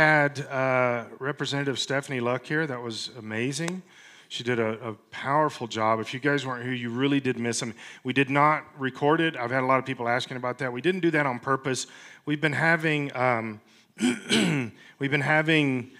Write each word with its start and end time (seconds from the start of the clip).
had 0.00 0.46
uh, 0.46 1.04
Representative 1.18 1.78
Stephanie 1.78 2.20
Luck 2.20 2.46
here. 2.46 2.66
That 2.66 2.80
was 2.80 3.10
amazing. 3.18 3.82
She 4.30 4.42
did 4.42 4.58
a, 4.58 4.88
a, 4.88 4.94
powerful 5.10 5.66
job. 5.66 6.00
If 6.00 6.14
you 6.14 6.20
guys 6.20 6.46
weren't 6.46 6.64
here, 6.64 6.72
you 6.72 6.88
really 6.88 7.20
did 7.20 7.38
miss 7.38 7.60
them. 7.60 7.74
We 8.02 8.14
did 8.14 8.30
not 8.30 8.64
record 8.78 9.20
it. 9.20 9.36
I've 9.36 9.50
had 9.50 9.62
a 9.62 9.66
lot 9.66 9.78
of 9.78 9.84
people 9.84 10.08
asking 10.08 10.38
about 10.38 10.56
that. 10.58 10.72
We 10.72 10.80
didn't 10.80 11.00
do 11.00 11.10
that 11.10 11.26
on 11.26 11.38
purpose. 11.38 11.86
We've 12.24 12.40
been 12.40 12.54
having 12.54 13.14
um, 13.14 13.60
we've 14.98 15.10
been 15.10 15.20
having 15.20 15.90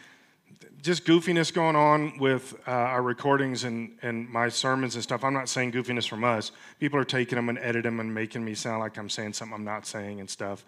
just 0.80 1.04
goofiness 1.04 1.52
going 1.52 1.76
on 1.76 2.16
with 2.16 2.54
uh, 2.66 2.70
our 2.70 3.02
recordings 3.02 3.64
and, 3.64 3.98
and 4.00 4.26
my 4.30 4.48
sermons 4.48 4.94
and 4.94 5.04
stuff. 5.04 5.24
I'm 5.24 5.34
not 5.34 5.50
saying 5.50 5.72
goofiness 5.72 6.08
from 6.08 6.24
us. 6.24 6.52
People 6.78 6.98
are 6.98 7.04
taking 7.04 7.36
them 7.36 7.50
and 7.50 7.58
editing 7.58 7.82
them 7.82 8.00
and 8.00 8.14
making 8.14 8.46
me 8.46 8.54
sound 8.54 8.80
like 8.80 8.96
I'm 8.96 9.10
saying 9.10 9.34
something 9.34 9.54
I'm 9.54 9.64
not 9.64 9.86
saying 9.86 10.20
and 10.20 10.30
stuff. 10.30 10.64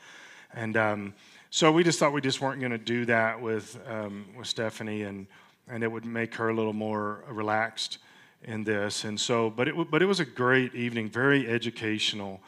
And 0.53 0.77
um, 0.77 1.15
so 1.55 1.71
we 1.71 1.85
just 1.85 1.99
thought 1.99 2.15
we 2.15 2.23
just 2.23 2.41
weren't 2.41 2.61
going 2.61 2.73
to 2.73 2.79
do 2.79 3.05
that 3.05 3.39
with 3.39 3.79
um, 3.87 4.25
with 4.39 4.47
Stephanie, 4.47 5.03
and 5.03 5.27
and 5.69 5.85
it 5.85 5.93
would 5.93 6.07
make 6.07 6.35
her 6.37 6.49
a 6.49 6.55
little 6.55 6.73
more 6.73 7.25
relaxed 7.29 7.99
in 8.45 8.65
this. 8.65 9.05
And 9.05 9.21
so, 9.21 9.51
but 9.51 9.69
it 9.69 9.91
but 9.91 10.01
it 10.01 10.07
was 10.07 10.19
a 10.19 10.25
great 10.25 10.75
evening, 10.75 11.11
very 11.11 11.47
educational. 11.47 12.41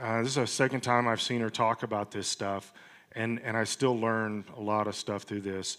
Uh, 0.00 0.22
this 0.22 0.28
is 0.28 0.34
the 0.36 0.46
second 0.46 0.80
time 0.80 1.06
I've 1.06 1.20
seen 1.20 1.42
her 1.42 1.50
talk 1.50 1.82
about 1.82 2.10
this 2.10 2.26
stuff, 2.26 2.72
and 3.12 3.38
and 3.44 3.54
I 3.54 3.64
still 3.64 4.00
learn 4.00 4.46
a 4.56 4.60
lot 4.62 4.86
of 4.86 4.96
stuff 4.96 5.24
through 5.24 5.42
this. 5.42 5.76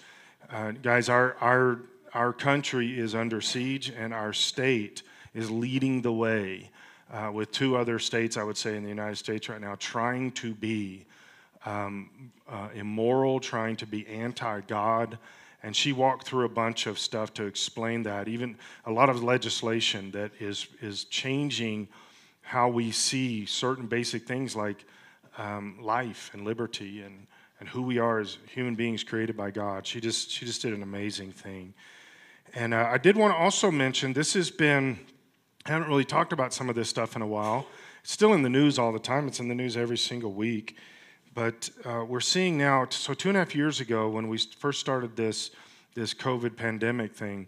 Uh, 0.52 0.74
guys, 0.74 1.10
our 1.10 1.38
our 1.42 1.80
our 2.14 2.32
country 2.32 3.00
is 3.00 3.16
under 3.16 3.42
siege, 3.42 3.90
and 3.90 4.14
our 4.14 4.32
state 4.32 5.02
is 5.34 5.50
leading 5.50 6.04
the 6.04 6.14
way. 6.14 6.70
Uh, 7.12 7.32
with 7.34 7.52
two 7.52 7.76
other 7.76 7.98
states, 7.98 8.38
I 8.38 8.44
would 8.44 8.58
say, 8.58 8.78
in 8.78 8.84
the 8.84 8.90
United 8.90 9.16
States 9.16 9.50
right 9.50 9.60
now, 9.60 9.76
trying 9.80 10.32
to 10.34 10.54
be 10.54 11.08
um, 11.66 12.32
uh, 12.48 12.70
immoral, 12.74 13.40
trying 13.40 13.76
to 13.78 13.86
be 13.86 14.08
anti 14.08 14.62
God. 14.62 15.18
And 15.62 15.76
she 15.76 15.92
walked 15.92 16.26
through 16.26 16.46
a 16.46 16.50
bunch 16.50 16.88
of 16.88 16.98
stuff 16.98 17.34
to 17.34 17.46
explain 17.46 18.04
that, 18.04 18.28
even 18.28 18.58
a 18.86 18.92
lot 18.92 19.10
of 19.10 19.22
legislation 19.22 20.12
that 20.12 20.32
is, 20.40 20.68
is 20.82 21.04
changing 21.06 21.90
how 22.42 22.70
we 22.70 22.92
see 22.92 23.46
certain 23.46 23.86
basic 23.86 24.26
things 24.26 24.56
like 24.56 24.86
um, 25.38 25.78
life 25.82 26.32
and 26.34 26.46
liberty 26.46 27.02
and, 27.02 27.28
and 27.60 27.68
who 27.68 27.82
we 27.82 28.00
are 28.00 28.20
as 28.20 28.38
human 28.48 28.76
beings 28.76 29.04
created 29.04 29.36
by 29.36 29.52
God. 29.52 29.86
She 29.86 30.00
just, 30.00 30.32
she 30.32 30.46
just 30.46 30.62
did 30.62 30.74
an 30.74 30.82
amazing 30.82 31.32
thing. 31.32 31.74
And 32.56 32.74
uh, 32.74 32.90
I 32.90 32.98
did 32.98 33.18
want 33.18 33.34
to 33.34 33.38
also 33.38 33.70
mention 33.70 34.14
this 34.14 34.34
has 34.34 34.50
been, 34.50 34.98
I 35.66 35.72
haven't 35.72 35.90
really 35.90 36.06
talked 36.06 36.34
about 36.34 36.54
some 36.54 36.70
of 36.70 36.76
this 36.76 36.90
stuff 36.90 37.16
in 37.16 37.22
a 37.22 37.28
while. 37.28 37.68
It's 38.02 38.12
still 38.12 38.34
in 38.34 38.44
the 38.44 38.50
news 38.50 38.80
all 38.80 38.92
the 38.92 39.00
time, 39.00 39.28
it's 39.28 39.40
in 39.40 39.50
the 39.50 39.56
news 39.56 39.78
every 39.78 39.98
single 39.98 40.32
week. 40.32 40.78
But 41.34 41.70
uh, 41.86 42.06
we're 42.08 42.20
seeing 42.20 42.58
now, 42.58 42.88
so 42.90 43.14
two 43.14 43.30
and 43.30 43.38
a 43.38 43.40
half 43.40 43.56
years 43.56 43.80
ago, 43.80 44.10
when 44.10 44.28
we 44.28 44.38
first 44.38 44.80
started 44.80 45.16
this, 45.16 45.52
this 45.94 46.14
COVID 46.14 46.56
pandemic 46.56 47.14
thing, 47.14 47.48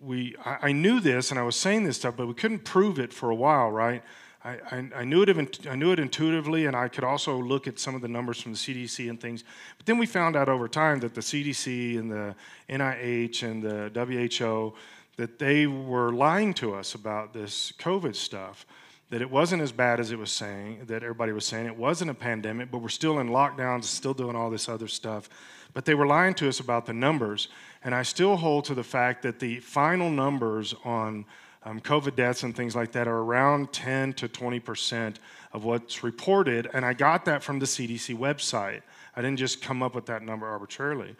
we, 0.00 0.36
I, 0.44 0.58
I 0.62 0.72
knew 0.72 1.00
this 1.00 1.30
and 1.30 1.40
I 1.40 1.42
was 1.42 1.56
saying 1.56 1.84
this 1.84 1.96
stuff, 1.96 2.14
but 2.16 2.26
we 2.26 2.34
couldn't 2.34 2.64
prove 2.64 2.98
it 2.98 3.12
for 3.12 3.30
a 3.30 3.34
while, 3.34 3.70
right? 3.70 4.02
I, 4.44 4.88
I, 4.94 5.04
knew 5.04 5.22
it, 5.22 5.66
I 5.66 5.74
knew 5.74 5.90
it 5.90 5.98
intuitively, 5.98 6.66
and 6.66 6.76
I 6.76 6.86
could 6.86 7.02
also 7.02 7.36
look 7.36 7.66
at 7.66 7.80
some 7.80 7.96
of 7.96 8.00
the 8.00 8.06
numbers 8.06 8.40
from 8.40 8.52
the 8.52 8.58
CDC 8.58 9.10
and 9.10 9.20
things. 9.20 9.42
But 9.76 9.86
then 9.86 9.98
we 9.98 10.06
found 10.06 10.36
out 10.36 10.48
over 10.48 10.68
time 10.68 11.00
that 11.00 11.14
the 11.14 11.20
CDC 11.20 11.98
and 11.98 12.10
the 12.10 12.34
NIH 12.70 13.42
and 13.42 13.60
the 13.60 13.90
WHO 13.92 14.74
that 15.16 15.40
they 15.40 15.66
were 15.66 16.12
lying 16.12 16.54
to 16.54 16.74
us 16.74 16.94
about 16.94 17.32
this 17.32 17.72
COVID 17.78 18.14
stuff 18.14 18.66
that 19.10 19.22
it 19.22 19.30
wasn't 19.30 19.62
as 19.62 19.70
bad 19.70 20.00
as 20.00 20.10
it 20.10 20.18
was 20.18 20.32
saying, 20.32 20.84
that 20.86 21.02
everybody 21.02 21.32
was 21.32 21.44
saying. 21.44 21.66
It 21.66 21.76
wasn't 21.76 22.10
a 22.10 22.14
pandemic, 22.14 22.70
but 22.70 22.78
we're 22.78 22.88
still 22.88 23.20
in 23.20 23.28
lockdowns, 23.28 23.84
still 23.84 24.14
doing 24.14 24.34
all 24.34 24.50
this 24.50 24.68
other 24.68 24.88
stuff. 24.88 25.28
But 25.74 25.84
they 25.84 25.94
were 25.94 26.06
lying 26.06 26.34
to 26.34 26.48
us 26.48 26.58
about 26.58 26.86
the 26.86 26.92
numbers. 26.92 27.48
And 27.84 27.94
I 27.94 28.02
still 28.02 28.36
hold 28.36 28.64
to 28.64 28.74
the 28.74 28.82
fact 28.82 29.22
that 29.22 29.38
the 29.38 29.60
final 29.60 30.10
numbers 30.10 30.74
on 30.84 31.24
um, 31.62 31.80
COVID 31.80 32.16
deaths 32.16 32.42
and 32.42 32.54
things 32.54 32.74
like 32.74 32.92
that 32.92 33.06
are 33.06 33.18
around 33.18 33.72
10 33.72 34.14
to 34.14 34.28
20% 34.28 35.16
of 35.52 35.64
what's 35.64 36.02
reported. 36.02 36.68
And 36.72 36.84
I 36.84 36.92
got 36.92 37.24
that 37.26 37.42
from 37.42 37.58
the 37.58 37.66
CDC 37.66 38.16
website. 38.16 38.82
I 39.14 39.22
didn't 39.22 39.38
just 39.38 39.62
come 39.62 39.82
up 39.82 39.94
with 39.94 40.06
that 40.06 40.22
number 40.22 40.46
arbitrarily 40.46 41.16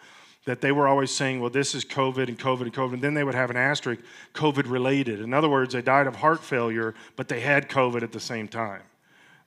that 0.47 0.61
they 0.61 0.71
were 0.71 0.87
always 0.87 1.11
saying, 1.11 1.41
well, 1.41 1.49
this 1.49 1.75
is 1.75 1.83
COVID 1.83 2.29
and 2.29 2.39
COVID 2.39 2.61
and 2.61 2.73
COVID. 2.73 2.93
And 2.93 3.01
then 3.01 3.13
they 3.13 3.25
would 3.25 3.35
have 3.35 3.49
an 3.49 3.57
asterisk, 3.57 4.01
COVID 4.33 4.71
related. 4.71 5.19
In 5.19 5.33
other 5.33 5.49
words, 5.49 5.73
they 5.73 5.81
died 5.81 6.07
of 6.07 6.15
heart 6.15 6.41
failure, 6.41 6.95
but 7.17 7.27
they 7.27 7.41
had 7.41 7.67
COVID 7.67 8.01
at 8.01 8.13
the 8.13 8.19
same 8.21 8.47
time, 8.47 8.81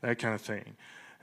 that 0.03 0.19
kind 0.19 0.35
of 0.35 0.43
thing. 0.43 0.77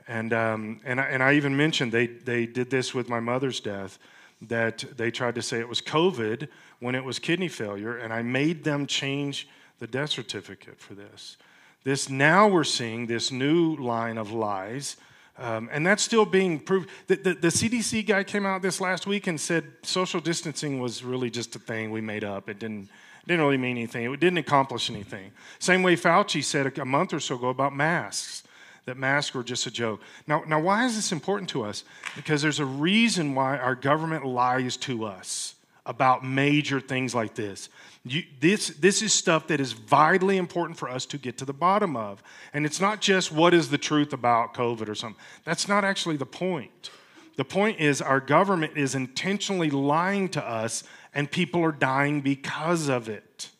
And, 0.08 0.32
um, 0.32 0.80
and, 0.84 1.00
I, 1.00 1.04
and 1.04 1.22
I 1.22 1.34
even 1.34 1.56
mentioned 1.56 1.92
they, 1.92 2.08
they 2.08 2.44
did 2.44 2.70
this 2.70 2.92
with 2.92 3.08
my 3.08 3.20
mother's 3.20 3.60
death, 3.60 4.00
that 4.42 4.84
they 4.96 5.12
tried 5.12 5.36
to 5.36 5.42
say 5.42 5.60
it 5.60 5.68
was 5.68 5.80
COVID 5.80 6.48
when 6.80 6.96
it 6.96 7.04
was 7.04 7.20
kidney 7.20 7.48
failure, 7.48 7.98
and 7.98 8.12
I 8.12 8.22
made 8.22 8.64
them 8.64 8.84
change 8.84 9.48
the 9.78 9.86
death 9.86 10.10
certificate 10.10 10.80
for 10.80 10.94
this. 10.94 11.36
This 11.84 12.10
now 12.10 12.48
we're 12.48 12.64
seeing 12.64 13.06
this 13.06 13.30
new 13.30 13.76
line 13.76 14.18
of 14.18 14.32
lies 14.32 14.96
um, 15.38 15.68
and 15.72 15.86
that's 15.86 16.02
still 16.02 16.24
being 16.24 16.58
proved. 16.58 16.90
The, 17.06 17.16
the, 17.16 17.34
the, 17.34 17.48
CDC 17.48 18.04
guy 18.06 18.24
came 18.24 18.44
out 18.44 18.60
this 18.60 18.80
last 18.80 19.06
week 19.06 19.28
and 19.28 19.40
said 19.40 19.64
social 19.82 20.20
distancing 20.20 20.80
was 20.80 21.04
really 21.04 21.30
just 21.30 21.54
a 21.54 21.60
thing 21.60 21.92
we 21.92 22.00
made 22.00 22.24
up. 22.24 22.48
It 22.48 22.58
didn't, 22.58 22.88
didn't 23.26 23.44
really 23.44 23.56
mean 23.56 23.76
anything, 23.76 24.12
it 24.12 24.20
didn't 24.20 24.38
accomplish 24.38 24.90
anything. 24.90 25.30
Same 25.60 25.84
way 25.84 25.94
Fauci 25.94 26.42
said 26.42 26.76
a, 26.78 26.84
month 26.84 27.12
or 27.12 27.20
so 27.20 27.36
ago 27.36 27.50
about 27.50 27.74
masks, 27.74 28.42
that 28.86 28.96
masks 28.96 29.32
were 29.32 29.44
just 29.44 29.66
a 29.66 29.70
joke. 29.70 30.00
Now, 30.26 30.42
now, 30.46 30.58
why 30.58 30.86
is 30.86 30.96
this 30.96 31.12
important 31.12 31.50
to 31.50 31.62
us? 31.62 31.84
Because 32.16 32.42
there's 32.42 32.58
a 32.58 32.64
reason 32.64 33.34
why 33.34 33.58
our 33.58 33.74
government 33.74 34.24
lies 34.24 34.76
to 34.78 35.04
us 35.04 35.54
about 35.86 36.24
major 36.24 36.80
things 36.80 37.14
like 37.14 37.34
this. 37.34 37.68
You, 38.10 38.24
this, 38.40 38.68
this 38.68 39.02
is 39.02 39.12
stuff 39.12 39.46
that 39.48 39.60
is 39.60 39.72
vitally 39.72 40.36
important 40.36 40.78
for 40.78 40.88
us 40.88 41.06
to 41.06 41.18
get 41.18 41.38
to 41.38 41.44
the 41.44 41.52
bottom 41.52 41.96
of. 41.96 42.22
And 42.52 42.64
it's 42.64 42.80
not 42.80 43.00
just 43.00 43.32
what 43.32 43.54
is 43.54 43.70
the 43.70 43.78
truth 43.78 44.12
about 44.12 44.54
COVID 44.54 44.88
or 44.88 44.94
something. 44.94 45.20
That's 45.44 45.68
not 45.68 45.84
actually 45.84 46.16
the 46.16 46.26
point. 46.26 46.90
The 47.36 47.44
point 47.44 47.78
is, 47.78 48.02
our 48.02 48.20
government 48.20 48.76
is 48.76 48.94
intentionally 48.94 49.70
lying 49.70 50.28
to 50.30 50.44
us, 50.44 50.82
and 51.14 51.30
people 51.30 51.64
are 51.64 51.72
dying 51.72 52.20
because 52.20 52.88
of 52.88 53.08
it. 53.08 53.50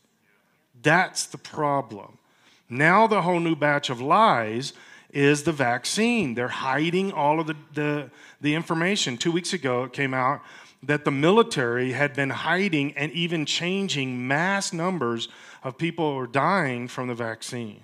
That's 0.82 1.26
the 1.26 1.38
problem. 1.38 2.18
Now, 2.68 3.06
the 3.06 3.22
whole 3.22 3.40
new 3.40 3.54
batch 3.54 3.88
of 3.88 4.00
lies 4.00 4.72
is 5.10 5.44
the 5.44 5.52
vaccine. 5.52 6.34
They're 6.34 6.48
hiding 6.48 7.12
all 7.12 7.40
of 7.40 7.46
the, 7.46 7.56
the, 7.72 8.10
the 8.40 8.54
information. 8.54 9.16
Two 9.16 9.32
weeks 9.32 9.52
ago, 9.52 9.84
it 9.84 9.92
came 9.92 10.14
out 10.14 10.40
that 10.82 11.04
the 11.04 11.10
military 11.10 11.92
had 11.92 12.14
been 12.14 12.30
hiding 12.30 12.96
and 12.96 13.10
even 13.12 13.44
changing 13.44 14.28
mass 14.28 14.72
numbers 14.72 15.28
of 15.64 15.76
people 15.76 16.12
who 16.12 16.20
are 16.20 16.26
dying 16.26 16.86
from 16.88 17.08
the 17.08 17.14
vaccine. 17.14 17.82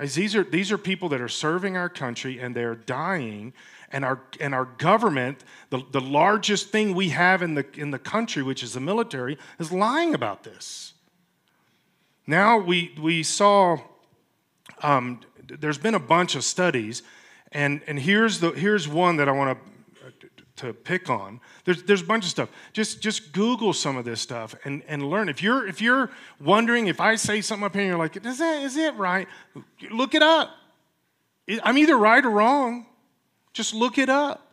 These 0.00 0.36
are, 0.36 0.44
these 0.44 0.70
are 0.70 0.78
people 0.78 1.08
that 1.08 1.20
are 1.20 1.28
serving 1.28 1.76
our 1.76 1.88
country 1.88 2.38
and 2.38 2.54
they're 2.54 2.76
dying, 2.76 3.52
and 3.90 4.04
our, 4.04 4.20
and 4.38 4.54
our 4.54 4.64
government, 4.64 5.42
the, 5.70 5.82
the 5.90 6.00
largest 6.00 6.70
thing 6.70 6.94
we 6.94 7.08
have 7.08 7.42
in 7.42 7.54
the, 7.54 7.66
in 7.74 7.90
the 7.90 7.98
country, 7.98 8.42
which 8.42 8.62
is 8.62 8.74
the 8.74 8.80
military, 8.80 9.38
is 9.58 9.72
lying 9.72 10.14
about 10.14 10.44
this. 10.44 10.94
Now 12.26 12.58
we, 12.58 12.94
we 13.00 13.22
saw, 13.22 13.78
um, 14.82 15.20
there's 15.46 15.78
been 15.78 15.94
a 15.94 16.00
bunch 16.00 16.34
of 16.34 16.44
studies, 16.44 17.02
and, 17.52 17.82
and 17.86 17.98
here's, 17.98 18.40
the, 18.40 18.50
here's 18.50 18.86
one 18.88 19.16
that 19.16 19.28
I 19.28 19.32
want 19.32 19.58
to 19.58 19.68
to 20.58 20.74
pick 20.74 21.08
on. 21.08 21.40
There's, 21.64 21.82
there's 21.84 22.02
a 22.02 22.04
bunch 22.04 22.24
of 22.24 22.30
stuff. 22.30 22.50
Just, 22.72 23.00
just 23.00 23.32
Google 23.32 23.72
some 23.72 23.96
of 23.96 24.04
this 24.04 24.20
stuff 24.20 24.54
and, 24.64 24.82
and 24.88 25.08
learn. 25.08 25.28
If 25.28 25.42
you're, 25.42 25.66
if 25.66 25.80
you're 25.80 26.10
wondering, 26.40 26.88
if 26.88 27.00
I 27.00 27.14
say 27.14 27.40
something 27.40 27.64
up 27.64 27.74
here 27.74 27.82
and 27.82 27.90
you're 27.90 27.98
like, 27.98 28.16
is, 28.16 28.38
that, 28.38 28.62
is 28.62 28.76
it 28.76 28.94
right? 28.96 29.28
Look 29.90 30.14
it 30.14 30.22
up. 30.22 30.50
I'm 31.62 31.78
either 31.78 31.96
right 31.96 32.24
or 32.24 32.30
wrong. 32.30 32.86
Just 33.52 33.72
look 33.72 33.98
it 33.98 34.08
up. 34.08 34.52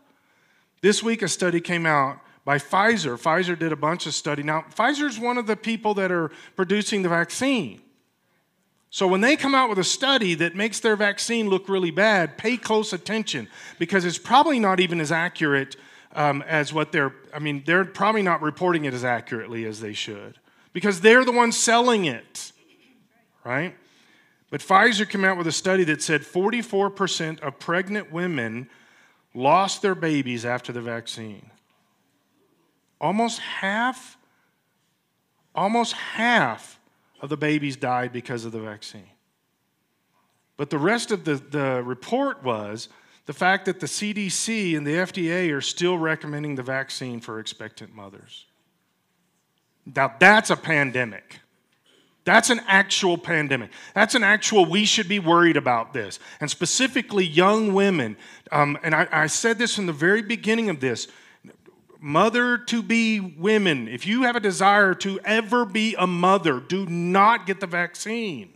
This 0.82 1.02
week, 1.02 1.22
a 1.24 1.28
study 1.28 1.60
came 1.60 1.86
out 1.86 2.20
by 2.46 2.60
Pfizer. 2.60 3.20
Pfizer 3.20 3.58
did 3.58 3.72
a 3.72 3.76
bunch 3.76 4.06
of 4.06 4.14
study. 4.14 4.44
Now, 4.44 4.66
Pfizer 4.76 5.10
is 5.10 5.20
one 5.20 5.38
of 5.38 5.48
the 5.48 5.56
people 5.56 5.96
that 5.96 6.12
are 6.12 6.32
producing 6.56 7.02
the 7.02 7.10
vaccine. 7.10 7.82
So 8.96 9.10
when 9.10 9.20
they 9.20 9.36
come 9.36 9.54
out 9.54 9.68
with 9.68 9.78
a 9.78 9.84
study 9.84 10.36
that 10.36 10.56
makes 10.56 10.80
their 10.80 10.96
vaccine 10.96 11.50
look 11.50 11.68
really 11.68 11.92
bad, 11.92 12.38
pay 12.38 12.56
close 12.56 12.94
attention 12.94 13.50
because 13.78 14.06
it's 14.06 14.18
probably 14.18 14.58
not 14.58 14.80
even 14.80 15.02
as 15.02 15.12
accurate 15.12 15.76
um, 16.14 16.42
as 16.44 16.72
what 16.72 16.94
they're, 16.94 17.14
I 17.34 17.40
mean, 17.40 17.62
they're 17.66 17.84
probably 17.84 18.22
not 18.22 18.42
reporting 18.42 18.86
it 18.86 18.94
as 18.94 19.04
accurately 19.04 19.66
as 19.66 19.82
they 19.82 19.92
should 19.92 20.40
because 20.72 21.02
they're 21.02 21.26
the 21.26 21.34
ones 21.34 21.58
selling 21.58 22.06
it, 22.06 22.54
right? 23.44 23.76
But 24.50 24.62
Pfizer 24.62 25.10
came 25.10 25.26
out 25.26 25.38
with 25.38 25.48
a 25.48 25.52
study 25.52 25.84
that 25.84 26.02
said 26.02 26.22
44% 26.22 27.42
of 27.42 27.60
pregnant 27.60 28.14
women 28.14 28.70
lost 29.34 29.82
their 29.82 29.96
babies 29.96 30.46
after 30.46 30.72
the 30.72 30.82
vaccine. 30.82 31.52
Almost 33.02 33.40
half, 33.40 34.18
almost 35.54 35.92
half 35.92 36.75
of 37.26 37.30
the 37.30 37.38
babies 37.38 37.76
died 37.76 38.14
because 38.14 38.46
of 38.46 38.52
the 38.52 38.60
vaccine. 38.60 39.10
But 40.58 40.70
the 40.70 40.78
rest 40.78 41.12
of 41.12 41.26
the, 41.26 41.36
the 41.36 41.84
report 41.84 42.44
was 42.44 42.88
the 43.26 43.34
fact 43.34 43.66
that 43.66 43.80
the 43.80 43.88
CDC 43.88 44.78
and 44.78 44.86
the 44.86 44.92
FDA 44.92 45.52
are 45.52 45.60
still 45.60 45.98
recommending 45.98 46.56
the 46.56 46.64
vaccine 46.64 47.20
for 47.20 47.40
expectant 47.40 47.94
mothers. 47.94 48.46
Now, 49.96 50.14
that's 50.20 50.52
a 50.52 50.56
pandemic. 50.56 51.40
That's 52.26 52.50
an 52.50 52.62
actual 52.68 53.18
pandemic. 53.18 53.72
That's 53.94 54.16
an 54.16 54.24
actual, 54.24 54.66
we 54.66 54.86
should 54.86 55.08
be 55.08 55.20
worried 55.20 55.58
about 55.58 55.94
this. 55.94 56.20
And 56.40 56.50
specifically, 56.50 57.26
young 57.26 57.74
women. 57.74 58.18
Um, 58.52 58.78
and 58.84 58.96
I, 58.96 59.08
I 59.12 59.28
said 59.28 59.58
this 59.58 59.78
in 59.78 59.88
the 59.88 59.94
very 59.94 60.22
beginning 60.22 60.70
of 60.70 60.80
this 60.80 61.08
mother 62.06 62.56
to 62.56 62.84
be 62.84 63.20
women, 63.20 63.88
if 63.88 64.06
you 64.06 64.22
have 64.22 64.36
a 64.36 64.40
desire 64.40 64.94
to 64.94 65.20
ever 65.26 65.66
be 65.66 65.96
a 65.98 66.06
mother, 66.06 66.60
do 66.60 66.86
not 66.86 67.48
get 67.48 67.60
the 67.60 67.66
vaccine. 67.66 68.54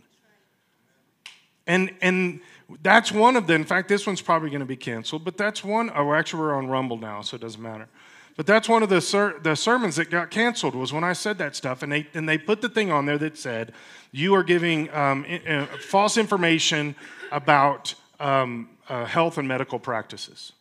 And, 1.66 1.92
and 2.00 2.40
that's 2.80 3.10
one 3.10 3.34
of 3.34 3.48
them. 3.48 3.62
In 3.62 3.66
fact, 3.66 3.88
this 3.88 4.06
one's 4.06 4.22
probably 4.22 4.50
going 4.50 4.60
to 4.60 4.66
be 4.66 4.76
canceled, 4.76 5.24
but 5.24 5.36
that's 5.36 5.64
one. 5.64 5.90
Oh, 5.92 6.12
actually, 6.12 6.42
we're 6.42 6.54
on 6.54 6.68
Rumble 6.68 6.96
now, 6.96 7.22
so 7.22 7.34
it 7.34 7.40
doesn't 7.40 7.60
matter. 7.60 7.88
But 8.36 8.46
that's 8.46 8.68
one 8.68 8.84
of 8.84 8.88
the, 8.88 9.00
ser- 9.00 9.40
the 9.42 9.56
sermons 9.56 9.96
that 9.96 10.10
got 10.10 10.30
canceled 10.30 10.76
was 10.76 10.92
when 10.92 11.02
I 11.02 11.12
said 11.12 11.36
that 11.38 11.56
stuff. 11.56 11.82
And 11.82 11.90
they, 11.90 12.06
and 12.14 12.28
they 12.28 12.38
put 12.38 12.60
the 12.60 12.68
thing 12.68 12.92
on 12.92 13.04
there 13.04 13.18
that 13.18 13.36
said, 13.36 13.72
you 14.12 14.32
are 14.36 14.44
giving 14.44 14.88
um, 14.94 15.26
uh, 15.48 15.66
false 15.80 16.16
information 16.16 16.94
about 17.32 17.94
um, 18.20 18.68
uh, 18.88 19.06
health 19.06 19.38
and 19.38 19.48
medical 19.48 19.80
practices. 19.80 20.52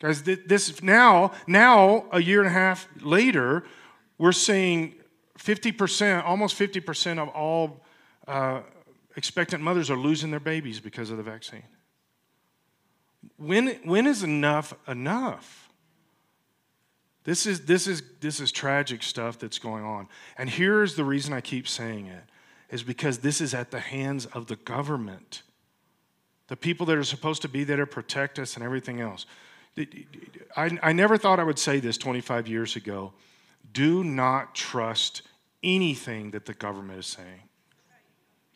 Guys, 0.00 0.22
this 0.22 0.82
now, 0.82 1.32
now 1.46 2.06
a 2.12 2.20
year 2.20 2.40
and 2.40 2.48
a 2.48 2.52
half 2.52 2.88
later, 3.00 3.64
we're 4.18 4.32
seeing 4.32 4.94
50%, 5.38 6.24
almost 6.24 6.58
50% 6.58 7.18
of 7.18 7.28
all 7.28 7.80
uh, 8.26 8.60
expectant 9.16 9.62
mothers 9.62 9.90
are 9.90 9.96
losing 9.96 10.30
their 10.30 10.40
babies 10.40 10.80
because 10.80 11.10
of 11.10 11.16
the 11.16 11.22
vaccine. 11.22 11.62
When, 13.36 13.68
when 13.84 14.06
is 14.06 14.22
enough 14.22 14.74
enough? 14.86 15.70
This 17.24 17.46
is, 17.46 17.64
this, 17.64 17.86
is, 17.86 18.02
this 18.20 18.38
is 18.38 18.52
tragic 18.52 19.02
stuff 19.02 19.38
that's 19.38 19.58
going 19.58 19.84
on. 19.84 20.08
And 20.36 20.50
here's 20.50 20.94
the 20.94 21.04
reason 21.04 21.32
I 21.32 21.40
keep 21.40 21.66
saying 21.66 22.06
it 22.06 22.24
is 22.70 22.82
because 22.82 23.18
this 23.18 23.40
is 23.40 23.54
at 23.54 23.70
the 23.70 23.80
hands 23.80 24.26
of 24.26 24.46
the 24.46 24.56
government. 24.56 25.42
The 26.48 26.56
people 26.56 26.84
that 26.86 26.98
are 26.98 27.04
supposed 27.04 27.40
to 27.42 27.48
be 27.48 27.64
there 27.64 27.78
to 27.78 27.86
protect 27.86 28.38
us 28.38 28.56
and 28.56 28.64
everything 28.64 29.00
else. 29.00 29.24
I, 30.56 30.78
I 30.82 30.92
never 30.92 31.16
thought 31.16 31.40
I 31.40 31.44
would 31.44 31.58
say 31.58 31.80
this 31.80 31.98
25 31.98 32.48
years 32.48 32.76
ago. 32.76 33.12
Do 33.72 34.04
not 34.04 34.54
trust 34.54 35.22
anything 35.62 36.30
that 36.32 36.46
the 36.46 36.54
government 36.54 36.98
is 36.98 37.06
saying 37.06 37.48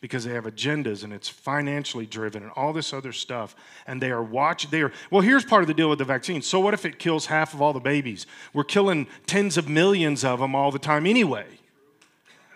because 0.01 0.23
they 0.23 0.33
have 0.33 0.45
agendas 0.45 1.03
and 1.03 1.11
it's 1.11 1.27
financially 1.27 2.05
driven 2.05 2.43
and 2.43 2.51
all 2.55 2.71
this 2.71 2.93
other 2.93 3.11
stuff. 3.11 3.55
And 3.85 4.01
they 4.01 4.11
are 4.11 4.23
watching 4.23 4.69
they 4.71 4.81
are 4.81 4.93
well 5.11 5.21
here's 5.21 5.43
part 5.43 5.61
of 5.61 5.67
the 5.67 5.73
deal 5.73 5.89
with 5.89 5.99
the 5.99 6.05
vaccine. 6.05 6.41
So 6.41 6.59
what 6.59 6.73
if 6.73 6.85
it 6.85 6.99
kills 6.99 7.25
half 7.25 7.53
of 7.53 7.61
all 7.61 7.73
the 7.73 7.79
babies? 7.79 8.25
We're 8.53 8.63
killing 8.63 9.07
tens 9.25 9.57
of 9.57 9.67
millions 9.67 10.23
of 10.23 10.39
them 10.39 10.55
all 10.55 10.71
the 10.71 10.79
time 10.79 11.05
anyway. 11.05 11.47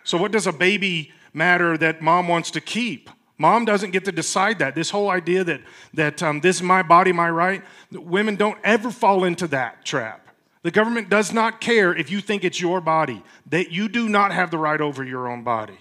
So 0.04 0.18
what 0.18 0.31
does 0.31 0.48
a 0.48 0.54
baby 0.54 1.12
matter 1.33 1.77
that 1.77 2.01
mom 2.01 2.27
wants 2.27 2.51
to 2.51 2.62
keep 2.62 3.10
mom 3.38 3.66
doesn't 3.66 3.92
get 3.92 4.06
to 4.06 4.12
decide 4.12 4.60
that 4.60 4.76
this 4.76 4.90
whole 4.90 5.10
idea 5.10 5.44
that 5.44 5.62
that 5.94 6.22
um, 6.24 6.42
this 6.42 6.58
is 6.58 6.64
my 6.64 6.84
body 6.84 7.12
my 7.12 7.30
right 7.30 7.64
women 7.92 8.36
don't 8.36 8.58
ever 8.64 8.92
fall 8.92 9.24
into 9.24 9.48
that 9.48 9.84
trap 9.86 10.28
the 10.62 10.72
government 10.72 11.10
does 11.10 11.34
not 11.34 11.60
care 11.60 11.94
if 11.94 12.10
you 12.10 12.22
think 12.22 12.44
it's 12.44 12.62
your 12.62 12.80
body 12.80 13.24
that 13.50 13.72
you 13.72 13.90
do 13.90 14.08
not 14.08 14.32
have 14.32 14.52
the 14.52 14.58
right 14.58 14.82
over 14.82 15.04
your 15.04 15.28
own 15.28 15.44
body 15.44 15.78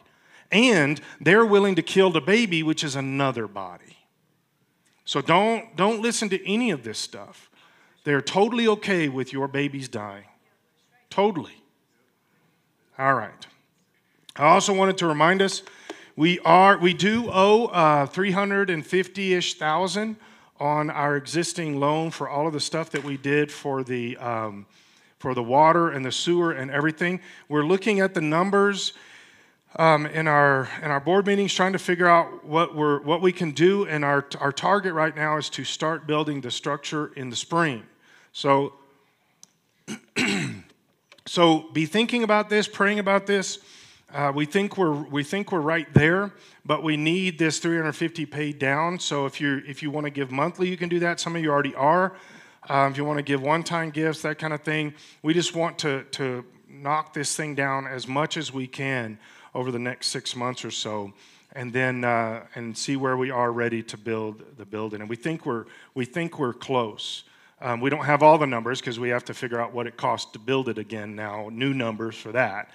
and 0.53 1.01
they're 1.19 1.47
willing 1.47 1.75
to 1.77 1.83
kill 1.83 2.11
the 2.11 2.21
baby, 2.21 2.63
which 2.63 2.85
is 2.85 2.95
another 2.95 3.49
body. 3.49 3.97
So 5.05 5.23
don't, 5.23 5.75
don't 5.75 6.03
listen 6.03 6.29
to 6.29 6.49
any 6.49 6.71
of 6.71 6.85
this 6.85 6.99
stuff. 6.99 7.51
They're 8.05 8.21
totally 8.21 8.69
okay 8.69 9.09
with 9.09 9.33
your 9.33 9.49
babies 9.49 9.89
dying. 9.89 10.27
Totally. 11.09 11.63
All 12.99 13.15
right. 13.15 13.47
I 14.37 14.45
also 14.45 14.75
wanted 14.75 14.99
to 14.99 15.07
remind 15.07 15.41
us 15.41 15.63
we 16.17 16.39
are 16.41 16.79
we 16.79 16.93
do 16.93 17.31
owe 17.33 17.67
uh, 17.67 18.07
350-ish 18.07 19.55
thousand 19.55 20.17
on 20.61 20.91
our 20.91 21.17
existing 21.17 21.81
loan 21.81 22.11
for 22.11 22.29
all 22.29 22.47
of 22.47 22.53
the 22.53 22.61
stuff 22.61 22.91
that 22.91 23.03
we 23.03 23.17
did 23.17 23.51
for 23.51 23.83
the 23.83 24.17
um, 24.19 24.67
for 25.19 25.35
the 25.35 25.43
water 25.43 25.91
and 25.91 26.05
the 26.05 26.13
sewer 26.13 26.53
and 26.53 26.71
everything. 26.71 27.21
We're 27.49 27.65
looking 27.65 28.01
at 28.01 28.13
the 28.13 28.21
numbers 28.21 28.93
um, 29.77 30.07
in 30.07 30.29
our 30.29 30.69
in 30.83 30.91
our 30.91 31.01
board 31.01 31.27
meetings 31.27 31.55
trying 31.55 31.73
to 31.73 31.79
figure 31.79 32.09
out 32.09 32.45
what 32.45 32.75
we're 32.75 33.01
what 33.03 33.23
we 33.23 33.33
can 33.33 33.53
do 33.53 33.87
and 33.87 34.05
our 34.05 34.27
our 34.39 34.53
target 34.53 34.93
right 34.93 35.17
now 35.17 35.39
is 35.39 35.49
to 35.51 35.65
start 35.65 36.07
building 36.07 36.41
the 36.41 36.51
structure 36.51 37.13
in 37.17 37.31
the 37.31 37.37
spring 37.37 37.83
so 38.33 38.75
so 41.27 41.71
be 41.73 41.87
thinking 41.87 42.23
about 42.23 42.51
this 42.51 42.69
praying 42.69 42.99
about 42.99 43.27
this 43.27 43.59
uh, 44.13 44.33
we 44.35 44.45
think 44.45 44.77
we're 44.77 44.93
we 44.93 45.23
think 45.25 45.53
we're 45.53 45.61
right 45.61 45.93
there 45.95 46.33
but 46.65 46.83
we 46.83 46.97
need 46.97 47.39
this 47.39 47.59
350 47.59 48.27
paid 48.27 48.59
down 48.59 48.99
so 48.99 49.27
if 49.27 49.41
you 49.41 49.63
if 49.67 49.83
you 49.83 49.91
want 49.91 50.05
to 50.05 50.11
give 50.11 50.31
monthly 50.31 50.69
you 50.69 50.77
can 50.77 50.89
do 50.89 50.99
that 50.99 51.21
some 51.21 51.35
of 51.37 51.43
you 51.43 51.51
already 51.51 51.75
are 51.75 52.15
um, 52.69 52.93
if 52.93 52.97
you 52.97 53.05
want 53.05 53.19
to 53.19 53.23
give 53.23 53.43
one-time 53.43 53.91
gifts 53.91 54.23
that 54.23 54.39
kind 54.39 54.53
of 54.53 54.61
thing 54.63 54.95
we 55.23 55.35
just 55.35 55.55
want 55.55 55.79
to 55.79 56.05
to 56.11 56.45
knock 56.73 57.13
this 57.13 57.37
thing 57.37 57.55
down 57.55 57.87
as 57.87 58.09
much 58.09 58.37
as 58.37 58.53
we 58.53 58.67
can 58.67 59.19
over 59.55 59.71
the 59.71 59.79
next 59.79 60.09
six 60.09 60.35
months 60.35 60.65
or 60.65 60.71
so, 60.71 61.13
and 61.53 61.73
then 61.73 62.05
uh, 62.05 62.45
and 62.55 62.77
see 62.77 62.97
where 62.97 63.17
we 63.17 63.31
are 63.31 63.53
ready 63.53 63.83
to 63.83 63.97
build 63.97 64.43
the 64.57 64.65
building. 64.65 65.01
And 65.01 65.11
we 65.11 65.17
think 65.17 65.45
we're 65.45 65.67
we 65.95 66.05
think 66.05 66.39
we're 66.39 66.55
close. 66.55 67.25
Um, 67.61 67.81
we 67.81 67.91
don't 67.91 68.05
have 68.05 68.25
all 68.25 68.39
the 68.39 68.47
numbers 68.47 68.81
because 68.81 68.99
we 68.99 69.11
have 69.11 69.25
to 69.27 69.35
figure 69.35 69.61
out 69.61 69.73
what 69.73 69.87
it 69.87 69.97
costs 69.97 70.33
to 70.33 70.39
build 70.41 70.69
it 70.69 70.79
again 70.79 71.15
now. 71.15 71.49
New 71.53 71.73
numbers 71.73 72.17
for 72.17 72.33
that, 72.33 72.71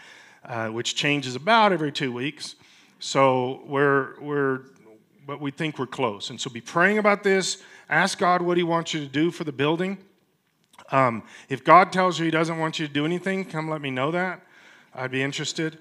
uh, 0.48 0.70
which 0.70 0.96
changes 0.96 1.36
about 1.36 1.72
every 1.72 1.92
two 1.92 2.12
weeks. 2.12 2.56
So 3.00 3.62
we're 3.66 4.20
we're 4.20 4.62
but 5.28 5.42
we 5.42 5.52
think 5.52 5.78
we're 5.78 5.86
close. 5.86 6.30
And 6.30 6.40
so 6.40 6.50
be 6.50 6.62
praying 6.62 6.98
about 6.98 7.22
this. 7.22 7.62
Ask 7.90 8.18
God 8.18 8.42
what 8.42 8.56
He 8.56 8.64
wants 8.64 8.94
you 8.94 9.02
to 9.02 9.08
do 9.08 9.30
for 9.30 9.44
the 9.44 9.52
building. 9.52 9.98
Um, 10.90 11.24
if 11.50 11.66
God 11.66 11.92
tells 11.92 12.18
you 12.18 12.26
He 12.26 12.32
doesn't 12.32 12.58
want 12.58 12.80
you 12.80 12.88
to 12.88 12.94
do 12.94 13.06
anything, 13.06 13.44
come 13.44 13.70
let 13.70 13.82
me 13.82 13.92
know 13.92 14.10
that. 14.12 14.42
I'd 14.96 15.12
be 15.12 15.22
interested. 15.22 15.78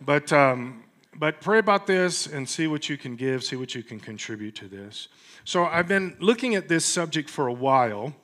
But, 0.00 0.32
um, 0.32 0.82
but 1.14 1.40
pray 1.40 1.58
about 1.58 1.86
this 1.86 2.26
and 2.26 2.48
see 2.48 2.66
what 2.66 2.88
you 2.88 2.96
can 2.96 3.16
give, 3.16 3.44
see 3.44 3.56
what 3.56 3.74
you 3.74 3.82
can 3.82 4.00
contribute 4.00 4.54
to 4.56 4.68
this. 4.68 5.08
So 5.44 5.66
I've 5.66 5.88
been 5.88 6.16
looking 6.18 6.54
at 6.54 6.68
this 6.68 6.84
subject 6.84 7.30
for 7.30 7.46
a 7.46 7.52
while. 7.52 8.14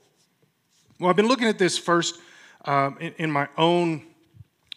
Well, 0.98 1.10
I've 1.10 1.16
been 1.16 1.28
looking 1.28 1.48
at 1.48 1.58
this 1.58 1.78
first 1.78 2.18
um, 2.64 2.96
in, 2.98 3.14
in, 3.18 3.30
my 3.30 3.48
own 3.58 4.06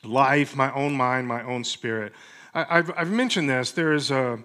life, 0.05 0.55
my 0.55 0.73
own 0.73 0.93
mind, 0.93 1.27
my 1.27 1.43
own 1.43 1.63
spirit. 1.63 2.13
I, 2.53 2.77
have 2.77 2.91
I've 2.95 3.11
mentioned 3.11 3.49
this. 3.49 3.71
There 3.71 3.93
is 3.93 4.11
a 4.11 4.39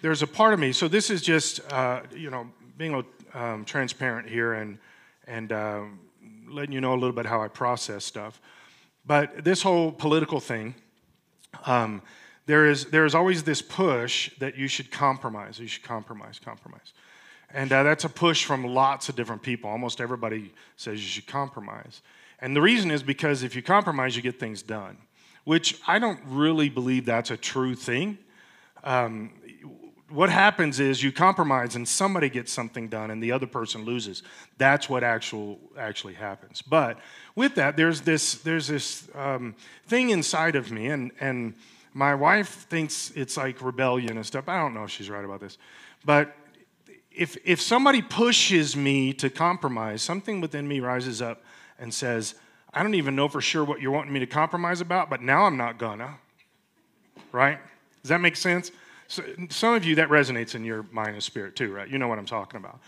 there's 0.00 0.22
a 0.22 0.26
part 0.26 0.54
of 0.54 0.60
me. 0.60 0.72
So 0.72 0.86
this 0.88 1.10
is 1.10 1.22
just 1.22 1.60
uh, 1.72 2.02
you 2.14 2.30
know 2.30 2.48
being 2.76 3.04
um, 3.34 3.64
transparent 3.64 4.28
here 4.28 4.54
and 4.54 4.78
and 5.26 5.52
uh, 5.52 5.82
letting 6.48 6.72
you 6.72 6.80
know 6.80 6.92
a 6.92 7.00
little 7.00 7.12
bit 7.12 7.26
how 7.26 7.42
I 7.42 7.48
process 7.48 8.04
stuff. 8.04 8.40
But 9.06 9.44
this 9.44 9.62
whole 9.62 9.90
political 9.90 10.40
thing 10.40 10.74
um, 11.64 12.02
there 12.46 12.66
is 12.66 12.86
there 12.86 13.04
is 13.04 13.14
always 13.14 13.42
this 13.42 13.60
push 13.60 14.30
that 14.38 14.56
you 14.56 14.68
should 14.68 14.90
compromise. 14.90 15.58
You 15.58 15.66
should 15.66 15.82
compromise, 15.82 16.40
compromise, 16.42 16.92
and 17.52 17.72
uh, 17.72 17.82
that's 17.82 18.04
a 18.04 18.08
push 18.08 18.44
from 18.44 18.64
lots 18.64 19.08
of 19.08 19.16
different 19.16 19.42
people. 19.42 19.68
Almost 19.70 20.00
everybody 20.00 20.52
says 20.76 20.94
you 20.94 21.08
should 21.08 21.26
compromise, 21.26 22.00
and 22.40 22.54
the 22.54 22.62
reason 22.62 22.90
is 22.90 23.02
because 23.02 23.42
if 23.42 23.56
you 23.56 23.62
compromise, 23.62 24.16
you 24.16 24.22
get 24.22 24.38
things 24.38 24.62
done. 24.62 24.98
Which 25.44 25.80
I 25.86 25.98
don't 25.98 26.20
really 26.26 26.68
believe 26.68 27.06
that's 27.06 27.30
a 27.30 27.36
true 27.36 27.74
thing. 27.74 28.18
Um, 28.84 29.32
what 30.10 30.30
happens 30.30 30.80
is 30.80 31.02
you 31.02 31.12
compromise 31.12 31.76
and 31.76 31.86
somebody 31.86 32.30
gets 32.30 32.52
something 32.52 32.88
done 32.88 33.10
and 33.10 33.22
the 33.22 33.32
other 33.32 33.46
person 33.46 33.84
loses. 33.84 34.22
That's 34.56 34.88
what 34.88 35.04
actual 35.04 35.58
actually 35.76 36.14
happens. 36.14 36.62
But 36.62 36.98
with 37.34 37.54
that, 37.56 37.76
there's 37.76 38.02
this 38.02 38.34
there's 38.34 38.68
this 38.68 39.08
um, 39.14 39.54
thing 39.86 40.10
inside 40.10 40.56
of 40.56 40.70
me, 40.70 40.86
and 40.86 41.12
and 41.20 41.54
my 41.92 42.14
wife 42.14 42.66
thinks 42.70 43.10
it's 43.14 43.36
like 43.36 43.60
rebellion 43.60 44.16
and 44.16 44.24
stuff. 44.24 44.48
I 44.48 44.58
don't 44.58 44.74
know 44.74 44.84
if 44.84 44.90
she's 44.90 45.10
right 45.10 45.24
about 45.24 45.40
this, 45.40 45.58
but 46.04 46.34
if 47.10 47.36
if 47.44 47.60
somebody 47.60 48.00
pushes 48.00 48.76
me 48.76 49.12
to 49.14 49.28
compromise, 49.28 50.00
something 50.02 50.40
within 50.40 50.66
me 50.66 50.80
rises 50.80 51.20
up 51.20 51.42
and 51.78 51.92
says, 51.92 52.34
"I 52.72 52.82
don't 52.82 52.94
even 52.94 53.16
know 53.16 53.28
for 53.28 53.40
sure 53.40 53.64
what 53.64 53.80
you're 53.80 53.92
wanting 53.92 54.12
me 54.12 54.20
to 54.20 54.26
compromise 54.26 54.80
about, 54.80 55.10
but 55.10 55.22
now 55.22 55.44
I'm 55.44 55.56
not 55.56 55.78
gonna." 55.78 56.18
Right? 57.32 57.58
Does 58.02 58.10
that 58.10 58.20
make 58.20 58.36
sense? 58.36 58.70
So, 59.06 59.22
some 59.48 59.74
of 59.74 59.84
you, 59.84 59.94
that 59.96 60.08
resonates 60.08 60.54
in 60.54 60.64
your 60.64 60.84
mind 60.92 61.10
and 61.10 61.22
spirit 61.22 61.56
too, 61.56 61.72
right? 61.72 61.88
You 61.88 61.98
know 61.98 62.08
what 62.08 62.18
I'm 62.18 62.26
talking 62.26 62.58
about. 62.58 62.80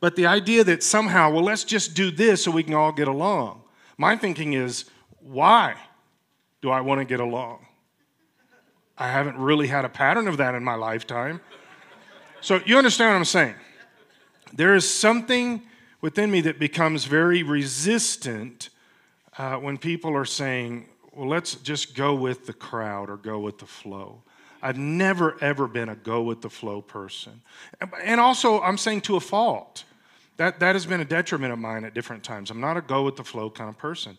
But 0.00 0.16
the 0.16 0.26
idea 0.26 0.64
that 0.64 0.82
somehow, 0.82 1.30
well, 1.30 1.42
let's 1.42 1.64
just 1.64 1.94
do 1.94 2.10
this 2.10 2.44
so 2.44 2.50
we 2.50 2.62
can 2.62 2.74
all 2.74 2.92
get 2.92 3.08
along. 3.08 3.62
My 3.96 4.16
thinking 4.16 4.52
is, 4.52 4.84
why 5.20 5.74
do 6.62 6.70
I 6.70 6.80
want 6.80 7.00
to 7.00 7.04
get 7.04 7.20
along? 7.20 7.66
I 8.96 9.08
haven't 9.08 9.38
really 9.38 9.68
had 9.68 9.84
a 9.84 9.88
pattern 9.88 10.26
of 10.28 10.36
that 10.38 10.54
in 10.54 10.64
my 10.64 10.74
lifetime. 10.74 11.40
So 12.40 12.60
you 12.66 12.78
understand 12.78 13.10
what 13.10 13.18
I'm 13.18 13.24
saying? 13.24 13.54
there 14.52 14.74
is 14.74 14.88
something 14.92 15.62
within 16.00 16.30
me 16.30 16.40
that 16.42 16.58
becomes 16.58 17.04
very 17.04 17.42
resistant 17.42 18.70
uh, 19.36 19.56
when 19.56 19.78
people 19.78 20.16
are 20.16 20.24
saying, 20.24 20.88
well, 21.12 21.28
let's 21.28 21.54
just 21.56 21.94
go 21.94 22.14
with 22.14 22.46
the 22.46 22.52
crowd 22.52 23.10
or 23.10 23.16
go 23.16 23.38
with 23.38 23.58
the 23.58 23.66
flow. 23.66 24.22
I've 24.62 24.78
never, 24.78 25.36
ever 25.40 25.68
been 25.68 25.88
a 25.88 25.94
go 25.94 26.22
with 26.22 26.42
the 26.42 26.50
flow 26.50 26.80
person. 26.80 27.42
And 28.02 28.20
also, 28.20 28.60
I'm 28.60 28.78
saying 28.78 29.02
to 29.02 29.16
a 29.16 29.20
fault. 29.20 29.84
That, 30.36 30.60
that 30.60 30.74
has 30.74 30.86
been 30.86 31.00
a 31.00 31.04
detriment 31.04 31.52
of 31.52 31.58
mine 31.58 31.84
at 31.84 31.94
different 31.94 32.22
times. 32.22 32.50
I'm 32.50 32.60
not 32.60 32.76
a 32.76 32.80
go 32.80 33.02
with 33.02 33.16
the 33.16 33.24
flow 33.24 33.50
kind 33.50 33.68
of 33.68 33.76
person. 33.76 34.16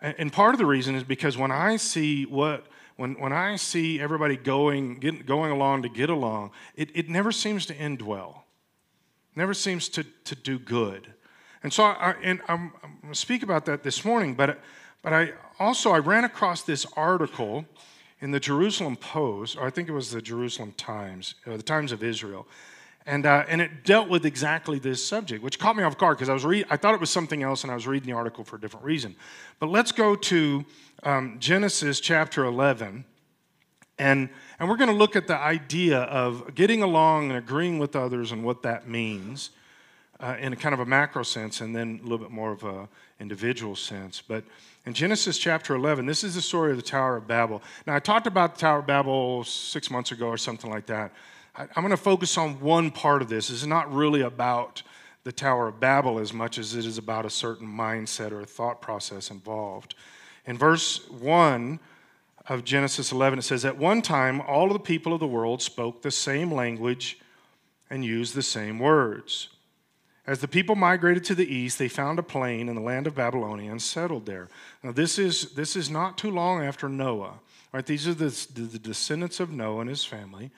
And 0.00 0.32
part 0.32 0.54
of 0.54 0.58
the 0.58 0.66
reason 0.66 0.94
is 0.94 1.02
because 1.02 1.36
when 1.36 1.50
I 1.50 1.76
see 1.76 2.24
what, 2.24 2.66
when, 2.96 3.14
when 3.18 3.32
I 3.32 3.56
see 3.56 4.00
everybody 4.00 4.36
going, 4.36 4.96
get, 4.96 5.26
going 5.26 5.50
along 5.50 5.82
to 5.82 5.88
get 5.88 6.10
along, 6.10 6.52
it, 6.76 6.90
it 6.94 7.08
never 7.08 7.32
seems 7.32 7.66
to 7.66 7.74
end 7.74 8.02
well. 8.02 8.44
Never 9.34 9.54
seems 9.54 9.88
to, 9.90 10.04
to 10.24 10.34
do 10.34 10.58
good. 10.58 11.12
And 11.66 11.72
so, 11.72 11.82
I, 11.82 12.14
and 12.22 12.40
I'm, 12.46 12.70
I'm 12.80 12.98
going 13.02 13.12
to 13.12 13.18
speak 13.18 13.42
about 13.42 13.64
that 13.64 13.82
this 13.82 14.04
morning, 14.04 14.34
but, 14.34 14.60
but 15.02 15.12
I 15.12 15.32
also, 15.58 15.90
I 15.90 15.98
ran 15.98 16.22
across 16.22 16.62
this 16.62 16.86
article 16.96 17.64
in 18.20 18.30
the 18.30 18.38
Jerusalem 18.38 18.94
Post, 18.94 19.56
or 19.56 19.66
I 19.66 19.70
think 19.70 19.88
it 19.88 19.92
was 19.92 20.12
the 20.12 20.22
Jerusalem 20.22 20.74
Times, 20.76 21.34
or 21.44 21.56
the 21.56 21.64
Times 21.64 21.90
of 21.90 22.04
Israel, 22.04 22.46
and, 23.04 23.26
uh, 23.26 23.46
and 23.48 23.60
it 23.60 23.82
dealt 23.82 24.08
with 24.08 24.24
exactly 24.24 24.78
this 24.78 25.04
subject, 25.04 25.42
which 25.42 25.58
caught 25.58 25.74
me 25.74 25.82
off 25.82 25.98
guard 25.98 26.18
because 26.18 26.28
I 26.28 26.34
was 26.34 26.44
I 26.70 26.76
thought 26.76 26.94
it 26.94 27.00
was 27.00 27.10
something 27.10 27.42
else, 27.42 27.64
and 27.64 27.72
I 27.72 27.74
was 27.74 27.88
reading 27.88 28.10
the 28.10 28.16
article 28.16 28.44
for 28.44 28.54
a 28.54 28.60
different 28.60 28.86
reason. 28.86 29.16
But 29.58 29.68
let's 29.68 29.90
go 29.90 30.14
to 30.14 30.64
um, 31.02 31.34
Genesis 31.40 31.98
chapter 31.98 32.44
11, 32.44 33.04
and 33.98 34.28
and 34.60 34.68
we're 34.68 34.76
going 34.76 34.90
to 34.90 34.94
look 34.94 35.16
at 35.16 35.26
the 35.26 35.36
idea 35.36 36.02
of 36.02 36.54
getting 36.54 36.84
along 36.84 37.30
and 37.30 37.36
agreeing 37.36 37.80
with 37.80 37.96
others 37.96 38.30
and 38.30 38.44
what 38.44 38.62
that 38.62 38.88
means 38.88 39.50
uh, 40.20 40.36
in 40.40 40.52
a 40.52 40.56
kind 40.56 40.72
of 40.72 40.80
a 40.80 40.86
macro 40.86 41.22
sense, 41.22 41.60
and 41.60 41.74
then 41.74 42.00
a 42.00 42.02
little 42.02 42.18
bit 42.18 42.30
more 42.30 42.52
of 42.52 42.64
a 42.64 42.88
individual 43.20 43.76
sense. 43.76 44.22
But 44.26 44.44
in 44.84 44.94
Genesis 44.94 45.38
chapter 45.38 45.74
11, 45.74 46.06
this 46.06 46.24
is 46.24 46.34
the 46.34 46.42
story 46.42 46.70
of 46.70 46.76
the 46.76 46.82
Tower 46.82 47.16
of 47.16 47.26
Babel. 47.26 47.62
Now, 47.86 47.94
I 47.94 47.98
talked 47.98 48.26
about 48.26 48.54
the 48.54 48.60
Tower 48.60 48.80
of 48.80 48.86
Babel 48.86 49.44
six 49.44 49.90
months 49.90 50.12
ago 50.12 50.28
or 50.28 50.36
something 50.36 50.70
like 50.70 50.86
that. 50.86 51.12
I'm 51.56 51.82
going 51.82 51.90
to 51.90 51.96
focus 51.96 52.36
on 52.36 52.60
one 52.60 52.90
part 52.90 53.22
of 53.22 53.28
this. 53.28 53.48
It's 53.48 53.64
not 53.64 53.92
really 53.92 54.20
about 54.20 54.82
the 55.24 55.32
Tower 55.32 55.68
of 55.68 55.80
Babel 55.80 56.18
as 56.18 56.32
much 56.32 56.58
as 56.58 56.74
it 56.74 56.84
is 56.84 56.98
about 56.98 57.24
a 57.24 57.30
certain 57.30 57.66
mindset 57.66 58.30
or 58.30 58.40
a 58.40 58.46
thought 58.46 58.80
process 58.82 59.30
involved. 59.30 59.94
In 60.44 60.58
verse 60.58 61.08
1 61.10 61.80
of 62.48 62.64
Genesis 62.64 63.10
11, 63.10 63.40
it 63.40 63.42
says, 63.42 63.64
At 63.64 63.76
one 63.76 64.02
time, 64.02 64.40
all 64.42 64.66
of 64.66 64.74
the 64.74 64.78
people 64.78 65.12
of 65.12 65.20
the 65.20 65.26
world 65.26 65.62
spoke 65.62 66.02
the 66.02 66.10
same 66.10 66.52
language 66.52 67.18
and 67.90 68.04
used 68.04 68.34
the 68.34 68.42
same 68.42 68.78
words. 68.78 69.48
As 70.26 70.40
the 70.40 70.48
people 70.48 70.74
migrated 70.74 71.22
to 71.24 71.36
the 71.36 71.46
east, 71.46 71.78
they 71.78 71.88
found 71.88 72.18
a 72.18 72.22
plain 72.22 72.68
in 72.68 72.74
the 72.74 72.80
land 72.80 73.06
of 73.06 73.14
Babylonia 73.14 73.70
and 73.70 73.80
settled 73.80 74.26
there. 74.26 74.48
Now, 74.82 74.90
this 74.90 75.18
is, 75.18 75.52
this 75.52 75.76
is 75.76 75.88
not 75.88 76.18
too 76.18 76.30
long 76.30 76.62
after 76.62 76.88
Noah. 76.88 77.34
Right? 77.72 77.86
These 77.86 78.08
are 78.08 78.14
the, 78.14 78.30
the 78.54 78.78
descendants 78.78 79.38
of 79.38 79.50
Noah 79.50 79.80
and 79.80 79.90
his 79.90 80.04
family. 80.04 80.50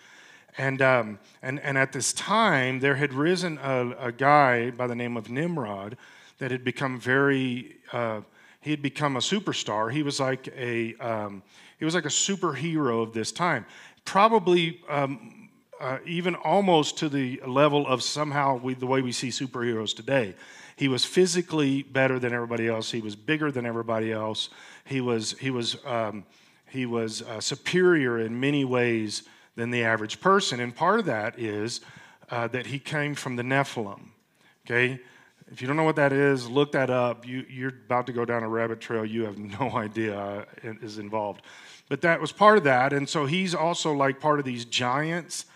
And, 0.56 0.80
um, 0.80 1.18
and, 1.42 1.60
and 1.60 1.76
at 1.76 1.92
this 1.92 2.12
time, 2.12 2.80
there 2.80 2.96
had 2.96 3.12
risen 3.12 3.58
a, 3.62 3.94
a, 3.98 4.12
guy 4.12 4.70
by 4.70 4.86
the 4.86 4.94
name 4.94 5.16
of 5.16 5.30
Nimrod 5.30 5.96
that 6.38 6.50
had 6.50 6.64
become 6.64 6.98
very, 6.98 7.76
uh, 7.92 8.22
he 8.60 8.70
had 8.70 8.82
become 8.82 9.16
a 9.16 9.20
superstar. 9.20 9.92
He 9.92 10.02
was 10.02 10.18
like 10.18 10.48
a, 10.56 10.94
um, 10.96 11.42
he 11.78 11.84
was 11.84 11.94
like 11.94 12.06
a 12.06 12.08
superhero 12.08 13.02
of 13.02 13.12
this 13.12 13.30
time. 13.30 13.66
Probably 14.04 14.80
um, 14.88 15.37
uh, 15.80 15.98
even 16.04 16.34
almost 16.34 16.98
to 16.98 17.08
the 17.08 17.40
level 17.46 17.86
of 17.86 18.02
somehow 18.02 18.56
we, 18.56 18.74
the 18.74 18.86
way 18.86 19.00
we 19.02 19.12
see 19.12 19.28
superheroes 19.28 19.94
today. 19.94 20.34
He 20.76 20.88
was 20.88 21.04
physically 21.04 21.82
better 21.82 22.18
than 22.18 22.32
everybody 22.32 22.68
else. 22.68 22.90
He 22.90 23.00
was 23.00 23.16
bigger 23.16 23.50
than 23.50 23.66
everybody 23.66 24.12
else. 24.12 24.48
He 24.84 25.00
was, 25.00 25.32
he 25.38 25.50
was, 25.50 25.76
um, 25.84 26.24
he 26.70 26.86
was 26.86 27.22
uh, 27.22 27.40
superior 27.40 28.18
in 28.18 28.38
many 28.38 28.64
ways 28.64 29.24
than 29.56 29.70
the 29.70 29.82
average 29.82 30.20
person. 30.20 30.60
And 30.60 30.74
part 30.74 31.00
of 31.00 31.06
that 31.06 31.38
is 31.38 31.80
uh, 32.30 32.46
that 32.48 32.66
he 32.66 32.78
came 32.78 33.14
from 33.14 33.36
the 33.36 33.42
Nephilim. 33.42 34.00
Okay? 34.66 35.00
If 35.50 35.62
you 35.62 35.66
don't 35.66 35.76
know 35.76 35.84
what 35.84 35.96
that 35.96 36.12
is, 36.12 36.48
look 36.48 36.72
that 36.72 36.90
up. 36.90 37.26
You, 37.26 37.44
you're 37.48 37.72
about 37.86 38.06
to 38.06 38.12
go 38.12 38.24
down 38.24 38.42
a 38.42 38.48
rabbit 38.48 38.80
trail 38.80 39.04
you 39.04 39.24
have 39.24 39.38
no 39.38 39.70
idea 39.76 40.18
uh, 40.18 40.44
is 40.62 40.98
involved. 40.98 41.42
But 41.88 42.02
that 42.02 42.20
was 42.20 42.32
part 42.32 42.58
of 42.58 42.64
that. 42.64 42.92
And 42.92 43.08
so 43.08 43.26
he's 43.26 43.54
also 43.54 43.92
like 43.92 44.20
part 44.20 44.38
of 44.38 44.44
these 44.44 44.64
giants 44.64 45.46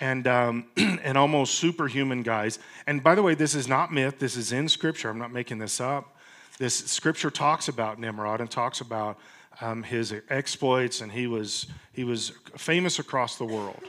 and, 0.00 0.26
um, 0.26 0.66
and 0.76 1.16
almost 1.16 1.54
superhuman 1.54 2.22
guys. 2.22 2.58
And 2.86 3.02
by 3.02 3.14
the 3.14 3.22
way, 3.22 3.34
this 3.34 3.54
is 3.54 3.68
not 3.68 3.92
myth, 3.92 4.18
this 4.18 4.36
is 4.36 4.52
in 4.52 4.68
Scripture. 4.68 5.10
I'm 5.10 5.18
not 5.18 5.32
making 5.32 5.58
this 5.58 5.80
up. 5.80 6.16
This 6.58 6.74
Scripture 6.74 7.30
talks 7.30 7.68
about 7.68 7.98
Nimrod 7.98 8.40
and 8.40 8.50
talks 8.50 8.80
about 8.80 9.18
um, 9.60 9.82
his 9.82 10.14
exploits, 10.30 11.00
and 11.00 11.10
he 11.10 11.26
was, 11.26 11.66
he 11.92 12.04
was 12.04 12.32
famous 12.56 12.98
across 12.98 13.36
the 13.36 13.44
world. 13.44 13.82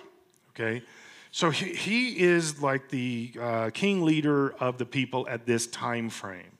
Okay? 0.52 0.84
So 1.32 1.50
he, 1.50 1.74
he 1.74 2.20
is 2.20 2.62
like 2.62 2.90
the 2.90 3.34
uh, 3.40 3.70
king 3.74 4.04
leader 4.04 4.52
of 4.60 4.78
the 4.78 4.86
people 4.86 5.28
at 5.30 5.46
this 5.46 5.68
time 5.68 6.10
frame 6.10 6.58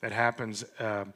that 0.00 0.12
happens 0.12 0.64
um, 0.78 1.12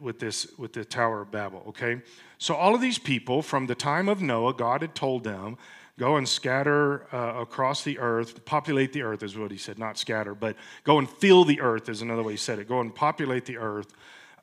with, 0.00 0.18
this, 0.18 0.46
with 0.58 0.72
the 0.72 0.84
Tower 0.84 1.20
of 1.20 1.30
Babel. 1.30 1.62
Okay? 1.68 2.00
So 2.38 2.54
all 2.54 2.74
of 2.74 2.80
these 2.80 2.98
people, 2.98 3.42
from 3.42 3.66
the 3.66 3.74
time 3.74 4.08
of 4.08 4.22
Noah, 4.22 4.54
God 4.54 4.80
had 4.80 4.94
told 4.94 5.24
them, 5.24 5.58
go 5.98 6.16
and 6.16 6.28
scatter 6.28 7.06
uh, 7.14 7.40
across 7.40 7.84
the 7.84 7.98
earth, 7.98 8.44
populate 8.44 8.92
the 8.92 9.02
earth 9.02 9.22
is 9.22 9.36
what 9.36 9.50
he 9.50 9.58
said, 9.58 9.78
not 9.78 9.98
scatter, 9.98 10.34
but 10.34 10.56
go 10.84 10.98
and 10.98 11.08
fill 11.08 11.44
the 11.44 11.60
earth 11.60 11.88
is 11.88 12.02
another 12.02 12.22
way 12.22 12.32
he 12.32 12.38
said 12.38 12.58
it. 12.58 12.68
Go 12.68 12.80
and 12.80 12.94
populate 12.94 13.44
the 13.44 13.58
earth 13.58 13.92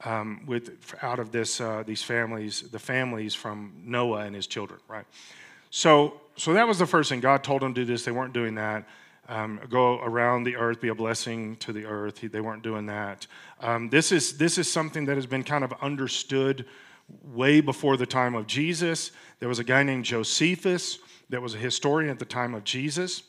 um, 0.05 0.43
with 0.45 0.95
out 1.01 1.19
of 1.19 1.31
this 1.31 1.59
uh, 1.59 1.83
these 1.85 2.01
families, 2.01 2.61
the 2.71 2.79
families 2.79 3.35
from 3.35 3.73
Noah 3.83 4.21
and 4.21 4.35
his 4.35 4.47
children, 4.47 4.79
right? 4.87 5.05
So, 5.71 6.21
so 6.35 6.53
that 6.53 6.67
was 6.67 6.79
the 6.79 6.87
first 6.87 7.09
thing. 7.09 7.19
God 7.19 7.43
told 7.43 7.61
them 7.61 7.73
to 7.73 7.81
do 7.81 7.85
this. 7.85 8.03
They 8.03 8.11
weren't 8.11 8.33
doing 8.33 8.55
that. 8.55 8.87
Um, 9.27 9.59
go 9.69 9.99
around 9.99 10.45
the 10.45 10.55
earth, 10.55 10.81
be 10.81 10.87
a 10.87 10.95
blessing 10.95 11.55
to 11.57 11.71
the 11.71 11.85
earth. 11.85 12.21
They 12.21 12.41
weren't 12.41 12.63
doing 12.63 12.87
that. 12.87 13.27
Um, 13.59 13.89
this 13.89 14.11
is 14.11 14.37
this 14.37 14.57
is 14.57 14.71
something 14.71 15.05
that 15.05 15.15
has 15.15 15.27
been 15.27 15.43
kind 15.43 15.63
of 15.63 15.73
understood 15.81 16.65
way 17.23 17.61
before 17.61 17.97
the 17.97 18.05
time 18.05 18.35
of 18.35 18.47
Jesus. 18.47 19.11
There 19.39 19.49
was 19.49 19.59
a 19.59 19.63
guy 19.63 19.83
named 19.83 20.05
Josephus 20.05 20.99
that 21.29 21.41
was 21.41 21.53
a 21.53 21.59
historian 21.59 22.11
at 22.11 22.19
the 22.19 22.25
time 22.25 22.53
of 22.53 22.63
Jesus 22.63 23.23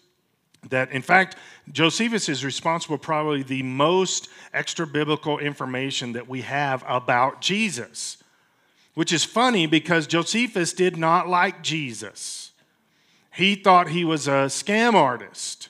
that 0.68 0.90
in 0.92 1.02
fact 1.02 1.36
josephus 1.72 2.28
is 2.28 2.44
responsible 2.44 2.98
probably 2.98 3.42
the 3.42 3.62
most 3.62 4.28
extra 4.52 4.86
biblical 4.86 5.38
information 5.38 6.12
that 6.12 6.28
we 6.28 6.42
have 6.42 6.84
about 6.86 7.40
jesus 7.40 8.18
which 8.94 9.12
is 9.12 9.24
funny 9.24 9.66
because 9.66 10.06
josephus 10.06 10.72
did 10.72 10.96
not 10.96 11.28
like 11.28 11.62
jesus. 11.62 12.48
He 13.32 13.54
thought 13.54 13.88
he 13.88 14.04
was 14.04 14.26
a 14.26 14.50
scam 14.50 14.94
artist 14.94 15.68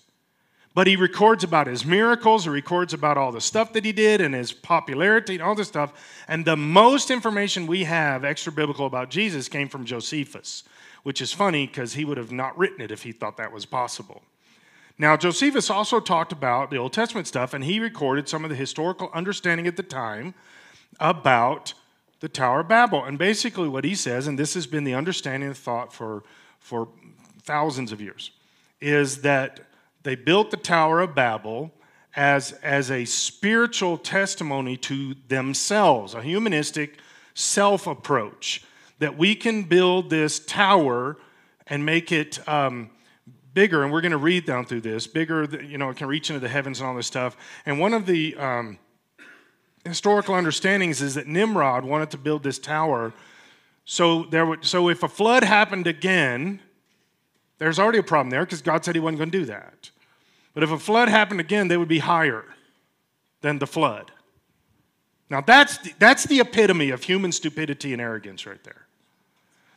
but 0.72 0.86
he 0.86 0.96
records 0.96 1.44
about 1.44 1.66
his 1.66 1.84
miracles 1.84 2.44
he 2.44 2.50
records 2.50 2.92
about 2.92 3.16
all 3.16 3.30
the 3.30 3.40
stuff 3.40 3.72
that 3.74 3.84
he 3.84 3.92
did 3.92 4.20
and 4.20 4.34
his 4.34 4.50
popularity 4.50 5.34
and 5.34 5.42
all 5.42 5.54
this 5.54 5.68
stuff 5.68 5.92
and 6.26 6.44
the 6.44 6.56
most 6.56 7.10
information 7.10 7.66
we 7.66 7.84
have 7.84 8.24
extra 8.24 8.50
biblical 8.50 8.86
about 8.86 9.10
jesus 9.10 9.48
came 9.48 9.68
from 9.68 9.84
josephus 9.84 10.64
which 11.02 11.20
is 11.20 11.32
funny 11.32 11.66
because 11.66 11.94
he 11.94 12.04
would 12.04 12.18
have 12.18 12.32
not 12.32 12.56
written 12.58 12.80
it 12.80 12.90
if 12.90 13.02
he 13.02 13.12
thought 13.12 13.36
that 13.36 13.52
was 13.52 13.66
possible 13.66 14.22
now, 15.00 15.16
Josephus 15.16 15.70
also 15.70 15.98
talked 15.98 16.30
about 16.30 16.70
the 16.70 16.76
Old 16.76 16.92
Testament 16.92 17.26
stuff, 17.26 17.54
and 17.54 17.64
he 17.64 17.80
recorded 17.80 18.28
some 18.28 18.44
of 18.44 18.50
the 18.50 18.54
historical 18.54 19.10
understanding 19.14 19.66
at 19.66 19.78
the 19.78 19.82
time 19.82 20.34
about 21.00 21.72
the 22.20 22.28
Tower 22.28 22.60
of 22.60 22.68
Babel. 22.68 23.02
And 23.02 23.18
basically, 23.18 23.66
what 23.66 23.82
he 23.82 23.94
says, 23.94 24.26
and 24.26 24.38
this 24.38 24.52
has 24.52 24.66
been 24.66 24.84
the 24.84 24.92
understanding 24.92 25.48
and 25.48 25.56
thought 25.56 25.90
for, 25.94 26.22
for 26.58 26.86
thousands 27.44 27.92
of 27.92 28.02
years, 28.02 28.30
is 28.78 29.22
that 29.22 29.60
they 30.02 30.16
built 30.16 30.50
the 30.50 30.58
Tower 30.58 31.00
of 31.00 31.14
Babel 31.14 31.72
as, 32.14 32.52
as 32.62 32.90
a 32.90 33.06
spiritual 33.06 33.96
testimony 33.96 34.76
to 34.76 35.14
themselves, 35.28 36.12
a 36.12 36.20
humanistic 36.20 36.98
self 37.32 37.86
approach, 37.86 38.64
that 39.00 39.18
we 39.18 39.34
can 39.34 39.64
build 39.64 40.08
this 40.08 40.38
tower 40.38 41.18
and 41.66 41.84
make 41.84 42.12
it. 42.12 42.48
Um, 42.48 42.90
bigger, 43.52 43.82
and 43.82 43.92
we're 43.92 44.00
going 44.00 44.12
to 44.12 44.16
read 44.16 44.44
down 44.44 44.64
through 44.64 44.80
this, 44.80 45.06
bigger, 45.06 45.44
you 45.62 45.78
know, 45.78 45.90
it 45.90 45.96
can 45.96 46.06
reach 46.06 46.30
into 46.30 46.40
the 46.40 46.48
heavens 46.48 46.80
and 46.80 46.88
all 46.88 46.94
this 46.94 47.06
stuff. 47.06 47.36
And 47.66 47.80
one 47.80 47.94
of 47.94 48.06
the 48.06 48.36
um, 48.36 48.78
historical 49.84 50.34
understandings 50.34 51.00
is 51.00 51.14
that 51.14 51.26
Nimrod 51.26 51.84
wanted 51.84 52.10
to 52.10 52.18
build 52.18 52.42
this 52.42 52.58
tower. 52.58 53.12
So, 53.84 54.24
there 54.24 54.46
would, 54.46 54.64
so 54.64 54.88
if 54.88 55.02
a 55.02 55.08
flood 55.08 55.42
happened 55.42 55.86
again, 55.86 56.60
there's 57.58 57.78
already 57.78 57.98
a 57.98 58.02
problem 58.02 58.30
there 58.30 58.44
because 58.44 58.62
God 58.62 58.84
said 58.84 58.94
he 58.94 59.00
wasn't 59.00 59.18
going 59.18 59.30
to 59.30 59.38
do 59.38 59.44
that. 59.46 59.90
But 60.54 60.62
if 60.62 60.70
a 60.70 60.78
flood 60.78 61.08
happened 61.08 61.40
again, 61.40 61.68
they 61.68 61.76
would 61.76 61.88
be 61.88 61.98
higher 61.98 62.44
than 63.40 63.58
the 63.58 63.66
flood. 63.66 64.10
Now, 65.28 65.40
that's 65.40 65.78
the, 65.78 65.92
that's 65.98 66.24
the 66.24 66.40
epitome 66.40 66.90
of 66.90 67.04
human 67.04 67.30
stupidity 67.32 67.92
and 67.92 68.02
arrogance 68.02 68.46
right 68.46 68.62
there. 68.64 68.86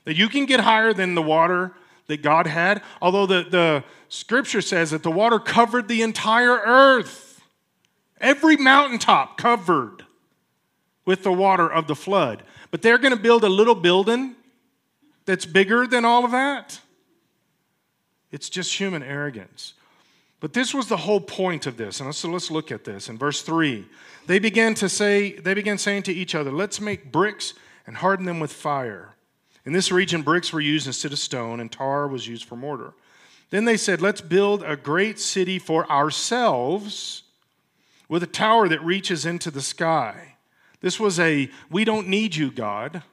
That 0.05 0.15
you 0.15 0.27
can 0.27 0.45
get 0.45 0.60
higher 0.60 0.93
than 0.93 1.15
the 1.15 1.22
water 1.22 1.74
that 2.07 2.22
God 2.22 2.48
had, 2.48 2.81
although 3.01 3.25
the, 3.25 3.43
the 3.50 3.83
scripture 4.10 4.62
says 4.62 4.91
that 4.91 5.03
the 5.03 5.12
water 5.12 5.39
covered 5.39 5.88
the 5.88 6.01
entire 6.01 6.57
earth, 6.57 7.41
every 8.19 8.57
mountaintop 8.57 9.38
covered 9.38 10.05
with 11.05 11.24
the 11.24 11.31
water 11.31 11.72
of 11.72 11.88
the 11.88 11.95
flood. 11.95 12.43
But 12.72 12.81
they're 12.81 12.98
going 12.98 13.15
to 13.15 13.22
build 13.22 13.43
a 13.43 13.50
little 13.50 13.75
building 13.75 14.36
that's 15.25 15.45
bigger 15.45 15.88
than 15.88 16.05
all 16.05 16.25
of 16.25 16.31
that. 16.31 16.79
It's 18.31 18.50
just 18.50 18.77
human 18.77 19.03
arrogance. 19.03 19.74
But 20.39 20.53
this 20.53 20.74
was 20.74 20.88
the 20.88 20.98
whole 20.98 21.22
point 21.22 21.67
of 21.67 21.77
this. 21.77 22.01
And 22.01 22.13
so 22.13 22.29
let's 22.29 22.51
look 22.51 22.72
at 22.72 22.83
this. 22.83 23.07
In 23.07 23.17
verse 23.17 23.41
3, 23.43 23.86
they 24.25 24.39
began 24.39 24.74
to 24.75 24.89
say, 24.89 25.33
they 25.33 25.53
began 25.53 25.77
saying 25.77 26.03
to 26.03 26.13
each 26.13 26.36
other, 26.36 26.51
Let's 26.51 26.81
make 26.81 27.12
bricks 27.12 27.53
and 27.88 27.95
harden 27.98 28.25
them 28.25 28.39
with 28.41 28.51
fire. 28.51 29.12
In 29.65 29.74
this 29.74 29.91
region, 29.91 30.24
bricks 30.24 30.51
were 30.51 30.62
used 30.62 30.88
instead 30.88 31.13
of 31.13 31.20
stone, 31.20 31.60
and 31.60 31.72
tar 31.72 32.08
was 32.08 32.27
used 32.27 32.46
for 32.46 32.55
mortar. 32.55 32.93
Then 33.50 33.65
they 33.65 33.77
said, 33.77 34.01
Let's 34.01 34.22
build 34.22 34.63
a 34.63 34.75
great 34.75 35.20
city 35.20 35.60
for 35.60 35.89
ourselves 35.89 37.24
with 38.10 38.24
a 38.24 38.27
tower 38.27 38.67
that 38.67 38.84
reaches 38.84 39.25
into 39.25 39.51
the 39.51 39.62
sky. 39.62 40.36
This 40.82 41.00
was 41.00 41.20
a, 41.20 41.50
we 41.70 41.86
don't 41.86 42.08
need 42.08 42.36
you, 42.36 42.51
God. 42.51 43.03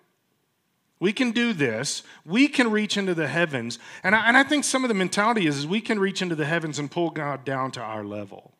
We 0.99 1.13
can 1.13 1.31
do 1.31 1.53
this. 1.53 2.03
We 2.27 2.49
can 2.49 2.71
reach 2.71 2.97
into 2.97 3.15
the 3.15 3.29
heavens. 3.29 3.79
And 4.03 4.15
I, 4.15 4.27
and 4.27 4.37
I 4.37 4.43
think 4.43 4.65
some 4.65 4.85
of 4.85 4.89
the 4.89 4.95
mentality 4.95 5.47
is, 5.47 5.59
is 5.59 5.67
we 5.67 5.81
can 5.81 5.99
reach 5.99 6.21
into 6.21 6.35
the 6.35 6.45
heavens 6.45 6.79
and 6.79 6.91
pull 6.91 7.11
God 7.11 7.45
down 7.45 7.71
to 7.73 7.81
our 7.81 8.05
level, 8.05 8.53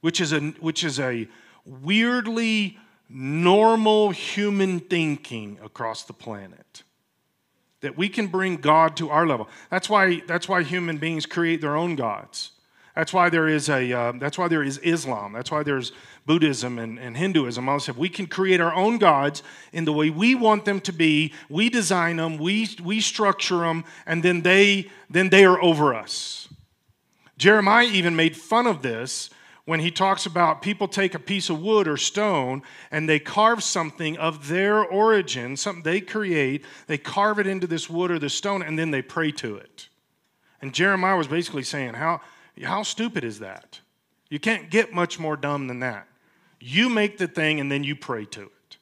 which 0.00 0.20
is 0.20 0.32
a, 0.32 0.40
which 0.40 0.82
is 0.82 0.98
a 0.98 1.28
weirdly 1.64 2.78
normal 3.08 4.10
human 4.10 4.80
thinking 4.80 5.58
across 5.62 6.02
the 6.02 6.12
planet. 6.12 6.82
That 7.80 7.96
we 7.96 8.08
can 8.08 8.26
bring 8.26 8.56
God 8.56 8.96
to 8.98 9.10
our 9.10 9.26
level. 9.26 9.48
That's 9.70 9.88
why, 9.88 10.20
that's 10.26 10.48
why 10.48 10.62
human 10.62 10.98
beings 10.98 11.24
create 11.26 11.60
their 11.60 11.76
own 11.76 11.96
gods. 11.96 12.52
That's 12.94 13.12
why 13.12 13.30
there 13.30 13.48
is 13.48 13.68
a. 13.70 13.92
Uh, 13.92 14.12
that's 14.12 14.36
why 14.36 14.48
there 14.48 14.62
is 14.62 14.78
Islam. 14.78 15.32
That's 15.32 15.50
why 15.50 15.62
there's 15.62 15.92
Buddhism 16.26 16.78
and, 16.78 16.98
and 16.98 17.16
Hinduism. 17.16 17.68
All 17.68 17.80
stuff. 17.80 17.96
We 17.96 18.08
can 18.08 18.26
create 18.26 18.60
our 18.60 18.74
own 18.74 18.98
gods 18.98 19.42
in 19.72 19.84
the 19.84 19.92
way 19.92 20.10
we 20.10 20.34
want 20.34 20.64
them 20.64 20.80
to 20.80 20.92
be. 20.92 21.32
We 21.48 21.70
design 21.70 22.16
them. 22.16 22.36
We 22.36 22.68
we 22.82 23.00
structure 23.00 23.60
them, 23.60 23.84
and 24.06 24.22
then 24.22 24.42
they 24.42 24.90
then 25.08 25.30
they 25.30 25.44
are 25.44 25.62
over 25.62 25.94
us. 25.94 26.48
Jeremiah 27.38 27.86
even 27.86 28.16
made 28.16 28.36
fun 28.36 28.66
of 28.66 28.82
this 28.82 29.30
when 29.70 29.78
he 29.78 29.92
talks 29.92 30.26
about 30.26 30.62
people 30.62 30.88
take 30.88 31.14
a 31.14 31.18
piece 31.20 31.48
of 31.48 31.62
wood 31.62 31.86
or 31.86 31.96
stone 31.96 32.60
and 32.90 33.08
they 33.08 33.20
carve 33.20 33.62
something 33.62 34.18
of 34.18 34.48
their 34.48 34.84
origin, 34.84 35.56
something 35.56 35.84
they 35.84 36.00
create. 36.00 36.64
They 36.88 36.98
carve 36.98 37.38
it 37.38 37.46
into 37.46 37.68
this 37.68 37.88
wood 37.88 38.10
or 38.10 38.18
this 38.18 38.34
stone, 38.34 38.64
and 38.64 38.76
then 38.76 38.90
they 38.90 39.00
pray 39.00 39.30
to 39.30 39.54
it. 39.54 39.88
And 40.60 40.74
Jeremiah 40.74 41.16
was 41.16 41.28
basically 41.28 41.62
saying 41.62 41.94
how 41.94 42.20
how 42.64 42.82
stupid 42.82 43.22
is 43.22 43.38
that? 43.38 43.78
You 44.28 44.40
can't 44.40 44.70
get 44.70 44.92
much 44.92 45.20
more 45.20 45.36
dumb 45.36 45.68
than 45.68 45.78
that. 45.78 46.08
You 46.58 46.88
make 46.88 47.18
the 47.18 47.28
thing 47.28 47.60
and 47.60 47.70
then 47.70 47.84
you 47.84 47.94
pray 47.94 48.24
to 48.24 48.42
it. 48.42 48.76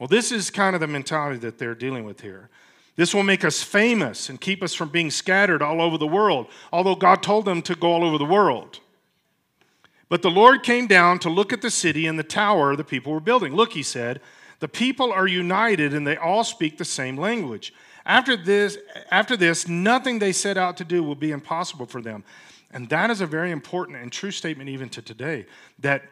Well, 0.00 0.08
this 0.08 0.32
is 0.32 0.50
kind 0.50 0.74
of 0.74 0.80
the 0.80 0.88
mentality 0.88 1.38
that 1.38 1.58
they're 1.58 1.76
dealing 1.76 2.02
with 2.02 2.20
here. 2.20 2.50
This 2.96 3.14
will 3.14 3.22
make 3.22 3.44
us 3.44 3.62
famous 3.62 4.28
and 4.28 4.40
keep 4.40 4.60
us 4.60 4.74
from 4.74 4.88
being 4.88 5.12
scattered 5.12 5.62
all 5.62 5.80
over 5.80 5.98
the 5.98 6.04
world, 6.08 6.48
although 6.72 6.96
God 6.96 7.22
told 7.22 7.44
them 7.44 7.62
to 7.62 7.76
go 7.76 7.92
all 7.92 8.02
over 8.02 8.18
the 8.18 8.24
world. 8.24 8.80
But 10.08 10.22
the 10.22 10.30
Lord 10.30 10.62
came 10.62 10.86
down 10.86 11.18
to 11.20 11.30
look 11.30 11.52
at 11.52 11.62
the 11.62 11.70
city 11.70 12.06
and 12.06 12.18
the 12.18 12.24
tower 12.24 12.76
the 12.76 12.84
people 12.84 13.12
were 13.12 13.20
building. 13.20 13.54
Look, 13.54 13.72
he 13.72 13.82
said, 13.82 14.20
the 14.60 14.68
people 14.68 15.12
are 15.12 15.26
united 15.26 15.94
and 15.94 16.06
they 16.06 16.16
all 16.16 16.44
speak 16.44 16.78
the 16.78 16.84
same 16.84 17.16
language. 17.16 17.72
After 18.06 18.36
this, 18.36 18.78
after 19.10 19.36
this, 19.36 19.66
nothing 19.66 20.18
they 20.18 20.32
set 20.32 20.56
out 20.56 20.76
to 20.76 20.84
do 20.84 21.02
will 21.02 21.14
be 21.14 21.30
impossible 21.30 21.86
for 21.86 22.02
them. 22.02 22.22
And 22.70 22.88
that 22.90 23.10
is 23.10 23.20
a 23.20 23.26
very 23.26 23.50
important 23.50 23.98
and 23.98 24.12
true 24.12 24.30
statement 24.30 24.68
even 24.68 24.88
to 24.90 25.02
today 25.02 25.46
that, 25.78 26.02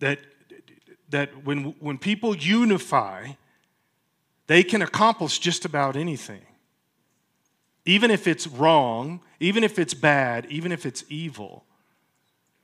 that, 0.00 0.18
that 1.10 1.44
when, 1.44 1.74
when 1.78 1.98
people 1.98 2.36
unify, 2.36 3.28
they 4.48 4.62
can 4.62 4.82
accomplish 4.82 5.38
just 5.38 5.64
about 5.64 5.96
anything. 5.96 6.42
Even 7.84 8.10
if 8.10 8.26
it's 8.26 8.46
wrong, 8.46 9.20
even 9.40 9.64
if 9.64 9.78
it's 9.78 9.94
bad, 9.94 10.46
even 10.50 10.72
if 10.72 10.84
it's 10.84 11.04
evil, 11.08 11.64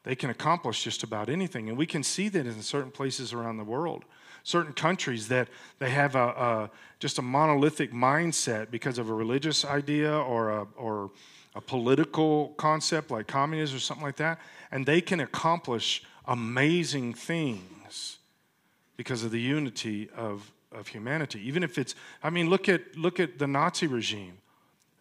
they 0.05 0.15
can 0.15 0.31
accomplish 0.31 0.85
just 0.85 1.03
about 1.03 1.29
anything. 1.29 1.69
And 1.69 1.77
we 1.77 1.87
can 1.87 2.03
see 2.03 2.29
that 2.29 2.47
in 2.47 2.63
certain 2.63 2.91
places 2.91 3.33
around 3.33 3.57
the 3.57 3.65
world. 3.65 4.05
Certain 4.45 4.73
countries 4.73 5.29
that 5.29 5.49
they 5.79 5.91
have 5.91 6.15
a, 6.15 6.29
a 6.29 6.71
just 7.01 7.19
a 7.19 7.23
monolithic 7.23 7.93
mindset 7.93 8.71
because 8.71 8.99
of 8.99 9.11
a 9.11 9.13
religious 9.13 9.65
idea 9.65 10.17
or, 10.17 10.51
a, 10.51 10.67
or 10.77 11.11
a 11.55 11.61
political 11.61 12.49
concept 12.57 13.11
like 13.11 13.27
communism 13.27 13.77
or 13.77 13.81
something 13.81 14.07
like 14.07 14.17
that, 14.17 14.39
and 14.71 14.87
they 14.87 15.01
can 15.01 15.21
accomplish 15.21 16.03
amazing 16.27 17.13
things 17.15 18.19
because 18.97 19.25
of 19.25 19.31
the 19.31 19.41
unity 19.41 20.09
of, 20.17 20.51
of 20.73 20.89
humanity. 20.89 21.41
Even 21.47 21.63
if 21.63 21.77
it's, 21.77 21.95
I 22.23 22.31
mean, 22.31 22.49
look 22.49 22.69
at, 22.69 22.97
look 22.97 23.21
at 23.21 23.39
the 23.39 23.47
Nazi 23.47 23.87
regime. 23.87 24.39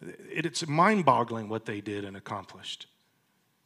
It, 0.02 0.46
it's 0.46 0.66
mind 0.66 1.04
boggling 1.04 1.48
what 1.48 1.64
they 1.64 1.80
did 1.80 2.04
and 2.04 2.16
accomplished 2.16 2.86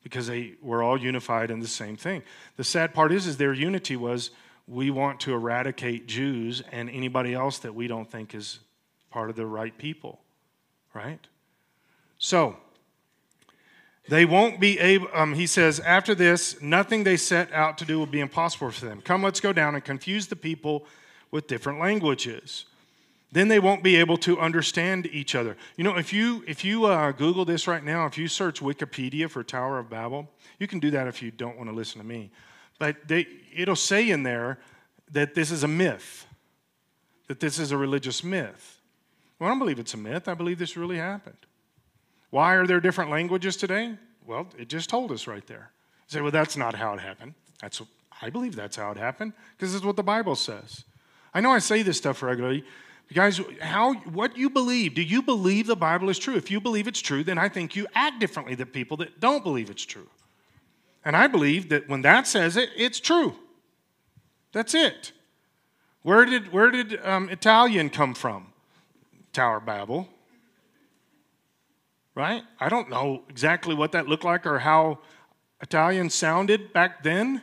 because 0.02 0.26
they 0.26 0.54
were 0.60 0.82
all 0.82 0.98
unified 1.00 1.50
in 1.50 1.60
the 1.60 1.68
same 1.68 1.96
thing. 1.96 2.22
The 2.56 2.64
sad 2.64 2.94
part 2.94 3.12
is, 3.12 3.26
is 3.26 3.36
their 3.36 3.52
unity 3.52 3.96
was 3.96 4.30
we 4.66 4.90
want 4.90 5.20
to 5.20 5.32
eradicate 5.32 6.06
Jews 6.06 6.62
and 6.72 6.88
anybody 6.90 7.34
else 7.34 7.58
that 7.58 7.74
we 7.74 7.86
don't 7.86 8.10
think 8.10 8.34
is 8.34 8.60
part 9.10 9.30
of 9.30 9.36
the 9.36 9.46
right 9.46 9.76
people, 9.76 10.20
right? 10.94 11.20
So, 12.18 12.56
they 14.08 14.24
won't 14.24 14.58
be 14.58 14.78
able, 14.80 15.08
um, 15.14 15.34
he 15.34 15.46
says, 15.46 15.78
after 15.80 16.14
this, 16.14 16.60
nothing 16.60 17.04
they 17.04 17.16
set 17.16 17.52
out 17.52 17.78
to 17.78 17.84
do 17.84 17.98
will 17.98 18.06
be 18.06 18.20
impossible 18.20 18.70
for 18.70 18.84
them. 18.84 19.00
Come, 19.00 19.22
let's 19.22 19.40
go 19.40 19.52
down 19.52 19.74
and 19.74 19.84
confuse 19.84 20.26
the 20.26 20.36
people 20.36 20.86
with 21.30 21.46
different 21.46 21.78
languages. 21.78 22.64
Then 23.32 23.48
they 23.48 23.58
won't 23.58 23.82
be 23.82 23.96
able 23.96 24.18
to 24.18 24.38
understand 24.38 25.06
each 25.06 25.34
other. 25.34 25.56
You 25.76 25.84
know, 25.84 25.96
if 25.96 26.12
you, 26.12 26.44
if 26.46 26.64
you 26.64 26.84
uh, 26.84 27.12
Google 27.12 27.46
this 27.46 27.66
right 27.66 27.82
now, 27.82 28.04
if 28.04 28.18
you 28.18 28.28
search 28.28 28.60
Wikipedia 28.60 29.28
for 29.30 29.42
Tower 29.42 29.78
of 29.78 29.88
Babel, 29.88 30.28
you 30.58 30.66
can 30.66 30.78
do 30.78 30.90
that 30.90 31.08
if 31.08 31.22
you 31.22 31.30
don't 31.30 31.56
want 31.56 31.70
to 31.70 31.74
listen 31.74 31.98
to 31.98 32.06
me. 32.06 32.30
But 32.78 33.08
they, 33.08 33.26
it'll 33.54 33.74
say 33.74 34.10
in 34.10 34.22
there 34.22 34.58
that 35.10 35.34
this 35.34 35.50
is 35.50 35.64
a 35.64 35.68
myth, 35.68 36.26
that 37.28 37.40
this 37.40 37.58
is 37.58 37.72
a 37.72 37.76
religious 37.76 38.22
myth. 38.22 38.80
Well, 39.38 39.48
I 39.48 39.50
don't 39.50 39.58
believe 39.58 39.78
it's 39.78 39.94
a 39.94 39.98
myth. 39.98 40.28
I 40.28 40.34
believe 40.34 40.58
this 40.58 40.76
really 40.76 40.98
happened. 40.98 41.36
Why 42.28 42.54
are 42.54 42.66
there 42.66 42.80
different 42.80 43.10
languages 43.10 43.56
today? 43.56 43.94
Well, 44.26 44.46
it 44.58 44.68
just 44.68 44.90
told 44.90 45.10
us 45.10 45.26
right 45.26 45.46
there. 45.46 45.70
You 46.08 46.18
say, 46.18 46.20
well, 46.20 46.30
that's 46.30 46.56
not 46.56 46.74
how 46.74 46.92
it 46.92 47.00
happened. 47.00 47.34
That's 47.60 47.80
I 48.20 48.30
believe 48.30 48.54
that's 48.54 48.76
how 48.76 48.90
it 48.92 48.98
happened 48.98 49.32
because 49.56 49.74
it's 49.74 49.84
what 49.84 49.96
the 49.96 50.02
Bible 50.02 50.36
says. 50.36 50.84
I 51.34 51.40
know 51.40 51.50
I 51.50 51.58
say 51.58 51.82
this 51.82 51.96
stuff 51.96 52.22
regularly. 52.22 52.64
Guys, 53.12 53.40
how 53.60 53.94
what 53.94 54.36
you 54.36 54.50
believe? 54.50 54.94
Do 54.94 55.02
you 55.02 55.22
believe 55.22 55.66
the 55.66 55.76
Bible 55.76 56.08
is 56.08 56.18
true? 56.18 56.34
If 56.34 56.50
you 56.50 56.60
believe 56.60 56.88
it's 56.88 57.00
true, 57.00 57.24
then 57.24 57.38
I 57.38 57.48
think 57.48 57.76
you 57.76 57.86
act 57.94 58.20
differently 58.20 58.54
than 58.54 58.68
people 58.68 58.96
that 58.98 59.20
don't 59.20 59.42
believe 59.42 59.70
it's 59.70 59.84
true. 59.84 60.08
And 61.04 61.16
I 61.16 61.26
believe 61.26 61.68
that 61.70 61.88
when 61.88 62.02
that 62.02 62.26
says 62.26 62.56
it, 62.56 62.70
it's 62.76 63.00
true. 63.00 63.34
That's 64.52 64.74
it. 64.74 65.12
Where 66.02 66.24
did 66.24 66.52
where 66.52 66.70
did 66.70 67.04
um, 67.04 67.28
Italian 67.28 67.90
come 67.90 68.14
from? 68.14 68.52
Tower 69.32 69.60
Babel 69.60 70.08
right? 72.14 72.42
I 72.60 72.68
don't 72.68 72.90
know 72.90 73.22
exactly 73.28 73.74
what 73.74 73.92
that 73.92 74.06
looked 74.06 74.24
like 74.24 74.46
or 74.46 74.60
how 74.60 74.98
Italian 75.60 76.10
sounded 76.10 76.72
back 76.72 77.02
then. 77.02 77.42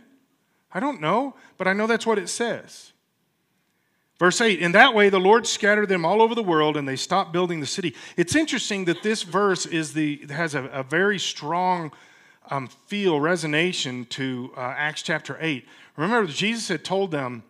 I 0.72 0.80
don't 0.80 1.02
know, 1.02 1.36
but 1.58 1.68
I 1.68 1.74
know 1.74 1.88
that's 1.88 2.06
what 2.06 2.20
it 2.20 2.30
says. 2.30 2.94
Verse 4.20 4.42
8, 4.42 4.60
in 4.60 4.74
that 4.74 4.94
way 4.94 5.10
the 5.10 5.20
Lord 5.20 5.48
scattered 5.48 5.88
them 5.88 6.06
all 6.06 6.22
over 6.22 6.36
the 6.36 6.44
world 6.44 6.76
and 6.76 6.86
they 6.86 6.98
stopped 6.98 7.32
building 7.32 7.62
the 7.62 7.66
city. 7.66 7.96
It's 8.18 8.36
interesting 8.36 8.86
that 8.86 9.02
this 9.02 9.24
verse 9.24 9.66
is 9.66 9.94
the, 9.94 10.26
has 10.30 10.56
a, 10.56 10.66
a 10.66 10.84
very 10.84 11.18
strong 11.18 11.94
um, 12.52 12.68
feel, 12.88 13.20
resonation 13.20 14.08
to 14.10 14.52
uh, 14.58 14.60
Acts 14.60 15.04
chapter 15.04 15.38
8. 15.40 15.66
Remember, 15.96 16.30
Jesus 16.30 16.68
had 16.68 16.84
told 16.84 17.12
them, 17.12 17.44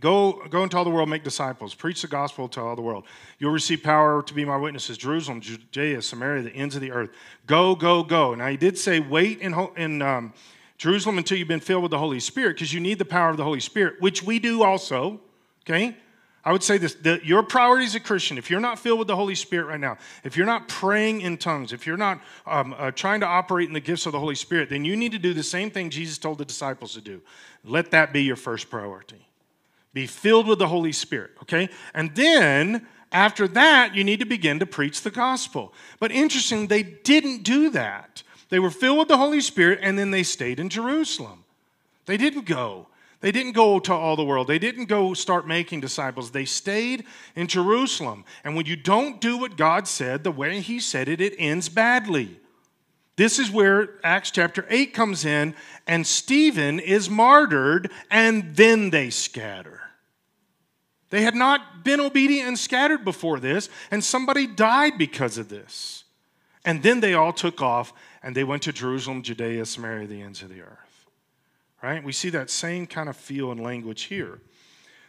Go, 0.00 0.42
go 0.48 0.62
into 0.62 0.78
all 0.78 0.84
the 0.84 0.90
world, 0.90 1.10
make 1.10 1.22
disciples, 1.22 1.74
preach 1.74 2.00
the 2.00 2.08
gospel 2.08 2.48
to 2.48 2.62
all 2.62 2.74
the 2.74 2.80
world. 2.80 3.04
You'll 3.38 3.52
receive 3.52 3.82
power 3.82 4.22
to 4.22 4.32
be 4.32 4.42
my 4.42 4.56
witnesses, 4.56 4.96
Jerusalem, 4.96 5.42
Judea, 5.42 6.00
Samaria, 6.00 6.44
the 6.44 6.50
ends 6.54 6.74
of 6.74 6.80
the 6.80 6.90
earth. 6.92 7.10
Go, 7.46 7.74
go, 7.74 8.02
go. 8.02 8.34
Now, 8.34 8.48
he 8.48 8.56
did 8.56 8.78
say, 8.78 9.00
wait 9.00 9.40
in, 9.40 9.52
in 9.76 10.00
um, 10.00 10.32
Jerusalem 10.78 11.18
until 11.18 11.36
you've 11.36 11.46
been 11.46 11.60
filled 11.60 11.82
with 11.82 11.90
the 11.90 11.98
Holy 11.98 12.20
Spirit, 12.20 12.54
because 12.54 12.72
you 12.72 12.80
need 12.80 12.98
the 12.98 13.04
power 13.04 13.28
of 13.28 13.36
the 13.36 13.44
Holy 13.44 13.60
Spirit, 13.60 14.00
which 14.00 14.22
we 14.22 14.38
do 14.38 14.62
also, 14.62 15.20
okay? 15.62 15.96
I 16.44 16.50
would 16.50 16.62
say 16.62 16.76
this 16.76 16.96
your 17.22 17.44
priority 17.44 17.86
as 17.86 17.94
a 17.94 18.00
Christian, 18.00 18.36
if 18.36 18.50
you're 18.50 18.60
not 18.60 18.78
filled 18.78 18.98
with 18.98 19.08
the 19.08 19.14
Holy 19.16 19.36
Spirit 19.36 19.66
right 19.66 19.78
now, 19.78 19.96
if 20.24 20.36
you're 20.36 20.46
not 20.46 20.66
praying 20.66 21.20
in 21.20 21.38
tongues, 21.38 21.72
if 21.72 21.86
you're 21.86 21.96
not 21.96 22.20
um, 22.46 22.74
uh, 22.76 22.90
trying 22.90 23.20
to 23.20 23.26
operate 23.26 23.68
in 23.68 23.74
the 23.74 23.80
gifts 23.80 24.06
of 24.06 24.12
the 24.12 24.18
Holy 24.18 24.34
Spirit, 24.34 24.68
then 24.68 24.84
you 24.84 24.96
need 24.96 25.12
to 25.12 25.18
do 25.18 25.34
the 25.34 25.42
same 25.42 25.70
thing 25.70 25.88
Jesus 25.88 26.18
told 26.18 26.38
the 26.38 26.44
disciples 26.44 26.94
to 26.94 27.00
do. 27.00 27.20
Let 27.64 27.92
that 27.92 28.12
be 28.12 28.24
your 28.24 28.36
first 28.36 28.70
priority. 28.70 29.28
Be 29.94 30.06
filled 30.06 30.48
with 30.48 30.58
the 30.58 30.66
Holy 30.66 30.90
Spirit, 30.92 31.32
okay? 31.42 31.68
And 31.94 32.14
then 32.16 32.88
After 33.12 33.46
that, 33.48 33.94
you 33.94 34.04
need 34.04 34.20
to 34.20 34.24
begin 34.24 34.58
to 34.60 34.66
preach 34.66 35.02
the 35.02 35.10
gospel. 35.10 35.74
But 36.00 36.10
interesting, 36.10 36.66
they 36.66 36.82
didn't 36.82 37.42
do 37.42 37.68
that. 37.70 38.22
They 38.48 38.58
were 38.58 38.70
filled 38.70 38.98
with 38.98 39.08
the 39.08 39.18
Holy 39.18 39.42
Spirit 39.42 39.80
and 39.82 39.98
then 39.98 40.10
they 40.10 40.22
stayed 40.22 40.58
in 40.58 40.70
Jerusalem. 40.70 41.44
They 42.06 42.16
didn't 42.16 42.46
go. 42.46 42.88
They 43.22 43.30
didn't 43.30 43.52
go 43.52 43.78
to 43.78 43.94
all 43.94 44.16
the 44.16 44.24
world. 44.24 44.48
They 44.48 44.58
didn't 44.58 44.86
go 44.86 45.14
start 45.14 45.46
making 45.46 45.80
disciples. 45.80 46.32
They 46.32 46.44
stayed 46.44 47.04
in 47.36 47.46
Jerusalem. 47.46 48.24
And 48.42 48.56
when 48.56 48.66
you 48.66 48.74
don't 48.74 49.20
do 49.20 49.38
what 49.38 49.56
God 49.56 49.86
said 49.86 50.24
the 50.24 50.32
way 50.32 50.60
He 50.60 50.80
said 50.80 51.08
it, 51.08 51.20
it 51.20 51.36
ends 51.38 51.68
badly. 51.68 52.40
This 53.14 53.38
is 53.38 53.48
where 53.48 53.90
Acts 54.02 54.32
chapter 54.32 54.66
8 54.68 54.92
comes 54.92 55.24
in, 55.24 55.54
and 55.86 56.04
Stephen 56.04 56.80
is 56.80 57.08
martyred, 57.08 57.92
and 58.10 58.56
then 58.56 58.90
they 58.90 59.10
scatter. 59.10 59.80
They 61.10 61.22
had 61.22 61.36
not 61.36 61.84
been 61.84 62.00
obedient 62.00 62.48
and 62.48 62.58
scattered 62.58 63.04
before 63.04 63.38
this, 63.38 63.68
and 63.92 64.02
somebody 64.02 64.48
died 64.48 64.98
because 64.98 65.38
of 65.38 65.48
this. 65.48 66.02
And 66.64 66.82
then 66.82 66.98
they 66.98 67.14
all 67.14 67.32
took 67.32 67.62
off, 67.62 67.92
and 68.20 68.34
they 68.34 68.44
went 68.44 68.62
to 68.62 68.72
Jerusalem, 68.72 69.22
Judea, 69.22 69.64
Samaria, 69.66 70.08
the 70.08 70.22
ends 70.22 70.42
of 70.42 70.48
the 70.48 70.62
earth 70.62 70.81
right? 71.82 72.02
We 72.02 72.12
see 72.12 72.30
that 72.30 72.50
same 72.50 72.86
kind 72.86 73.08
of 73.08 73.16
feel 73.16 73.50
and 73.50 73.62
language 73.62 74.02
here. 74.04 74.40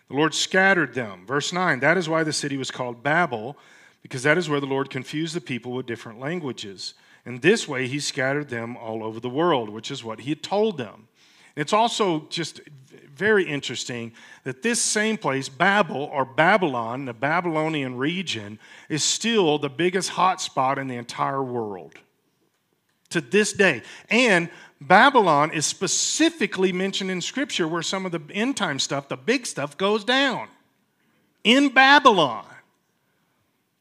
The 0.09 0.15
Lord 0.15 0.33
scattered 0.33 0.93
them. 0.93 1.25
Verse 1.25 1.53
9, 1.53 1.79
that 1.79 1.97
is 1.97 2.09
why 2.09 2.23
the 2.23 2.33
city 2.33 2.57
was 2.57 2.71
called 2.71 3.03
Babel, 3.03 3.57
because 4.01 4.23
that 4.23 4.37
is 4.37 4.49
where 4.49 4.59
the 4.59 4.65
Lord 4.65 4.89
confused 4.89 5.35
the 5.35 5.41
people 5.41 5.71
with 5.71 5.85
different 5.85 6.19
languages. 6.19 6.93
And 7.25 7.41
this 7.41 7.67
way, 7.67 7.87
he 7.87 7.99
scattered 7.99 8.49
them 8.49 8.75
all 8.75 9.03
over 9.03 9.19
the 9.19 9.29
world, 9.29 9.69
which 9.69 9.91
is 9.91 10.03
what 10.03 10.21
he 10.21 10.29
had 10.31 10.43
told 10.43 10.77
them. 10.77 11.07
It's 11.55 11.71
also 11.71 12.27
just 12.29 12.59
very 13.13 13.45
interesting 13.45 14.11
that 14.43 14.63
this 14.63 14.81
same 14.81 15.17
place, 15.17 15.47
Babel 15.47 16.09
or 16.11 16.25
Babylon, 16.25 17.05
the 17.05 17.13
Babylonian 17.13 17.95
region, 17.95 18.59
is 18.89 19.03
still 19.03 19.59
the 19.59 19.69
biggest 19.69 20.11
hotspot 20.11 20.77
in 20.77 20.87
the 20.87 20.95
entire 20.95 21.43
world 21.43 21.93
to 23.11 23.21
this 23.21 23.53
day. 23.53 23.83
And 24.09 24.49
Babylon 24.87 25.51
is 25.51 25.65
specifically 25.65 26.71
mentioned 26.71 27.11
in 27.11 27.21
Scripture 27.21 27.67
where 27.67 27.81
some 27.81 28.05
of 28.05 28.11
the 28.11 28.21
end 28.31 28.57
time 28.57 28.79
stuff, 28.79 29.09
the 29.09 29.17
big 29.17 29.45
stuff, 29.45 29.77
goes 29.77 30.03
down. 30.03 30.47
In 31.43 31.69
Babylon. 31.69 32.45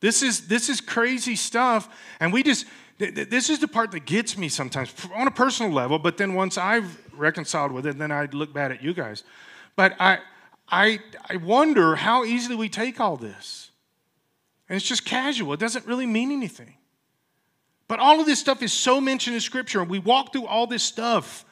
This 0.00 0.22
is, 0.22 0.48
this 0.48 0.68
is 0.68 0.80
crazy 0.80 1.36
stuff. 1.36 1.88
And 2.18 2.32
we 2.32 2.42
just, 2.42 2.66
this 2.98 3.48
is 3.48 3.60
the 3.60 3.68
part 3.68 3.92
that 3.92 4.04
gets 4.04 4.36
me 4.36 4.48
sometimes 4.48 4.92
on 5.14 5.26
a 5.28 5.30
personal 5.30 5.72
level, 5.72 5.98
but 5.98 6.16
then 6.16 6.34
once 6.34 6.58
I've 6.58 6.98
reconciled 7.16 7.72
with 7.72 7.86
it, 7.86 7.98
then 7.98 8.10
I 8.10 8.26
look 8.26 8.52
bad 8.52 8.72
at 8.72 8.82
you 8.82 8.94
guys. 8.94 9.22
But 9.76 9.94
I, 10.00 10.18
I, 10.68 11.00
I 11.30 11.36
wonder 11.36 11.94
how 11.94 12.24
easily 12.24 12.56
we 12.56 12.68
take 12.68 12.98
all 13.00 13.16
this. 13.16 13.70
And 14.68 14.76
it's 14.76 14.86
just 14.86 15.04
casual, 15.04 15.52
it 15.52 15.60
doesn't 15.60 15.86
really 15.86 16.06
mean 16.06 16.32
anything. 16.32 16.74
But 17.88 17.98
all 17.98 18.20
of 18.20 18.26
this 18.26 18.38
stuff 18.38 18.62
is 18.62 18.72
so 18.72 19.00
mentioned 19.00 19.34
in 19.34 19.40
Scripture, 19.40 19.80
and 19.80 19.90
we 19.90 19.98
walk 19.98 20.32
through 20.32 20.46
all 20.46 20.66
this 20.66 20.82
stuff, 20.82 21.44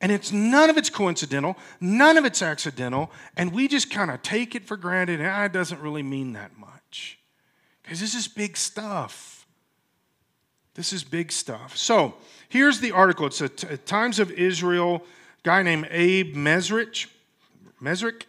and 0.00 0.10
it's 0.10 0.32
none 0.32 0.70
of 0.70 0.76
it's 0.76 0.90
coincidental, 0.90 1.56
none 1.80 2.16
of 2.16 2.24
it's 2.24 2.42
accidental, 2.42 3.10
and 3.36 3.52
we 3.52 3.68
just 3.68 3.90
kind 3.90 4.10
of 4.10 4.22
take 4.22 4.54
it 4.54 4.66
for 4.66 4.76
granted, 4.76 5.20
and 5.20 5.28
ah, 5.28 5.44
it 5.44 5.52
doesn't 5.52 5.80
really 5.80 6.02
mean 6.02 6.32
that 6.32 6.56
much. 6.56 7.18
Because 7.82 8.00
this 8.00 8.14
is 8.14 8.28
big 8.28 8.56
stuff. 8.56 9.46
This 10.74 10.92
is 10.92 11.04
big 11.04 11.32
stuff. 11.32 11.76
So 11.76 12.14
here's 12.48 12.80
the 12.80 12.92
article. 12.92 13.26
It's 13.26 13.40
a 13.40 13.48
Times 13.48 14.18
of 14.18 14.30
Israel 14.30 15.04
guy 15.42 15.62
named 15.62 15.88
Abe 15.90 16.36
Mezrich. 16.36 17.08
Mezrich? 17.82 18.22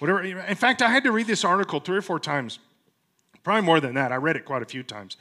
Whatever. 0.00 0.22
In 0.22 0.56
fact, 0.56 0.82
I 0.82 0.90
had 0.90 1.04
to 1.04 1.12
read 1.12 1.26
this 1.26 1.44
article 1.44 1.80
three 1.80 1.96
or 1.96 2.02
four 2.02 2.18
times. 2.18 2.58
Probably 3.42 3.62
more 3.62 3.80
than 3.80 3.94
that. 3.94 4.10
I 4.10 4.16
read 4.16 4.36
it 4.36 4.44
quite 4.44 4.62
a 4.62 4.66
few 4.66 4.82
times 4.82 5.16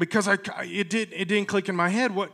because 0.00 0.26
I, 0.26 0.38
it, 0.64 0.90
did, 0.90 1.12
it 1.12 1.26
didn't 1.26 1.46
click 1.46 1.68
in 1.68 1.76
my 1.76 1.90
head 1.90 2.12
what, 2.12 2.32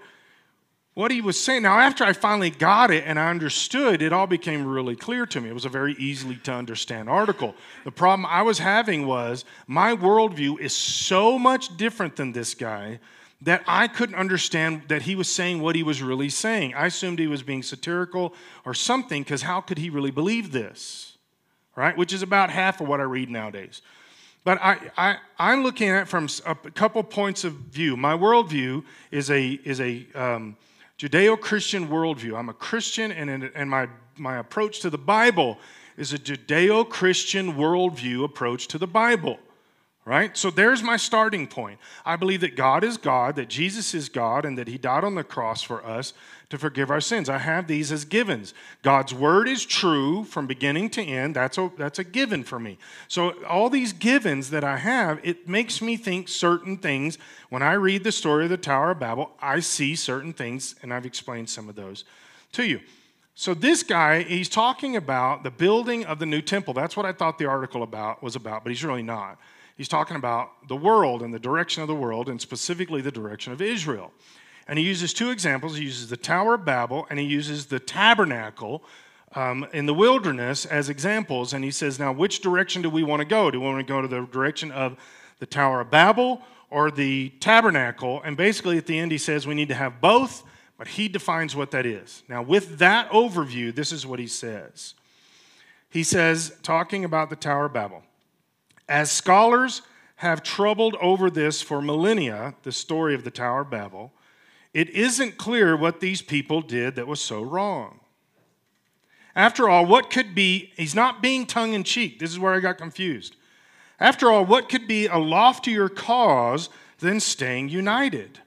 what 0.94 1.10
he 1.10 1.20
was 1.20 1.38
saying. 1.38 1.64
Now, 1.64 1.78
after 1.78 2.04
I 2.04 2.14
finally 2.14 2.48
got 2.48 2.90
it 2.90 3.04
and 3.06 3.18
I 3.18 3.28
understood, 3.28 4.00
it 4.00 4.14
all 4.14 4.26
became 4.26 4.66
really 4.66 4.96
clear 4.96 5.26
to 5.26 5.40
me. 5.42 5.50
It 5.50 5.52
was 5.52 5.66
a 5.66 5.68
very 5.68 5.94
easily 5.98 6.36
to 6.44 6.52
understand 6.52 7.10
article. 7.10 7.54
The 7.84 7.92
problem 7.92 8.24
I 8.24 8.40
was 8.40 8.58
having 8.60 9.06
was 9.06 9.44
my 9.66 9.94
worldview 9.94 10.58
is 10.60 10.74
so 10.74 11.38
much 11.38 11.76
different 11.76 12.16
than 12.16 12.32
this 12.32 12.54
guy 12.54 13.00
that 13.42 13.62
I 13.66 13.88
couldn't 13.88 14.14
understand 14.14 14.84
that 14.88 15.02
he 15.02 15.14
was 15.14 15.28
saying 15.28 15.60
what 15.60 15.76
he 15.76 15.82
was 15.82 16.02
really 16.02 16.30
saying. 16.30 16.72
I 16.74 16.86
assumed 16.86 17.18
he 17.18 17.26
was 17.26 17.42
being 17.42 17.62
satirical 17.62 18.32
or 18.64 18.72
something 18.72 19.22
because 19.22 19.42
how 19.42 19.60
could 19.60 19.76
he 19.76 19.90
really 19.90 20.10
believe 20.10 20.52
this? 20.52 21.18
Right? 21.74 21.94
Which 21.94 22.14
is 22.14 22.22
about 22.22 22.48
half 22.48 22.80
of 22.80 22.88
what 22.88 23.00
I 23.00 23.02
read 23.02 23.28
nowadays. 23.28 23.82
But 24.46 24.62
I, 24.62 24.78
I, 24.96 25.16
I'm 25.40 25.64
looking 25.64 25.88
at 25.88 26.02
it 26.02 26.08
from 26.08 26.28
a 26.46 26.54
couple 26.54 27.02
points 27.02 27.42
of 27.42 27.52
view. 27.52 27.96
My 27.96 28.16
worldview 28.16 28.84
is 29.10 29.28
a, 29.28 29.58
is 29.64 29.80
a 29.80 30.06
um, 30.14 30.56
Judeo 31.00 31.38
Christian 31.40 31.88
worldview. 31.88 32.38
I'm 32.38 32.48
a 32.48 32.54
Christian, 32.54 33.10
and, 33.10 33.42
and 33.42 33.68
my, 33.68 33.88
my 34.16 34.36
approach 34.36 34.78
to 34.82 34.88
the 34.88 34.98
Bible 34.98 35.58
is 35.96 36.12
a 36.12 36.18
Judeo 36.18 36.88
Christian 36.88 37.54
worldview 37.54 38.22
approach 38.22 38.68
to 38.68 38.78
the 38.78 38.86
Bible 38.86 39.40
right? 40.06 40.36
So 40.36 40.50
there's 40.50 40.84
my 40.84 40.96
starting 40.96 41.48
point. 41.48 41.80
I 42.04 42.14
believe 42.14 42.40
that 42.42 42.56
God 42.56 42.84
is 42.84 42.96
God, 42.96 43.34
that 43.36 43.48
Jesus 43.48 43.92
is 43.92 44.08
God, 44.08 44.44
and 44.44 44.56
that 44.56 44.68
He 44.68 44.78
died 44.78 45.02
on 45.02 45.16
the 45.16 45.24
cross 45.24 45.62
for 45.62 45.84
us 45.84 46.14
to 46.48 46.56
forgive 46.56 46.92
our 46.92 47.00
sins. 47.00 47.28
I 47.28 47.38
have 47.38 47.66
these 47.66 47.90
as 47.90 48.04
givens. 48.04 48.54
God's 48.82 49.12
word 49.12 49.48
is 49.48 49.66
true 49.66 50.22
from 50.22 50.46
beginning 50.46 50.90
to 50.90 51.02
end. 51.02 51.34
That's 51.34 51.58
a, 51.58 51.72
that's 51.76 51.98
a 51.98 52.04
given 52.04 52.44
for 52.44 52.60
me. 52.60 52.78
So 53.08 53.30
all 53.44 53.68
these 53.68 53.92
givens 53.92 54.50
that 54.50 54.62
I 54.62 54.76
have, 54.76 55.18
it 55.24 55.48
makes 55.48 55.82
me 55.82 55.96
think 55.96 56.28
certain 56.28 56.76
things. 56.76 57.18
When 57.48 57.62
I 57.62 57.72
read 57.72 58.04
the 58.04 58.12
story 58.12 58.44
of 58.44 58.50
the 58.50 58.56
Tower 58.56 58.92
of 58.92 59.00
Babel, 59.00 59.32
I 59.42 59.58
see 59.58 59.96
certain 59.96 60.32
things, 60.32 60.76
and 60.82 60.94
I've 60.94 61.04
explained 61.04 61.50
some 61.50 61.68
of 61.68 61.74
those 61.74 62.04
to 62.52 62.64
you. 62.64 62.78
So 63.34 63.52
this 63.52 63.82
guy, 63.82 64.22
he's 64.22 64.48
talking 64.48 64.94
about 64.94 65.42
the 65.42 65.50
building 65.50 66.06
of 66.06 66.20
the 66.20 66.26
new 66.26 66.40
temple. 66.40 66.74
That's 66.74 66.96
what 66.96 67.04
I 67.04 67.12
thought 67.12 67.38
the 67.38 67.46
article 67.46 67.82
about 67.82 68.22
was 68.22 68.36
about, 68.36 68.62
but 68.62 68.70
he's 68.70 68.84
really 68.84 69.02
not 69.02 69.36
he's 69.76 69.88
talking 69.88 70.16
about 70.16 70.68
the 70.68 70.76
world 70.76 71.22
and 71.22 71.32
the 71.32 71.38
direction 71.38 71.82
of 71.82 71.88
the 71.88 71.94
world, 71.94 72.28
and 72.28 72.40
specifically 72.40 73.00
the 73.00 73.12
direction 73.12 73.52
of 73.52 73.62
Israel. 73.62 74.12
And 74.68 74.78
he 74.78 74.84
uses 74.84 75.12
two 75.12 75.30
examples. 75.30 75.76
He 75.76 75.84
uses 75.84 76.08
the 76.08 76.16
Tower 76.16 76.54
of 76.54 76.64
Babel 76.64 77.06
and 77.08 77.18
he 77.18 77.24
uses 77.24 77.66
the 77.66 77.78
tabernacle 77.78 78.82
um, 79.34 79.66
in 79.72 79.86
the 79.86 79.94
wilderness 79.94 80.66
as 80.66 80.88
examples. 80.88 81.52
And 81.52 81.64
he 81.64 81.70
says, 81.70 81.98
now, 81.98 82.12
which 82.12 82.40
direction 82.40 82.82
do 82.82 82.90
we 82.90 83.04
want 83.04 83.20
to 83.20 83.26
go? 83.26 83.50
Do 83.50 83.60
we 83.60 83.66
want 83.66 83.86
to 83.86 83.92
go 83.92 84.02
to 84.02 84.08
the 84.08 84.26
direction 84.26 84.72
of 84.72 84.96
the 85.38 85.46
Tower 85.46 85.82
of 85.82 85.90
Babel 85.90 86.42
or 86.70 86.90
the 86.90 87.30
tabernacle? 87.40 88.20
And 88.24 88.36
basically, 88.36 88.76
at 88.76 88.86
the 88.86 88.98
end, 88.98 89.12
he 89.12 89.18
says 89.18 89.46
we 89.46 89.54
need 89.54 89.68
to 89.68 89.74
have 89.74 90.00
both, 90.00 90.42
but 90.78 90.88
he 90.88 91.06
defines 91.06 91.54
what 91.54 91.70
that 91.70 91.86
is. 91.86 92.24
Now, 92.28 92.42
with 92.42 92.78
that 92.78 93.08
overview, 93.10 93.74
this 93.74 93.92
is 93.92 94.04
what 94.04 94.18
he 94.18 94.26
says. 94.26 94.94
He 95.88 96.02
says, 96.02 96.56
talking 96.62 97.04
about 97.04 97.30
the 97.30 97.36
Tower 97.36 97.66
of 97.66 97.72
Babel, 97.72 98.02
as 98.88 99.10
scholars 99.10 99.82
have 100.16 100.42
troubled 100.42 100.96
over 101.00 101.30
this 101.30 101.60
for 101.60 101.82
millennia, 101.82 102.54
the 102.62 102.72
story 102.72 103.14
of 103.14 103.24
the 103.24 103.30
Tower 103.30 103.62
of 103.62 103.70
Babel, 103.70 104.12
it 104.72 104.90
isn't 104.90 105.38
clear 105.38 105.76
what 105.76 106.00
these 106.00 106.22
people 106.22 106.60
did 106.60 106.96
that 106.96 107.06
was 107.06 107.20
so 107.20 107.42
wrong. 107.42 108.00
After 109.34 109.68
all, 109.68 109.84
what 109.84 110.10
could 110.10 110.34
be, 110.34 110.72
he's 110.76 110.94
not 110.94 111.22
being 111.22 111.46
tongue 111.46 111.74
in 111.74 111.84
cheek. 111.84 112.18
This 112.18 112.30
is 112.30 112.38
where 112.38 112.54
I 112.54 112.60
got 112.60 112.78
confused. 112.78 113.36
After 114.00 114.30
all, 114.30 114.44
what 114.44 114.68
could 114.68 114.88
be 114.88 115.06
a 115.06 115.18
loftier 115.18 115.88
cause 115.88 116.70
than 116.98 117.20
staying 117.20 117.68
united? 117.68 118.40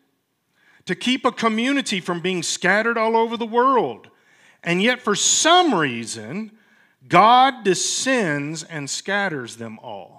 To 0.86 0.96
keep 0.96 1.26
a 1.26 1.32
community 1.32 2.00
from 2.00 2.22
being 2.22 2.42
scattered 2.42 2.98
all 2.98 3.16
over 3.16 3.38
the 3.38 3.46
world. 3.46 4.10
And 4.64 4.82
yet, 4.82 5.02
for 5.02 5.16
some 5.16 5.76
reason, 5.76 6.52
God 7.08 7.64
descends 7.64 8.64
and 8.64 8.90
scatters 8.90 9.58
them 9.58 9.80
all. 9.80 10.19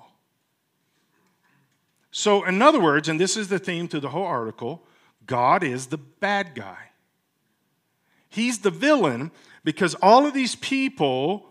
So, 2.11 2.45
in 2.45 2.61
other 2.61 2.81
words, 2.81 3.09
and 3.09 3.21
this 3.21 3.37
is 3.37 3.49
the 3.49 3.59
theme 3.59 3.89
to 3.89 4.01
the 4.01 4.09
whole 4.09 4.27
article 4.27 4.85
God 5.27 5.63
is 5.63 5.87
the 5.87 5.99
bad 5.99 6.55
guy. 6.55 6.91
He's 8.29 8.61
the 8.61 8.71
villain 8.71 9.31
because 9.65 9.95
all 9.97 10.27
of 10.27 10.35
these 10.35 10.57
people 10.57 11.47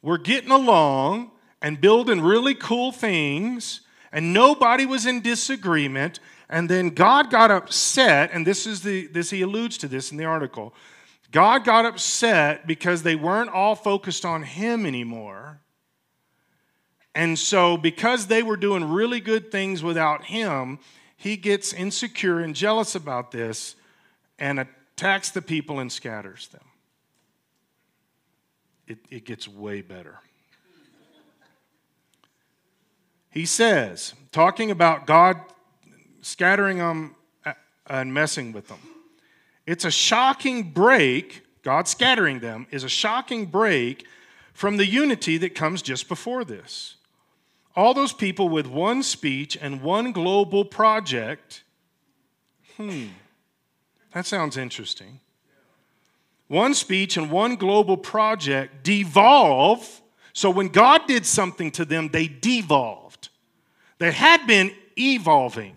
were 0.00 0.18
getting 0.18 0.50
along 0.50 1.30
and 1.60 1.80
building 1.80 2.20
really 2.20 2.54
cool 2.54 2.92
things, 2.92 3.82
and 4.10 4.32
nobody 4.32 4.84
was 4.84 5.06
in 5.06 5.20
disagreement. 5.20 6.20
And 6.48 6.68
then 6.68 6.90
God 6.90 7.30
got 7.30 7.50
upset, 7.50 8.30
and 8.32 8.46
this 8.46 8.66
is 8.66 8.82
the 8.82 9.06
this 9.06 9.30
he 9.30 9.42
alludes 9.42 9.78
to 9.78 9.88
this 9.88 10.10
in 10.10 10.18
the 10.18 10.24
article. 10.24 10.74
God 11.30 11.64
got 11.64 11.86
upset 11.86 12.66
because 12.66 13.02
they 13.02 13.16
weren't 13.16 13.48
all 13.48 13.74
focused 13.74 14.26
on 14.26 14.42
him 14.42 14.84
anymore. 14.84 15.60
And 17.14 17.38
so, 17.38 17.76
because 17.76 18.26
they 18.26 18.42
were 18.42 18.56
doing 18.56 18.84
really 18.84 19.20
good 19.20 19.52
things 19.52 19.82
without 19.82 20.24
him, 20.24 20.78
he 21.16 21.36
gets 21.36 21.72
insecure 21.72 22.40
and 22.40 22.54
jealous 22.54 22.94
about 22.94 23.32
this 23.32 23.76
and 24.38 24.58
attacks 24.58 25.30
the 25.30 25.42
people 25.42 25.78
and 25.78 25.92
scatters 25.92 26.48
them. 26.48 26.64
It, 28.86 28.98
it 29.10 29.24
gets 29.24 29.46
way 29.46 29.82
better. 29.82 30.20
he 33.30 33.46
says, 33.46 34.14
talking 34.32 34.70
about 34.70 35.06
God 35.06 35.40
scattering 36.22 36.78
them 36.78 37.14
and 37.86 38.12
messing 38.12 38.52
with 38.52 38.68
them, 38.68 38.80
it's 39.66 39.84
a 39.84 39.90
shocking 39.90 40.70
break. 40.70 41.42
God 41.62 41.86
scattering 41.86 42.40
them 42.40 42.66
is 42.70 42.84
a 42.84 42.88
shocking 42.88 43.46
break 43.46 44.06
from 44.52 44.76
the 44.76 44.86
unity 44.86 45.38
that 45.38 45.54
comes 45.54 45.82
just 45.82 46.08
before 46.08 46.44
this. 46.44 46.96
All 47.74 47.94
those 47.94 48.12
people 48.12 48.48
with 48.48 48.66
one 48.66 49.02
speech 49.02 49.56
and 49.60 49.82
one 49.82 50.12
global 50.12 50.64
project. 50.64 51.64
Hmm, 52.76 53.06
that 54.12 54.26
sounds 54.26 54.56
interesting. 54.56 55.20
One 56.48 56.74
speech 56.74 57.16
and 57.16 57.30
one 57.30 57.56
global 57.56 57.96
project 57.96 58.82
devolve. 58.84 60.02
So 60.34 60.50
when 60.50 60.68
God 60.68 61.06
did 61.06 61.24
something 61.24 61.70
to 61.72 61.84
them, 61.84 62.08
they 62.08 62.28
devolved. 62.28 63.30
They 63.98 64.12
had 64.12 64.46
been 64.46 64.72
evolving. 64.98 65.76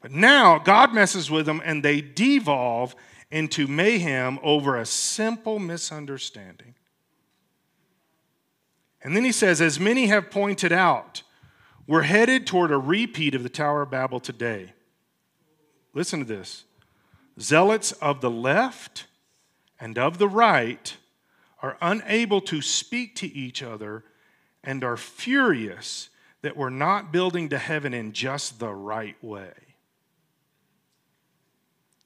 But 0.00 0.12
now 0.12 0.58
God 0.58 0.94
messes 0.94 1.30
with 1.30 1.46
them 1.46 1.60
and 1.64 1.82
they 1.82 2.00
devolve 2.00 2.94
into 3.30 3.66
mayhem 3.66 4.38
over 4.42 4.76
a 4.76 4.86
simple 4.86 5.58
misunderstanding. 5.58 6.74
And 9.02 9.16
then 9.16 9.24
he 9.24 9.32
says, 9.32 9.60
as 9.60 9.80
many 9.80 10.06
have 10.06 10.30
pointed 10.30 10.72
out, 10.72 11.22
we're 11.86 12.02
headed 12.02 12.46
toward 12.46 12.70
a 12.70 12.78
repeat 12.78 13.34
of 13.34 13.42
the 13.42 13.48
Tower 13.48 13.82
of 13.82 13.90
Babel 13.90 14.20
today. 14.20 14.74
Listen 15.94 16.20
to 16.20 16.26
this. 16.26 16.64
Zealots 17.40 17.92
of 17.92 18.20
the 18.20 18.30
left 18.30 19.06
and 19.80 19.98
of 19.98 20.18
the 20.18 20.28
right 20.28 20.96
are 21.62 21.78
unable 21.80 22.40
to 22.42 22.62
speak 22.62 23.16
to 23.16 23.26
each 23.26 23.62
other 23.62 24.04
and 24.62 24.84
are 24.84 24.96
furious 24.96 26.10
that 26.42 26.56
we're 26.56 26.70
not 26.70 27.12
building 27.12 27.48
to 27.48 27.58
heaven 27.58 27.92
in 27.92 28.12
just 28.12 28.58
the 28.58 28.72
right 28.72 29.22
way. 29.22 29.52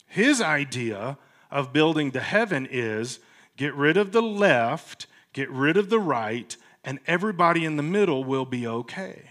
His 0.07 0.41
idea 0.41 1.19
of 1.51 1.73
building 1.73 2.13
to 2.13 2.21
heaven 2.21 2.69
is 2.71 3.19
get 3.57 3.75
rid 3.75 3.97
of 3.97 4.13
the 4.13 4.23
left, 4.23 5.07
get 5.33 5.51
rid 5.51 5.77
of 5.77 5.91
the 5.91 5.99
right, 5.99 6.57
and 6.85 6.99
everybody 7.07 7.65
in 7.65 7.77
the 7.77 7.83
middle 7.83 8.25
will 8.25 8.45
be 8.45 8.67
okay. 8.67 9.31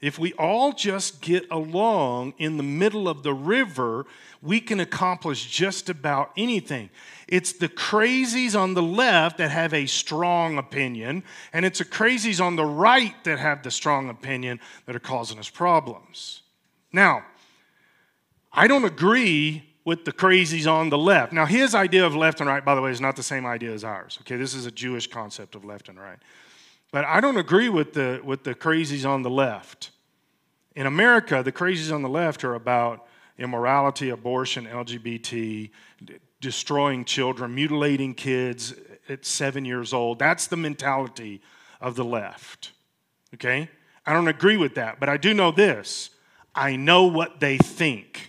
If 0.00 0.16
we 0.16 0.32
all 0.34 0.72
just 0.72 1.20
get 1.20 1.50
along 1.50 2.34
in 2.38 2.56
the 2.56 2.62
middle 2.62 3.08
of 3.08 3.24
the 3.24 3.34
river, 3.34 4.06
we 4.40 4.60
can 4.60 4.78
accomplish 4.78 5.50
just 5.50 5.88
about 5.88 6.30
anything. 6.36 6.90
It's 7.26 7.52
the 7.52 7.68
crazies 7.68 8.58
on 8.58 8.74
the 8.74 8.82
left 8.82 9.38
that 9.38 9.50
have 9.50 9.74
a 9.74 9.86
strong 9.86 10.56
opinion, 10.56 11.24
and 11.52 11.64
it's 11.64 11.80
the 11.80 11.84
crazies 11.84 12.40
on 12.40 12.54
the 12.54 12.64
right 12.64 13.12
that 13.24 13.40
have 13.40 13.64
the 13.64 13.72
strong 13.72 14.08
opinion 14.08 14.60
that 14.86 14.94
are 14.94 15.00
causing 15.00 15.38
us 15.40 15.50
problems. 15.50 16.42
Now, 16.92 17.24
I 18.52 18.68
don't 18.68 18.84
agree 18.84 19.67
with 19.88 20.04
the 20.04 20.12
crazies 20.12 20.70
on 20.70 20.90
the 20.90 20.98
left. 20.98 21.32
Now, 21.32 21.46
his 21.46 21.74
idea 21.74 22.04
of 22.04 22.14
left 22.14 22.40
and 22.40 22.46
right, 22.46 22.62
by 22.62 22.74
the 22.74 22.82
way, 22.82 22.90
is 22.90 23.00
not 23.00 23.16
the 23.16 23.22
same 23.22 23.46
idea 23.46 23.72
as 23.72 23.84
ours. 23.84 24.18
Okay, 24.20 24.36
this 24.36 24.52
is 24.52 24.66
a 24.66 24.70
Jewish 24.70 25.06
concept 25.06 25.54
of 25.54 25.64
left 25.64 25.88
and 25.88 25.98
right. 25.98 26.18
But 26.92 27.06
I 27.06 27.22
don't 27.22 27.38
agree 27.38 27.70
with 27.70 27.94
the, 27.94 28.20
with 28.22 28.44
the 28.44 28.54
crazies 28.54 29.08
on 29.08 29.22
the 29.22 29.30
left. 29.30 29.92
In 30.76 30.84
America, 30.84 31.42
the 31.42 31.52
crazies 31.52 31.90
on 31.90 32.02
the 32.02 32.08
left 32.10 32.44
are 32.44 32.54
about 32.54 33.06
immorality, 33.38 34.10
abortion, 34.10 34.66
LGBT, 34.66 35.70
destroying 36.42 37.06
children, 37.06 37.54
mutilating 37.54 38.12
kids 38.12 38.74
at 39.08 39.24
seven 39.24 39.64
years 39.64 39.94
old. 39.94 40.18
That's 40.18 40.48
the 40.48 40.58
mentality 40.58 41.40
of 41.80 41.96
the 41.96 42.04
left. 42.04 42.72
Okay? 43.32 43.70
I 44.04 44.12
don't 44.12 44.28
agree 44.28 44.58
with 44.58 44.74
that, 44.74 45.00
but 45.00 45.08
I 45.08 45.16
do 45.16 45.32
know 45.32 45.50
this 45.50 46.10
I 46.54 46.76
know 46.76 47.04
what 47.04 47.40
they 47.40 47.56
think 47.56 48.27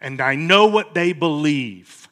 and 0.00 0.20
I 0.20 0.34
know 0.34 0.66
what 0.66 0.94
they 0.94 1.12
believe. 1.12 2.08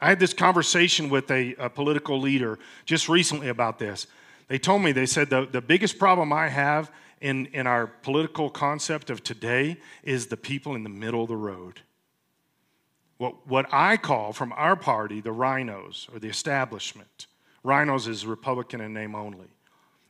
I 0.00 0.08
had 0.08 0.18
this 0.18 0.34
conversation 0.34 1.08
with 1.10 1.30
a, 1.30 1.54
a, 1.56 1.70
political 1.70 2.20
leader 2.20 2.58
just 2.84 3.08
recently 3.08 3.48
about 3.48 3.78
this. 3.78 4.08
They 4.48 4.58
told 4.58 4.82
me, 4.82 4.90
they 4.90 5.06
said, 5.06 5.30
the, 5.30 5.46
the 5.46 5.60
biggest 5.60 5.98
problem 5.98 6.32
I 6.32 6.48
have 6.48 6.90
in, 7.20 7.46
in 7.52 7.68
our 7.68 7.86
political 7.86 8.50
concept 8.50 9.10
of 9.10 9.22
today 9.22 9.76
is 10.02 10.26
the 10.26 10.36
people 10.36 10.74
in 10.74 10.82
the 10.82 10.90
middle 10.90 11.22
of 11.22 11.28
the 11.28 11.36
road. 11.36 11.80
What, 13.18 13.46
what 13.46 13.66
I 13.70 13.96
call 13.96 14.32
from 14.32 14.52
our 14.54 14.74
party 14.74 15.20
the 15.20 15.30
rhinos 15.30 16.08
or 16.12 16.18
the 16.18 16.28
establishment. 16.28 17.28
Rhinos 17.62 18.08
is 18.08 18.26
Republican 18.26 18.80
in 18.80 18.92
name 18.92 19.14
only. 19.14 19.46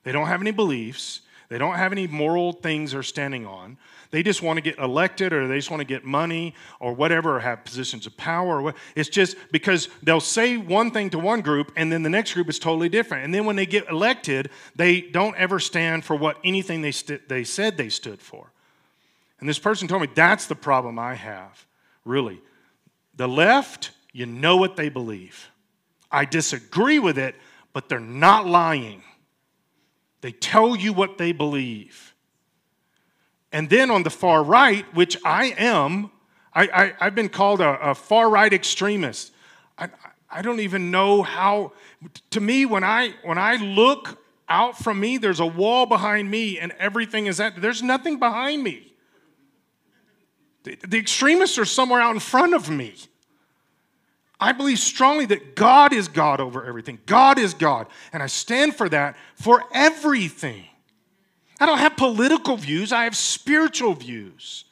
They 0.05 0.12
don't 0.12 0.27
have 0.27 0.40
any 0.40 0.53
beliefs. 0.53 1.20
They 1.48 1.59
don't 1.59 1.76
have 1.76 1.92
any 1.92 2.07
moral 2.07 2.52
things 2.52 2.92
they're 2.92 3.02
standing 3.02 3.46
on. 3.46 3.76
They 4.11 4.22
just 4.22 4.42
want 4.42 4.59
to 4.59 4.61
get 4.61 4.78
elected 4.78 5.33
or 5.33 5.48
they 5.48 5.57
just 5.57 5.70
want 5.70 5.81
to 5.81 5.87
get 5.87 6.05
money 6.05 6.55
or 6.81 6.92
whatever 6.92 7.37
or 7.37 7.40
have 7.40 7.64
positions 7.64 8.07
of 8.07 8.16
power. 8.16 8.74
It's 8.94 9.09
just 9.09 9.37
because 9.50 9.88
they'll 10.02 10.20
say 10.20 10.59
one 10.59 10.90
thing 10.90 11.11
to 11.11 11.18
one 11.18 11.40
group 11.40 11.72
and 11.76 11.90
then 11.90 12.02
the 12.02 12.11
next 12.11 12.35
group 12.35 12.48
is 12.50 12.59
totally 12.59 12.90
different. 12.90 13.24
And 13.24 13.35
then 13.35 13.46
when 13.46 13.57
they 13.57 13.66
get 13.66 13.88
elected, 13.88 14.50
they 14.76 15.00
don't 15.00 15.37
ever 15.37 15.59
stand 15.59 16.05
for 16.05 16.14
what 16.14 16.37
anything 16.44 16.83
they, 16.83 16.92
st- 16.92 17.28
they 17.28 17.42
said 17.42 17.76
they 17.76 17.88
stood 17.88 18.20
for. 18.20 18.52
And 19.40 19.48
this 19.48 19.59
person 19.59 19.88
told 19.88 20.02
me 20.02 20.09
that's 20.14 20.46
the 20.46 20.55
problem 20.55 20.98
I 20.98 21.14
have, 21.14 21.66
really. 22.05 22.40
The 23.16 23.26
left, 23.26 23.90
you 24.12 24.26
know 24.26 24.57
what 24.57 24.76
they 24.76 24.88
believe. 24.88 25.50
I 26.11 26.26
disagree 26.26 26.98
with 26.98 27.18
it, 27.18 27.35
but 27.72 27.88
they're 27.88 27.98
not 27.98 28.46
lying. 28.46 29.02
They 30.22 30.32
tell 30.32 30.74
you 30.74 30.92
what 30.92 31.18
they 31.18 31.32
believe. 31.32 32.14
And 33.52 33.68
then 33.68 33.90
on 33.90 34.02
the 34.02 34.11
far 34.11 34.42
right, 34.42 34.87
which 34.94 35.18
I 35.24 35.54
am, 35.58 36.11
I, 36.54 36.94
have 36.98 37.14
been 37.14 37.28
called 37.28 37.61
a, 37.61 37.90
a, 37.90 37.94
far 37.94 38.30
right 38.30 38.52
extremist. 38.52 39.32
I, 39.78 39.88
I 40.30 40.42
don't 40.42 40.61
even 40.61 40.90
know 40.90 41.22
how, 41.22 41.72
to 42.30 42.40
me, 42.40 42.66
when 42.66 42.85
I, 42.85 43.14
when 43.24 43.38
I 43.38 43.56
look 43.56 44.22
out 44.48 44.78
from 44.78 45.00
me, 45.00 45.18
there's 45.18 45.40
a 45.40 45.46
wall 45.46 45.87
behind 45.87 46.30
me 46.30 46.58
and 46.58 46.72
everything 46.78 47.26
is 47.26 47.38
that, 47.38 47.61
there's 47.61 47.82
nothing 47.82 48.18
behind 48.18 48.62
me. 48.62 48.92
The, 50.64 50.78
the 50.87 50.98
extremists 50.98 51.58
are 51.58 51.64
somewhere 51.64 52.00
out 52.00 52.14
in 52.14 52.20
front 52.20 52.54
of 52.54 52.70
me. 52.70 52.94
I 54.42 54.50
believe 54.50 54.81
strongly 54.81 55.24
that 55.26 55.55
God 55.55 55.92
is 55.92 56.09
God 56.09 56.40
over 56.40 56.64
everything. 56.64 56.98
God 57.07 57.38
is 57.38 57.55
God. 57.55 57.87
And 58.12 58.22
I 58.22 58.26
stand 58.26 58.74
for 58.74 58.88
that 58.88 59.16
for 59.37 59.62
everything. 59.72 60.64
I 61.61 61.66
don't 61.66 61.78
have 61.78 61.96
political 61.96 62.57
views, 62.57 62.92
I 62.92 63.05
have 63.05 63.16
spiritual 63.16 63.94
views. 63.94 64.64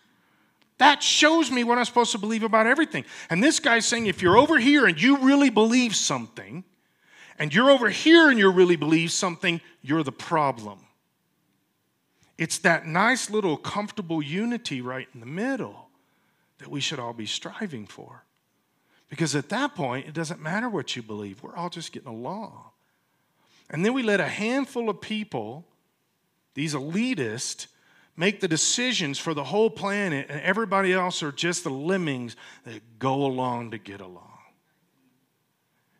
That 0.79 1.03
shows 1.03 1.51
me 1.53 1.63
what 1.63 1.79
I'm 1.79 1.85
supposed 1.85 2.11
to 2.13 2.19
believe 2.19 2.43
about 2.43 2.67
everything. 2.67 3.05
And 3.29 3.45
this 3.45 3.61
guy's 3.61 3.87
saying 3.87 4.07
if 4.07 4.23
you're 4.23 4.37
over 4.37 4.59
here 4.59 4.87
and 4.87 5.01
you 5.01 5.19
really 5.19 5.51
believe 5.51 5.95
something, 5.95 6.65
and 7.39 7.55
you're 7.55 7.71
over 7.71 7.89
here 7.89 8.29
and 8.29 8.39
you 8.39 8.51
really 8.51 8.77
believe 8.77 9.13
something, 9.13 9.61
you're 9.83 10.03
the 10.03 10.11
problem. 10.11 10.81
It's 12.39 12.59
that 12.59 12.87
nice 12.87 13.31
little 13.31 13.57
comfortable 13.57 14.21
unity 14.21 14.81
right 14.81 15.07
in 15.15 15.21
the 15.21 15.27
middle 15.27 15.89
that 16.59 16.69
we 16.69 16.81
should 16.81 16.99
all 16.99 17.13
be 17.13 17.27
striving 17.27 17.87
for. 17.87 18.25
Because 19.11 19.35
at 19.35 19.49
that 19.51 19.75
point, 19.75 20.07
it 20.07 20.15
doesn't 20.15 20.41
matter 20.41 20.71
what 20.71 20.97
you 20.97 21.03
believe, 21.03 21.43
we're 21.43 21.55
all 21.55 21.69
just 21.69 21.93
getting 21.93 22.09
along. 22.09 22.63
And 23.69 23.85
then 23.85 23.93
we 23.93 24.03
let 24.03 24.21
a 24.21 24.27
handful 24.27 24.89
of 24.89 25.01
people, 25.01 25.67
these 26.55 26.75
elitists, 26.75 27.67
make 28.17 28.41
the 28.41 28.49
decisions 28.49 29.19
for 29.19 29.35
the 29.35 29.45
whole 29.45 29.71
planet, 29.71 30.27
and 30.29 30.41
everybody 30.41 30.93
else 30.93 31.23
are 31.23 31.33
just 31.33 31.65
the 31.65 31.71
lemmings 31.71 32.37
that 32.65 32.99
go 32.99 33.25
along 33.25 33.73
to 33.73 33.79
get 33.79 34.01
along. 34.01 34.27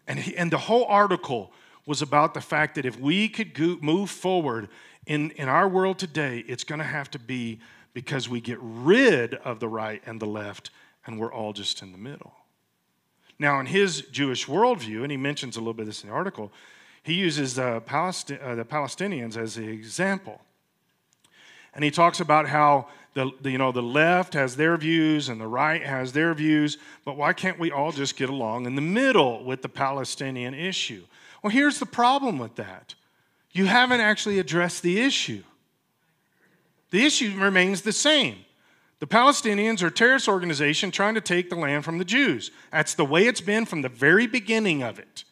And, 0.07 0.19
he, 0.19 0.37
and 0.37 0.51
the 0.51 0.59
whole 0.59 0.85
article 0.87 1.53
was 1.87 2.03
about 2.03 2.35
the 2.35 2.41
fact 2.41 2.75
that 2.77 2.85
if 2.85 2.99
we 2.99 3.29
could 3.29 3.55
go, 3.55 3.79
move 3.81 4.11
forward 4.11 4.69
in, 5.07 5.31
in 5.33 5.49
our 5.49 5.69
world 5.69 5.99
today, 5.99 6.45
it's 6.47 6.65
going 6.65 6.81
to 6.81 6.85
have 6.85 7.11
to 7.13 7.19
be 7.19 7.61
because 7.95 8.29
we 8.29 8.41
get 8.41 8.59
rid 8.61 9.35
of 9.35 9.61
the 9.61 9.69
right 9.69 10.03
and 10.07 10.21
the 10.21 10.27
left, 10.27 10.71
and 11.07 11.19
we're 11.19 11.33
all 11.33 11.53
just 11.53 11.83
in 11.83 11.93
the 11.93 11.99
middle. 11.99 12.33
Now, 13.41 13.59
in 13.59 13.65
his 13.65 14.03
Jewish 14.03 14.47
worldview, 14.47 15.03
and 15.03 15.11
he 15.11 15.17
mentions 15.17 15.57
a 15.57 15.61
little 15.61 15.73
bit 15.73 15.83
of 15.83 15.87
this 15.87 16.05
in 16.05 16.11
the 16.11 16.15
article, 16.15 16.53
he 17.03 17.15
uses 17.15 17.57
Palesti- 17.57 18.39
uh, 18.41 18.55
the 18.55 18.67
Palestinians 18.67 19.39
as 19.39 19.55
the 19.55 19.67
example. 19.67 20.43
And 21.73 21.83
he 21.83 21.91
talks 21.91 22.21
about 22.21 22.47
how 22.47 22.89
the, 23.15 23.31
the, 23.41 23.51
you 23.51 23.57
know, 23.57 23.73
the 23.73 23.83
left 23.83 24.35
has 24.35 24.57
their 24.57 24.77
views 24.77 25.31
and 25.31 25.41
the 25.41 25.47
right 25.47 25.83
has 25.83 26.13
their 26.13 26.35
views, 26.35 26.77
but 27.07 27.17
why 27.17 27.33
can't 27.33 27.59
we 27.59 27.71
all 27.71 27.93
just 27.93 28.15
get 28.15 28.29
along 28.29 28.67
in 28.67 28.75
the 28.75 28.83
middle 28.83 29.43
with 29.43 29.63
the 29.63 29.71
Palestinian 29.71 30.53
issue? 30.53 31.05
Well, 31.43 31.51
here's 31.51 31.79
the 31.79 31.87
problem 31.87 32.39
with 32.39 32.57
that 32.57 32.95
you 33.53 33.65
haven't 33.65 34.01
actually 34.01 34.39
addressed 34.39 34.83
the 34.83 35.01
issue. 35.01 35.43
The 36.91 37.07
issue 37.07 37.35
remains 37.39 37.83
the 37.83 37.93
same. 37.93 38.37
The 39.01 39.07
Palestinians 39.07 39.83
are 39.83 39.89
a 39.89 39.91
terrorist 39.91 40.29
organization 40.29 40.91
trying 40.91 41.15
to 41.15 41.23
take 41.23 41.51
the 41.51 41.57
land 41.57 41.85
from 41.85 41.99
the 41.99 42.05
Jews. 42.05 42.51
That's 42.71 42.95
the 42.95 43.05
way 43.05 43.27
it's 43.27 43.41
been 43.41 43.65
from 43.65 43.83
the 43.83 43.89
very 43.89 44.27
beginning 44.27 44.83
of 44.83 44.99
it. 44.99 45.25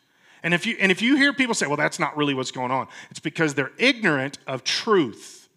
And 0.43 0.55
if 0.55 0.67
you 0.67 0.77
and 0.81 0.91
if 0.91 1.03
you 1.03 1.17
hear 1.17 1.33
people 1.33 1.55
say, 1.55 1.67
"Well, 1.67 1.77
that's 1.77 1.99
not 1.99 2.17
really 2.17 2.33
what's 2.33 2.51
going 2.51 2.71
on," 2.71 2.89
it's 3.11 3.21
because 3.21 3.55
they're 3.55 3.73
ignorant 3.77 4.39
of 4.47 4.65
truth. 4.65 5.49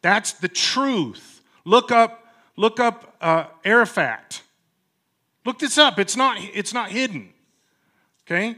That's 0.00 0.32
the 0.32 0.48
truth. 0.48 1.42
Look 1.64 1.92
up 1.92 2.24
look 2.56 2.80
up 2.80 3.16
uh, 3.20 3.46
Arafat. 3.64 4.42
Look 5.44 5.58
this 5.58 5.76
up. 5.76 5.98
It's 5.98 6.16
not 6.16 6.38
it's 6.40 6.72
not 6.72 6.90
hidden. 6.90 7.32
Okay? 8.26 8.56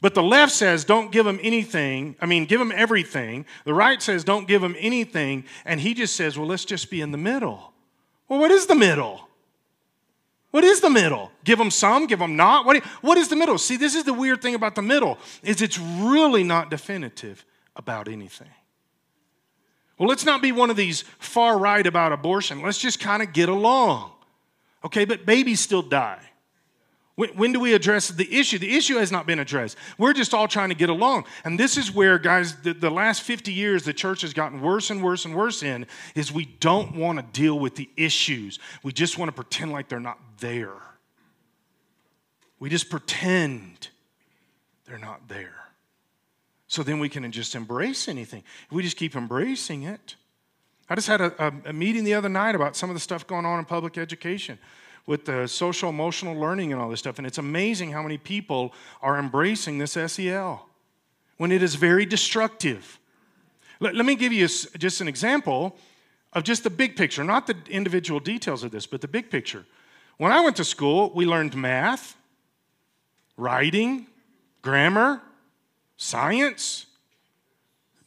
But 0.00 0.14
the 0.14 0.22
left 0.22 0.52
says 0.52 0.84
don't 0.84 1.10
give 1.10 1.24
them 1.24 1.38
anything. 1.42 2.16
I 2.20 2.26
mean, 2.26 2.46
give 2.46 2.58
them 2.58 2.72
everything. 2.74 3.44
The 3.64 3.74
right 3.74 4.00
says 4.00 4.24
don't 4.24 4.46
give 4.48 4.62
them 4.62 4.76
anything. 4.78 5.44
And 5.64 5.80
he 5.80 5.94
just 5.94 6.16
says, 6.16 6.38
well, 6.38 6.46
let's 6.46 6.64
just 6.64 6.90
be 6.90 7.00
in 7.00 7.10
the 7.10 7.18
middle. 7.18 7.69
Well, 8.30 8.38
what 8.38 8.52
is 8.52 8.66
the 8.66 8.76
middle? 8.76 9.28
What 10.52 10.62
is 10.62 10.80
the 10.80 10.88
middle? 10.88 11.32
Give 11.44 11.58
them 11.58 11.70
some, 11.70 12.06
give 12.06 12.20
them 12.20 12.36
not? 12.36 12.64
What, 12.64 12.82
what 13.02 13.18
is 13.18 13.28
the 13.28 13.34
middle? 13.34 13.58
See, 13.58 13.76
this 13.76 13.96
is 13.96 14.04
the 14.04 14.14
weird 14.14 14.40
thing 14.40 14.54
about 14.54 14.76
the 14.76 14.82
middle, 14.82 15.18
is 15.42 15.60
it's 15.60 15.78
really 15.78 16.44
not 16.44 16.70
definitive 16.70 17.44
about 17.74 18.06
anything. 18.06 18.48
Well, 19.98 20.08
let's 20.08 20.24
not 20.24 20.42
be 20.42 20.52
one 20.52 20.70
of 20.70 20.76
these 20.76 21.02
far 21.18 21.58
right 21.58 21.84
about 21.84 22.12
abortion. 22.12 22.62
Let's 22.62 22.78
just 22.78 23.00
kind 23.00 23.20
of 23.20 23.32
get 23.32 23.48
along. 23.48 24.12
Okay, 24.84 25.04
but 25.04 25.26
babies 25.26 25.58
still 25.58 25.82
die. 25.82 26.29
When, 27.20 27.28
when, 27.36 27.52
do 27.52 27.60
we 27.60 27.74
address 27.74 28.08
the 28.08 28.34
issue? 28.34 28.58
The 28.58 28.74
issue 28.74 28.96
has 28.96 29.12
not 29.12 29.26
been 29.26 29.40
addressed. 29.40 29.76
We're 29.98 30.14
just 30.14 30.32
all 30.32 30.48
trying 30.48 30.70
to 30.70 30.74
get 30.74 30.88
along. 30.88 31.26
And 31.44 31.60
this 31.60 31.76
is 31.76 31.92
where, 31.92 32.18
guys, 32.18 32.56
the, 32.62 32.72
the 32.72 32.88
last 32.88 33.20
50 33.20 33.52
years, 33.52 33.82
the 33.82 33.92
church 33.92 34.22
has 34.22 34.32
gotten 34.32 34.62
worse 34.62 34.88
and 34.88 35.04
worse 35.04 35.26
and 35.26 35.36
worse 35.36 35.62
in, 35.62 35.86
is 36.14 36.32
we 36.32 36.46
don't 36.46 36.96
want 36.96 37.18
to 37.18 37.38
deal 37.38 37.58
with 37.58 37.74
the 37.74 37.90
issues. 37.94 38.58
We 38.82 38.94
just 38.94 39.18
want 39.18 39.28
to 39.28 39.34
pretend 39.34 39.70
like 39.70 39.90
they're 39.90 40.00
not 40.00 40.18
there. 40.38 40.72
We 42.58 42.70
just 42.70 42.88
pretend 42.88 43.88
they're 44.86 44.96
not 44.96 45.28
there. 45.28 45.66
So 46.68 46.82
then 46.82 47.00
we 47.00 47.10
can 47.10 47.30
just 47.32 47.54
embrace 47.54 48.08
anything. 48.08 48.44
We 48.70 48.82
just 48.82 48.96
keep 48.96 49.14
embracing 49.14 49.82
it. 49.82 50.14
I 50.88 50.94
just 50.94 51.06
had 51.06 51.20
a, 51.20 51.34
a, 51.48 51.52
a 51.66 51.72
meeting 51.74 52.04
the 52.04 52.14
other 52.14 52.30
night 52.30 52.54
about 52.54 52.76
some 52.76 52.88
of 52.88 52.96
the 52.96 53.00
stuff 53.00 53.26
going 53.26 53.44
on 53.44 53.58
in 53.58 53.66
public 53.66 53.98
education 53.98 54.58
with 55.10 55.24
the 55.24 55.48
social 55.48 55.88
emotional 55.88 56.36
learning 56.36 56.72
and 56.72 56.80
all 56.80 56.88
this 56.88 57.00
stuff. 57.00 57.18
And 57.18 57.26
it's 57.26 57.38
amazing 57.38 57.90
how 57.90 58.00
many 58.00 58.16
people 58.16 58.72
are 59.02 59.18
embracing 59.18 59.78
this 59.78 59.98
SEL 60.06 60.64
when 61.36 61.50
it 61.50 61.64
is 61.64 61.74
very 61.74 62.06
destructive. 62.06 63.00
Let, 63.80 63.96
let 63.96 64.06
me 64.06 64.14
give 64.14 64.32
you 64.32 64.46
just 64.46 65.00
an 65.00 65.08
example 65.08 65.76
of 66.32 66.44
just 66.44 66.62
the 66.62 66.70
big 66.70 66.94
picture, 66.94 67.24
not 67.24 67.48
the 67.48 67.56
individual 67.68 68.20
details 68.20 68.62
of 68.62 68.70
this, 68.70 68.86
but 68.86 69.00
the 69.00 69.08
big 69.08 69.30
picture. 69.30 69.66
When 70.18 70.30
I 70.30 70.42
went 70.42 70.54
to 70.58 70.64
school, 70.64 71.10
we 71.12 71.26
learned 71.26 71.56
math, 71.56 72.16
writing, 73.36 74.06
grammar, 74.62 75.20
science. 75.96 76.86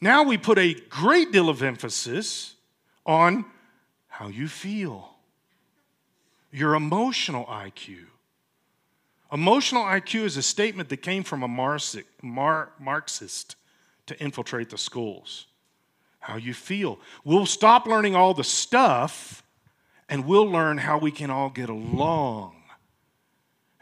Now 0.00 0.22
we 0.22 0.38
put 0.38 0.58
a 0.58 0.72
great 0.88 1.32
deal 1.32 1.50
of 1.50 1.62
emphasis 1.62 2.54
on 3.04 3.44
how 4.08 4.28
you 4.28 4.48
feel 4.48 5.13
your 6.54 6.76
emotional 6.76 7.44
IQ. 7.46 7.96
Emotional 9.32 9.82
IQ 9.82 10.22
is 10.22 10.36
a 10.36 10.42
statement 10.42 10.88
that 10.88 10.98
came 10.98 11.24
from 11.24 11.42
a 11.42 11.48
Marxist 11.48 13.56
to 14.06 14.20
infiltrate 14.20 14.70
the 14.70 14.78
schools. 14.78 15.46
How 16.20 16.36
you 16.36 16.54
feel. 16.54 17.00
We'll 17.24 17.44
stop 17.44 17.86
learning 17.86 18.14
all 18.14 18.34
the 18.34 18.44
stuff 18.44 19.42
and 20.08 20.26
we'll 20.26 20.46
learn 20.46 20.78
how 20.78 20.98
we 20.98 21.10
can 21.10 21.28
all 21.28 21.50
get 21.50 21.68
along 21.68 22.54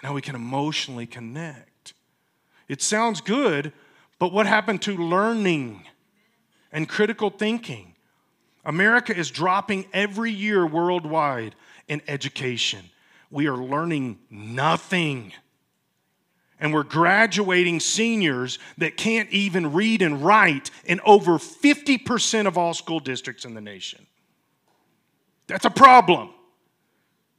and 0.01 0.09
how 0.09 0.15
we 0.15 0.23
can 0.23 0.35
emotionally 0.35 1.07
connect. 1.07 1.93
It 2.69 2.81
sounds 2.81 3.21
good, 3.21 3.75
but 4.19 4.33
what 4.33 4.47
happened 4.47 4.81
to 4.83 4.97
learning 4.97 5.85
and 6.73 6.89
critical 6.89 7.29
thinking? 7.29 7.97
America 8.65 9.15
is 9.15 9.31
dropping 9.31 9.85
every 9.93 10.31
year 10.31 10.65
worldwide 10.65 11.55
in 11.89 12.03
education. 12.09 12.85
We 13.31 13.47
are 13.47 13.57
learning 13.57 14.19
nothing. 14.31 15.33
And 16.61 16.73
we're 16.73 16.85
graduating 16.85 17.81
seniors 17.81 18.59
that 18.79 18.97
can't 18.97 19.29
even 19.31 19.73
read 19.73 20.03
and 20.03 20.25
write 20.25 20.71
in 20.85 21.01
over 21.05 21.33
50% 21.39 22.47
of 22.47 22.57
all 22.57 22.75
school 22.75 23.01
districts 23.01 23.45
in 23.45 23.55
the 23.55 23.61
nation. 23.61 24.07
That's 25.49 25.65
a 25.65 25.71
problem. 25.71 26.31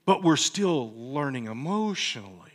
But 0.05 0.23
we're 0.23 0.35
still 0.35 0.93
learning 0.95 1.45
emotionally. 1.45 2.51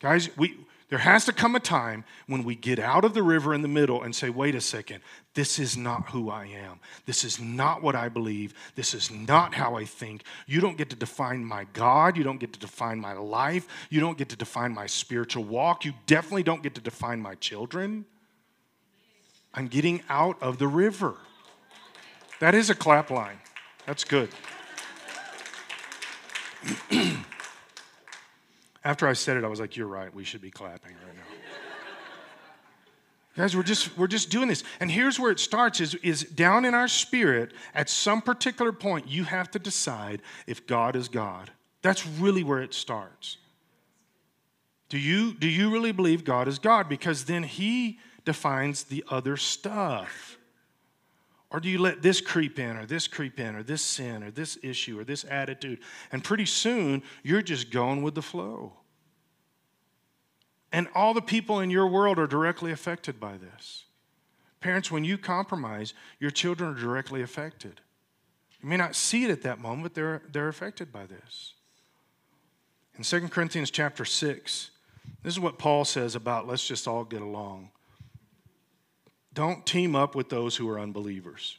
Guys, 0.00 0.28
we, 0.36 0.56
there 0.88 1.00
has 1.00 1.24
to 1.24 1.32
come 1.32 1.56
a 1.56 1.60
time 1.60 2.04
when 2.28 2.44
we 2.44 2.54
get 2.54 2.78
out 2.78 3.04
of 3.04 3.12
the 3.12 3.22
river 3.22 3.52
in 3.52 3.62
the 3.62 3.68
middle 3.68 4.02
and 4.02 4.14
say, 4.14 4.30
wait 4.30 4.54
a 4.54 4.60
second, 4.60 5.00
this 5.34 5.58
is 5.58 5.76
not 5.76 6.10
who 6.10 6.30
I 6.30 6.46
am. 6.46 6.78
This 7.06 7.24
is 7.24 7.40
not 7.40 7.82
what 7.82 7.96
I 7.96 8.08
believe. 8.08 8.54
This 8.76 8.94
is 8.94 9.10
not 9.10 9.52
how 9.52 9.74
I 9.74 9.84
think. 9.84 10.22
You 10.46 10.60
don't 10.60 10.76
get 10.76 10.88
to 10.90 10.96
define 10.96 11.44
my 11.44 11.66
God. 11.72 12.16
You 12.16 12.22
don't 12.22 12.38
get 12.38 12.52
to 12.52 12.60
define 12.60 13.00
my 13.00 13.14
life. 13.14 13.66
You 13.90 13.98
don't 13.98 14.16
get 14.16 14.28
to 14.28 14.36
define 14.36 14.72
my 14.72 14.86
spiritual 14.86 15.42
walk. 15.42 15.84
You 15.84 15.92
definitely 16.06 16.44
don't 16.44 16.62
get 16.62 16.76
to 16.76 16.80
define 16.80 17.20
my 17.20 17.34
children. 17.34 18.04
I'm 19.52 19.66
getting 19.66 20.02
out 20.08 20.40
of 20.40 20.58
the 20.58 20.68
river. 20.68 21.16
That 22.38 22.54
is 22.54 22.70
a 22.70 22.74
clap 22.76 23.10
line. 23.10 23.38
That's 23.86 24.04
good. 24.04 24.28
After 28.86 29.08
I 29.08 29.14
said 29.14 29.36
it, 29.36 29.42
I 29.42 29.48
was 29.48 29.58
like, 29.58 29.76
you're 29.76 29.88
right. 29.88 30.14
We 30.14 30.22
should 30.22 30.40
be 30.40 30.52
clapping 30.52 30.92
right 31.04 31.16
now. 31.16 31.22
Guys, 33.36 33.56
we're 33.56 33.64
just 33.64 33.98
we're 33.98 34.06
just 34.06 34.30
doing 34.30 34.46
this. 34.46 34.62
And 34.78 34.88
here's 34.88 35.18
where 35.18 35.32
it 35.32 35.40
starts 35.40 35.80
is, 35.80 35.96
is 35.96 36.22
down 36.22 36.64
in 36.64 36.72
our 36.72 36.86
spirit, 36.86 37.52
at 37.74 37.90
some 37.90 38.22
particular 38.22 38.70
point, 38.70 39.08
you 39.08 39.24
have 39.24 39.50
to 39.50 39.58
decide 39.58 40.22
if 40.46 40.68
God 40.68 40.94
is 40.94 41.08
God. 41.08 41.50
That's 41.82 42.06
really 42.06 42.44
where 42.44 42.62
it 42.62 42.72
starts. 42.74 43.38
Do 44.88 44.98
you, 44.98 45.34
do 45.34 45.48
you 45.48 45.68
really 45.68 45.90
believe 45.90 46.22
God 46.22 46.46
is 46.46 46.60
God? 46.60 46.88
Because 46.88 47.24
then 47.24 47.42
He 47.42 47.98
defines 48.24 48.84
the 48.84 49.02
other 49.10 49.36
stuff. 49.36 50.38
Or 51.56 51.60
do 51.60 51.70
you 51.70 51.78
let 51.78 52.02
this 52.02 52.20
creep 52.20 52.58
in, 52.58 52.76
or 52.76 52.84
this 52.84 53.08
creep 53.08 53.40
in, 53.40 53.54
or 53.56 53.62
this 53.62 53.80
sin, 53.80 54.22
or 54.22 54.30
this 54.30 54.58
issue, 54.62 55.00
or 55.00 55.04
this 55.04 55.24
attitude? 55.24 55.78
And 56.12 56.22
pretty 56.22 56.44
soon, 56.44 57.02
you're 57.22 57.40
just 57.40 57.70
going 57.70 58.02
with 58.02 58.14
the 58.14 58.20
flow. 58.20 58.74
And 60.70 60.86
all 60.94 61.14
the 61.14 61.22
people 61.22 61.60
in 61.60 61.70
your 61.70 61.86
world 61.86 62.18
are 62.18 62.26
directly 62.26 62.72
affected 62.72 63.18
by 63.18 63.38
this. 63.38 63.86
Parents, 64.60 64.90
when 64.90 65.02
you 65.02 65.16
compromise, 65.16 65.94
your 66.20 66.30
children 66.30 66.76
are 66.76 66.78
directly 66.78 67.22
affected. 67.22 67.80
You 68.60 68.68
may 68.68 68.76
not 68.76 68.94
see 68.94 69.24
it 69.24 69.30
at 69.30 69.40
that 69.40 69.58
moment, 69.58 69.84
but 69.84 69.94
they're, 69.94 70.20
they're 70.30 70.48
affected 70.48 70.92
by 70.92 71.06
this. 71.06 71.54
In 72.98 73.02
2 73.02 73.28
Corinthians 73.28 73.70
chapter 73.70 74.04
6, 74.04 74.70
this 75.22 75.32
is 75.32 75.40
what 75.40 75.56
Paul 75.56 75.86
says 75.86 76.16
about 76.16 76.46
let's 76.46 76.68
just 76.68 76.86
all 76.86 77.04
get 77.04 77.22
along. 77.22 77.70
Don't 79.36 79.66
team 79.66 79.94
up 79.94 80.14
with 80.14 80.30
those 80.30 80.56
who 80.56 80.66
are 80.70 80.80
unbelievers. 80.80 81.58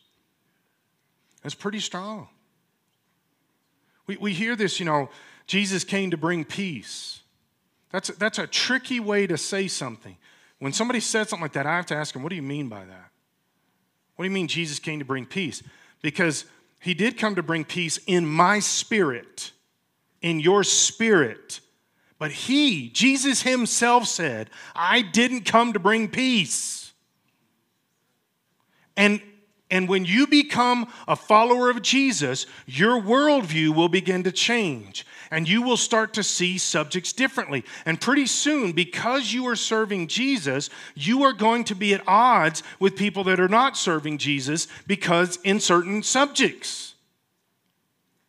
That's 1.44 1.54
pretty 1.54 1.80
strong. 1.80 2.28
We, 4.08 4.18
we 4.18 4.34
hear 4.34 4.56
this, 4.56 4.80
you 4.80 4.86
know, 4.88 5.10
Jesus 5.46 5.84
came 5.84 6.10
to 6.10 6.18
bring 6.18 6.44
peace. 6.44 7.22
That's 7.92 8.10
a, 8.10 8.14
that's 8.14 8.40
a 8.40 8.48
tricky 8.48 9.00
way 9.00 9.28
to 9.28 9.38
say 9.38 9.68
something. 9.68 10.18
When 10.58 10.74
somebody 10.74 11.00
says 11.00 11.30
something 11.30 11.44
like 11.44 11.54
that, 11.54 11.68
I 11.68 11.76
have 11.76 11.86
to 11.86 11.96
ask 11.96 12.14
them, 12.14 12.24
what 12.24 12.32
do 12.32 12.36
you 12.36 12.42
mean 12.42 12.68
by 12.68 12.84
that? 12.84 13.12
What 14.16 14.24
do 14.24 14.30
you 14.30 14.34
mean 14.34 14.48
Jesus 14.48 14.80
came 14.80 14.98
to 14.98 15.06
bring 15.06 15.28
peace? 15.28 15.62
Because 16.02 16.46
he 16.82 16.96
did 16.96 17.16
come 17.16 17.36
to 17.36 17.44
bring 17.44 17.64
peace 17.64 18.00
in 18.08 18.26
my 18.26 18.58
spirit, 18.58 19.52
in 20.24 20.40
your 20.40 20.64
spirit. 20.64 21.60
But 22.18 22.32
he, 22.32 22.90
Jesus 22.90 23.44
himself 23.44 24.08
said, 24.08 24.50
I 24.76 25.04
didn't 25.04 25.42
come 25.42 25.74
to 25.74 25.80
bring 25.80 26.08
peace. 26.08 26.77
And, 28.98 29.22
and 29.72 29.88
when 29.88 30.04
you 30.04 30.28
become 30.28 30.92
a 31.08 31.16
follower 31.16 31.70
of 31.70 31.82
Jesus, 31.82 32.46
your 32.66 33.00
worldview 33.00 33.74
will 33.74 33.88
begin 33.88 34.24
to 34.24 34.32
change 34.32 35.06
and 35.32 35.48
you 35.48 35.62
will 35.62 35.78
start 35.78 36.14
to 36.14 36.24
see 36.24 36.58
subjects 36.58 37.14
differently. 37.14 37.64
And 37.86 38.00
pretty 38.00 38.26
soon, 38.26 38.72
because 38.72 39.32
you 39.32 39.48
are 39.48 39.56
serving 39.56 40.08
Jesus, 40.08 40.70
you 40.96 41.24
are 41.24 41.34
going 41.34 41.64
to 41.66 41.76
be 41.76 41.94
at 41.94 42.04
odds 42.08 42.64
with 42.80 42.96
people 42.96 43.24
that 43.26 43.40
are 43.40 43.48
not 43.48 43.78
serving 43.78 44.18
Jesus 44.18 44.68
because 44.88 45.38
in 45.44 45.60
certain 45.60 46.02
subjects. 46.04 46.96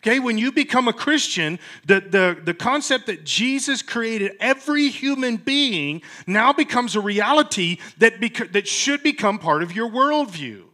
Okay, 0.02 0.20
when 0.20 0.38
you 0.38 0.52
become 0.52 0.86
a 0.86 0.92
Christian, 0.92 1.58
the, 1.84 2.00
the, 2.00 2.38
the 2.40 2.54
concept 2.54 3.06
that 3.06 3.24
Jesus 3.24 3.82
created 3.82 4.32
every 4.38 4.88
human 4.88 5.36
being 5.36 6.02
now 6.26 6.52
becomes 6.52 6.94
a 6.94 7.00
reality 7.00 7.78
that, 7.98 8.20
that 8.52 8.68
should 8.68 9.02
become 9.02 9.40
part 9.40 9.62
of 9.62 9.74
your 9.74 9.90
worldview. 9.90 10.67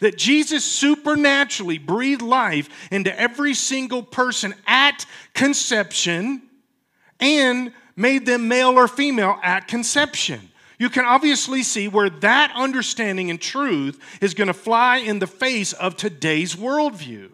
That 0.00 0.16
Jesus 0.16 0.64
supernaturally 0.64 1.78
breathed 1.78 2.22
life 2.22 2.68
into 2.90 3.18
every 3.18 3.54
single 3.54 4.02
person 4.02 4.54
at 4.66 5.06
conception 5.34 6.42
and 7.20 7.72
made 7.96 8.26
them 8.26 8.48
male 8.48 8.78
or 8.78 8.88
female 8.88 9.38
at 9.42 9.68
conception. 9.68 10.50
You 10.78 10.88
can 10.88 11.04
obviously 11.04 11.62
see 11.62 11.88
where 11.88 12.08
that 12.08 12.52
understanding 12.56 13.30
and 13.30 13.38
truth 13.38 14.00
is 14.22 14.32
going 14.32 14.48
to 14.48 14.54
fly 14.54 14.96
in 14.96 15.18
the 15.18 15.26
face 15.26 15.74
of 15.74 15.94
today's 15.94 16.56
worldview. 16.56 17.30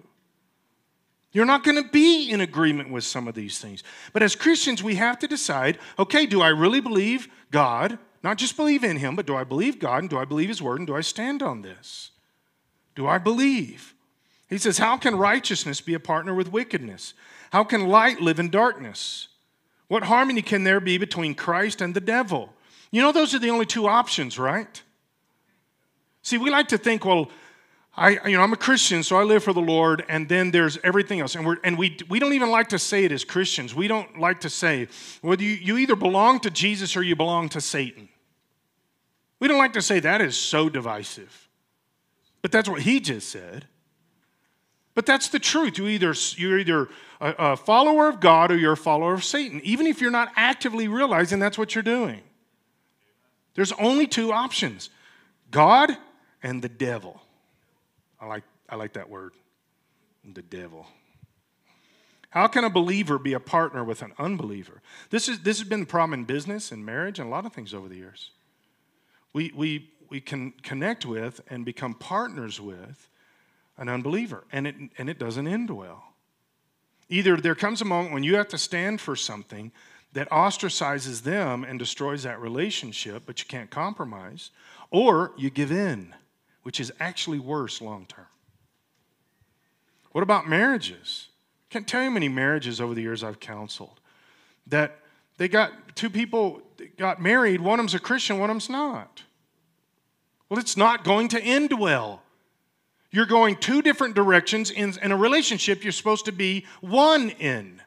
You're 1.31 1.45
not 1.45 1.63
going 1.63 1.81
to 1.81 1.89
be 1.89 2.31
in 2.31 2.41
agreement 2.41 2.91
with 2.91 3.05
some 3.05 3.29
of 3.29 3.35
these 3.35 3.59
things. 3.59 3.85
But 4.13 4.23
as 4.23 4.35
Christians, 4.35 4.83
we 4.83 4.97
have 4.97 5.19
to 5.21 5.29
decide 5.29 5.79
okay, 5.99 6.27
do 6.27 6.41
I 6.41 6.49
really 6.49 6.81
believe 6.81 7.29
God? 7.53 7.99
Not 8.23 8.39
just 8.39 8.57
believe 8.57 8.83
in 8.83 8.97
Him, 8.97 9.15
but 9.15 9.27
do 9.27 9.37
I 9.37 9.45
believe 9.45 9.79
God 9.79 9.99
and 9.99 10.11
do 10.11 10.19
I 10.19 10.25
believe 10.25 10.49
His 10.49 10.61
Word 10.61 10.81
and 10.81 10.87
do 10.87 10.97
I 10.97 11.03
stand 11.03 11.43
on 11.43 11.63
this? 11.63 12.11
Do 12.97 13.07
I 13.07 13.19
believe? 13.19 13.95
He 14.49 14.59
says, 14.59 14.79
How 14.79 14.97
can 14.97 15.17
righteousness 15.17 15.81
be 15.81 15.95
a 15.95 16.01
partner 16.01 16.35
with 16.35 16.51
wickedness? 16.51 17.15
How 17.53 17.63
can 17.63 17.87
light 17.87 18.21
live 18.21 18.41
in 18.41 18.51
darkness? 18.51 19.29
What 19.89 20.03
harmony 20.03 20.43
can 20.43 20.65
there 20.65 20.81
be 20.81 20.99
between 20.99 21.37
Christ 21.37 21.81
and 21.81 21.95
the 21.95 22.01
devil? 22.01 22.53
You 22.91 23.03
know, 23.03 23.13
those 23.13 23.35
are 23.35 23.39
the 23.39 23.51
only 23.51 23.67
two 23.67 23.87
options, 23.87 24.39
right? 24.39 24.83
See, 26.23 26.39
we 26.39 26.51
like 26.51 26.69
to 26.69 26.79
think, 26.79 27.05
well, 27.05 27.31
I, 27.97 28.19
you 28.27 28.37
know, 28.37 28.43
I'm 28.43 28.53
a 28.53 28.57
Christian, 28.59 29.03
so 29.03 29.17
I 29.17 29.23
live 29.23 29.45
for 29.45 29.53
the 29.53 29.61
Lord, 29.61 30.05
and 30.09 30.29
then 30.29 30.51
there's 30.51 30.77
everything 30.83 31.21
else. 31.21 31.35
And, 31.35 31.47
we're, 31.47 31.59
and 31.63 31.79
we, 31.79 31.97
we 32.09 32.19
don't 32.19 32.33
even 32.33 32.51
like 32.51 32.69
to 32.71 32.79
say 32.79 33.05
it 33.05 33.13
as 33.13 33.25
Christians. 33.25 33.75
We 33.75 33.89
don't 33.89 34.19
like 34.19 34.41
to 34.41 34.51
say, 34.51 34.89
well, 35.23 35.41
you, 35.41 35.51
you 35.51 35.79
either 35.79 35.97
belong 35.97 36.41
to 36.41 36.51
Jesus 36.51 36.97
or 36.97 37.03
you 37.03 37.17
belong 37.17 37.49
to 37.51 37.61
Satan. 37.61 38.09
We 39.39 39.49
don't 39.49 39.59
like 39.59 39.75
to 39.75 39.83
say 39.83 40.01
that 40.01 40.21
is 40.21 40.37
so 40.37 40.69
divisive. 40.69 41.46
But 42.43 42.53
that's 42.53 42.69
what 42.69 42.83
he 42.83 43.01
just 43.01 43.29
said. 43.29 43.67
But 44.95 45.05
that's 45.05 45.29
the 45.29 45.39
truth. 45.39 45.79
You 45.79 45.89
either, 45.89 46.15
you're 46.37 46.59
either 46.59 46.89
a, 47.21 47.35
a 47.39 47.57
follower 47.57 48.09
of 48.09 48.19
God 48.19 48.51
or 48.51 48.57
you're 48.57 48.73
a 48.73 48.77
follower 48.77 49.15
of 49.15 49.25
Satan, 49.25 49.61
even 49.63 49.87
if 49.87 50.01
you're 50.01 50.11
not 50.11 50.33
actively 50.37 50.89
realizing 50.89 51.39
that's 51.39 51.59
what 51.59 51.75
you're 51.75 51.83
doing. 51.83 52.23
There's 53.55 53.73
only 53.73 54.07
two 54.07 54.33
options 54.33 54.91
God 55.51 55.97
and 56.43 56.63
the 56.63 56.69
devil. 56.69 57.21
I 58.21 58.27
like, 58.27 58.45
I 58.69 58.77
like 58.77 58.95
that 58.95 59.11
word, 59.11 59.33
the 60.25 60.43
devil. 60.43 60.87
How 62.31 62.49
can 62.49 62.65
a 62.65 62.71
believer 62.71 63.19
be 63.19 63.33
a 63.33 63.41
partner 63.41 63.85
with 63.85 64.03
an 64.03 64.13
unbeliever? 64.19 64.83
This, 65.11 65.29
is, 65.29 65.41
this 65.41 65.59
has 65.59 65.69
been 65.69 65.81
the 65.81 65.87
problem 65.87 66.21
in 66.21 66.25
business 66.25 66.73
and 66.73 66.85
marriage 66.85 67.19
and 67.19 67.29
a 67.29 67.31
lot 67.31 67.47
of 67.47 67.53
things 67.53 67.73
over 67.73 67.89
the 67.89 67.97
years. 67.97 68.31
We, 69.33 69.53
we, 69.55 69.91
we 70.09 70.21
can 70.21 70.53
connect 70.63 71.05
with 71.07 71.41
and 71.49 71.65
become 71.65 71.95
partners 71.95 72.61
with 72.61 73.09
an 73.79 73.89
unbeliever, 73.89 74.45
and 74.53 74.67
it, 74.67 74.75
and 74.99 75.11
it 75.11 75.19
doesn't 75.19 75.47
end 75.47 75.71
well. 75.71 76.05
Either 77.09 77.37
there 77.37 77.55
comes 77.55 77.81
a 77.81 77.85
moment 77.85 78.13
when 78.13 78.23
you 78.23 78.37
have 78.37 78.49
to 78.49 78.59
stand 78.59 79.01
for 79.01 79.15
something 79.15 79.71
that 80.13 80.29
ostracizes 80.31 81.23
them 81.23 81.63
and 81.63 81.79
destroys 81.79 82.23
that 82.23 82.41
relationship, 82.41 83.25
but 83.27 83.39
you 83.41 83.47
can't 83.47 83.71
compromise, 83.71 84.51
or 84.91 85.33
you 85.37 85.51
give 85.51 85.71
in, 85.71 86.15
which 86.63 86.81
is 86.81 86.91
actually 86.99 87.39
worse 87.39 87.81
long 87.81 88.07
term. 88.07 88.27
What 90.13 90.23
about 90.23 90.49
marriages? 90.49 91.29
I 91.71 91.75
Can't 91.75 91.87
tell 91.87 92.03
you 92.03 92.11
many 92.11 92.29
marriages 92.29 92.81
over 92.81 92.95
the 92.95 93.03
years 93.03 93.23
I've 93.23 93.41
counseled 93.41 94.01
that 94.67 94.99
they 95.37 95.49
got 95.49 95.95
two 95.95 96.09
people 96.09 96.63
got 96.97 97.21
married, 97.21 97.61
one 97.61 97.79
of 97.79 97.85
them's 97.85 97.95
a 97.95 97.99
Christian, 97.99 98.39
one 98.39 98.51
of 98.51 98.55
them's 98.55 98.71
not. 98.71 99.23
Well, 100.49 100.61
it's 100.61 100.77
not 100.77 101.05
going 101.05 101.29
to 101.29 101.41
end 101.41 101.79
well. 101.79 102.23
You're 103.11 103.27
going 103.27 103.57
two 103.57 103.83
different 103.83 104.15
directions 104.15 104.71
in, 104.71 104.95
in 105.03 105.13
a 105.13 105.17
relationship 105.17 105.83
you're 105.83 105.93
supposed 105.93 106.27
to 106.27 106.33
be 106.33 106.67
one 106.81 107.31
in. 107.31 107.81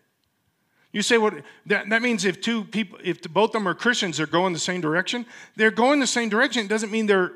You 0.91 1.01
say, 1.03 1.17
what? 1.17 1.33
Well, 1.33 1.41
that, 1.67 1.89
that 1.89 2.01
means 2.01 2.25
if 2.25 2.41
two 2.41 2.63
people, 2.63 2.97
if 3.03 3.21
both 3.21 3.49
of 3.49 3.53
them 3.53 3.67
are 3.67 3.75
Christians, 3.75 4.17
they're 4.17 4.25
going 4.25 4.53
the 4.53 4.59
same 4.59 4.81
direction. 4.81 5.25
They're 5.55 5.71
going 5.71 5.99
the 5.99 6.07
same 6.07 6.29
direction. 6.29 6.65
It 6.65 6.69
doesn't 6.69 6.91
mean 6.91 7.05
they're 7.05 7.33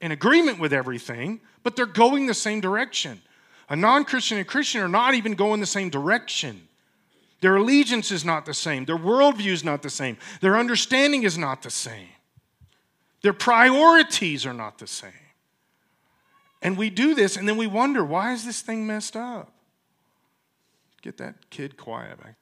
in 0.00 0.12
agreement 0.12 0.58
with 0.58 0.72
everything, 0.72 1.40
but 1.62 1.74
they're 1.74 1.86
going 1.86 2.26
the 2.26 2.34
same 2.34 2.60
direction. 2.60 3.22
A 3.70 3.76
non 3.76 4.04
Christian 4.04 4.36
and 4.36 4.46
Christian 4.46 4.82
are 4.82 4.88
not 4.88 5.14
even 5.14 5.34
going 5.34 5.60
the 5.60 5.66
same 5.66 5.88
direction. 5.88 6.68
Their 7.40 7.56
allegiance 7.56 8.10
is 8.10 8.24
not 8.24 8.44
the 8.44 8.54
same. 8.54 8.84
Their 8.84 8.98
worldview 8.98 9.52
is 9.52 9.64
not 9.64 9.82
the 9.82 9.90
same. 9.90 10.18
Their 10.40 10.56
understanding 10.56 11.22
is 11.22 11.38
not 11.38 11.62
the 11.62 11.70
same. 11.70 12.08
Their 13.22 13.32
priorities 13.32 14.44
are 14.44 14.52
not 14.52 14.78
the 14.78 14.86
same. 14.86 15.12
And 16.60 16.76
we 16.76 16.90
do 16.90 17.14
this, 17.14 17.36
and 17.36 17.48
then 17.48 17.56
we 17.56 17.66
wonder, 17.66 18.04
why 18.04 18.32
is 18.32 18.44
this 18.44 18.60
thing 18.60 18.86
messed 18.86 19.16
up? 19.16 19.52
Get 21.02 21.18
that 21.18 21.50
kid 21.50 21.76
quiet 21.76 22.22
back 22.22 22.36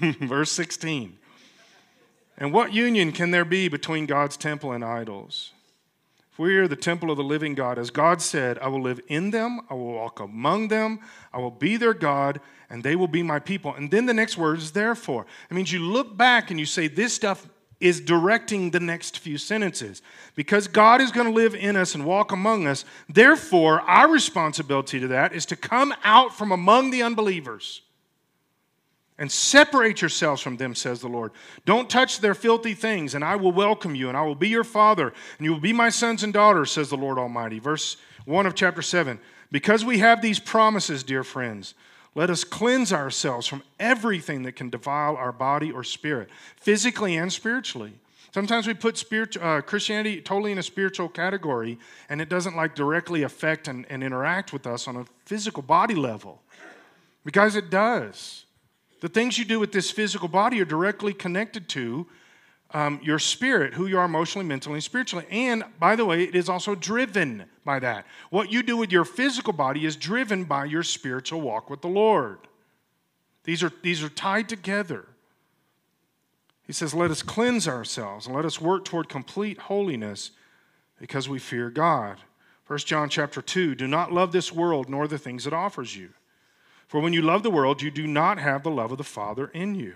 there. 0.00 0.12
Verse 0.20 0.52
16. 0.52 1.18
And 2.38 2.52
what 2.52 2.72
union 2.72 3.12
can 3.12 3.30
there 3.30 3.44
be 3.44 3.68
between 3.68 4.06
God's 4.06 4.36
temple 4.36 4.72
and 4.72 4.84
idols? 4.84 5.52
If 6.30 6.38
we 6.38 6.56
are 6.58 6.68
the 6.68 6.76
temple 6.76 7.10
of 7.10 7.16
the 7.16 7.24
living 7.24 7.54
God, 7.54 7.78
as 7.78 7.90
God 7.90 8.20
said, 8.20 8.58
I 8.58 8.68
will 8.68 8.82
live 8.82 9.00
in 9.08 9.30
them, 9.30 9.60
I 9.70 9.74
will 9.74 9.94
walk 9.94 10.20
among 10.20 10.68
them, 10.68 11.00
I 11.32 11.38
will 11.38 11.50
be 11.50 11.76
their 11.76 11.94
God, 11.94 12.40
and 12.70 12.82
they 12.82 12.96
will 12.96 13.08
be 13.08 13.22
my 13.22 13.38
people. 13.38 13.74
And 13.74 13.90
then 13.90 14.06
the 14.06 14.14
next 14.14 14.36
word 14.36 14.58
is 14.58 14.72
therefore. 14.72 15.26
It 15.50 15.54
means 15.54 15.72
you 15.72 15.80
look 15.80 16.16
back 16.16 16.50
and 16.50 16.58
you 16.58 16.66
say, 16.66 16.88
this 16.88 17.14
stuff 17.14 17.48
is 17.78 18.00
directing 18.00 18.70
the 18.70 18.80
next 18.80 19.18
few 19.18 19.38
sentences. 19.38 20.02
Because 20.34 20.66
God 20.66 21.00
is 21.00 21.12
going 21.12 21.26
to 21.26 21.32
live 21.32 21.54
in 21.54 21.76
us 21.76 21.94
and 21.94 22.04
walk 22.04 22.32
among 22.32 22.66
us, 22.66 22.84
therefore, 23.08 23.80
our 23.82 24.10
responsibility 24.10 24.98
to 25.00 25.08
that 25.08 25.32
is 25.32 25.46
to 25.46 25.56
come 25.56 25.94
out 26.02 26.34
from 26.34 26.52
among 26.52 26.90
the 26.90 27.02
unbelievers 27.02 27.82
and 29.18 29.30
separate 29.32 30.02
yourselves 30.02 30.42
from 30.42 30.56
them, 30.56 30.74
says 30.74 31.00
the 31.00 31.08
Lord. 31.08 31.32
Don't 31.64 31.88
touch 31.88 32.20
their 32.20 32.34
filthy 32.34 32.74
things, 32.74 33.14
and 33.14 33.24
I 33.24 33.36
will 33.36 33.52
welcome 33.52 33.94
you, 33.94 34.08
and 34.08 34.16
I 34.16 34.22
will 34.22 34.34
be 34.34 34.48
your 34.48 34.64
father, 34.64 35.12
and 35.38 35.44
you 35.44 35.52
will 35.52 35.60
be 35.60 35.72
my 35.72 35.88
sons 35.88 36.22
and 36.22 36.32
daughters, 36.32 36.70
says 36.70 36.90
the 36.90 36.96
Lord 36.96 37.18
Almighty. 37.18 37.58
Verse 37.58 37.96
1 38.26 38.46
of 38.46 38.54
chapter 38.54 38.82
7. 38.82 39.18
Because 39.50 39.84
we 39.84 39.98
have 39.98 40.20
these 40.20 40.38
promises, 40.38 41.02
dear 41.02 41.24
friends, 41.24 41.74
let 42.16 42.30
us 42.30 42.44
cleanse 42.44 42.94
ourselves 42.94 43.46
from 43.46 43.62
everything 43.78 44.42
that 44.44 44.52
can 44.52 44.70
defile 44.70 45.16
our 45.16 45.32
body 45.32 45.70
or 45.70 45.84
spirit, 45.84 46.30
physically 46.56 47.14
and 47.14 47.30
spiritually. 47.30 47.92
Sometimes 48.32 48.66
we 48.66 48.72
put 48.72 48.96
spirit, 48.96 49.36
uh, 49.36 49.60
Christianity 49.60 50.22
totally 50.22 50.50
in 50.50 50.56
a 50.56 50.62
spiritual 50.62 51.10
category, 51.10 51.78
and 52.08 52.22
it 52.22 52.30
doesn't 52.30 52.56
like 52.56 52.74
directly 52.74 53.22
affect 53.22 53.68
and, 53.68 53.84
and 53.90 54.02
interact 54.02 54.50
with 54.54 54.66
us 54.66 54.88
on 54.88 54.96
a 54.96 55.04
physical 55.26 55.62
body 55.62 55.94
level. 55.94 56.40
Because 57.22 57.54
it 57.54 57.68
does. 57.68 58.46
The 59.02 59.08
things 59.10 59.38
you 59.38 59.44
do 59.44 59.60
with 59.60 59.72
this 59.72 59.90
physical 59.90 60.28
body 60.28 60.58
are 60.62 60.64
directly 60.64 61.12
connected 61.12 61.68
to 61.70 62.06
um, 62.72 63.00
your 63.02 63.18
spirit, 63.18 63.74
who 63.74 63.86
you 63.86 63.98
are 63.98 64.04
emotionally, 64.04 64.46
mentally, 64.46 64.80
spiritually. 64.80 65.26
And 65.30 65.64
by 65.78 65.96
the 65.96 66.04
way, 66.04 66.24
it 66.24 66.34
is 66.34 66.48
also 66.48 66.74
driven 66.74 67.44
by 67.64 67.78
that. 67.78 68.06
What 68.30 68.50
you 68.50 68.62
do 68.62 68.76
with 68.76 68.92
your 68.92 69.04
physical 69.04 69.52
body 69.52 69.86
is 69.86 69.96
driven 69.96 70.44
by 70.44 70.64
your 70.64 70.82
spiritual 70.82 71.40
walk 71.40 71.70
with 71.70 71.80
the 71.80 71.88
Lord. 71.88 72.38
These 73.44 73.62
are, 73.62 73.72
these 73.82 74.02
are 74.02 74.08
tied 74.08 74.48
together. 74.48 75.06
He 76.66 76.72
says, 76.72 76.92
Let 76.92 77.10
us 77.10 77.22
cleanse 77.22 77.68
ourselves 77.68 78.26
and 78.26 78.34
let 78.34 78.44
us 78.44 78.60
work 78.60 78.84
toward 78.84 79.08
complete 79.08 79.58
holiness 79.58 80.32
because 81.00 81.28
we 81.28 81.38
fear 81.38 81.70
God. 81.70 82.18
1 82.66 82.80
John 82.80 83.08
chapter 83.08 83.40
2 83.40 83.76
Do 83.76 83.86
not 83.86 84.12
love 84.12 84.32
this 84.32 84.52
world 84.52 84.88
nor 84.88 85.06
the 85.06 85.18
things 85.18 85.46
it 85.46 85.52
offers 85.52 85.96
you. 85.96 86.10
For 86.88 87.00
when 87.00 87.12
you 87.12 87.22
love 87.22 87.42
the 87.42 87.50
world, 87.50 87.82
you 87.82 87.90
do 87.90 88.06
not 88.06 88.38
have 88.38 88.62
the 88.62 88.70
love 88.70 88.92
of 88.92 88.98
the 88.98 89.04
Father 89.04 89.48
in 89.48 89.74
you. 89.74 89.94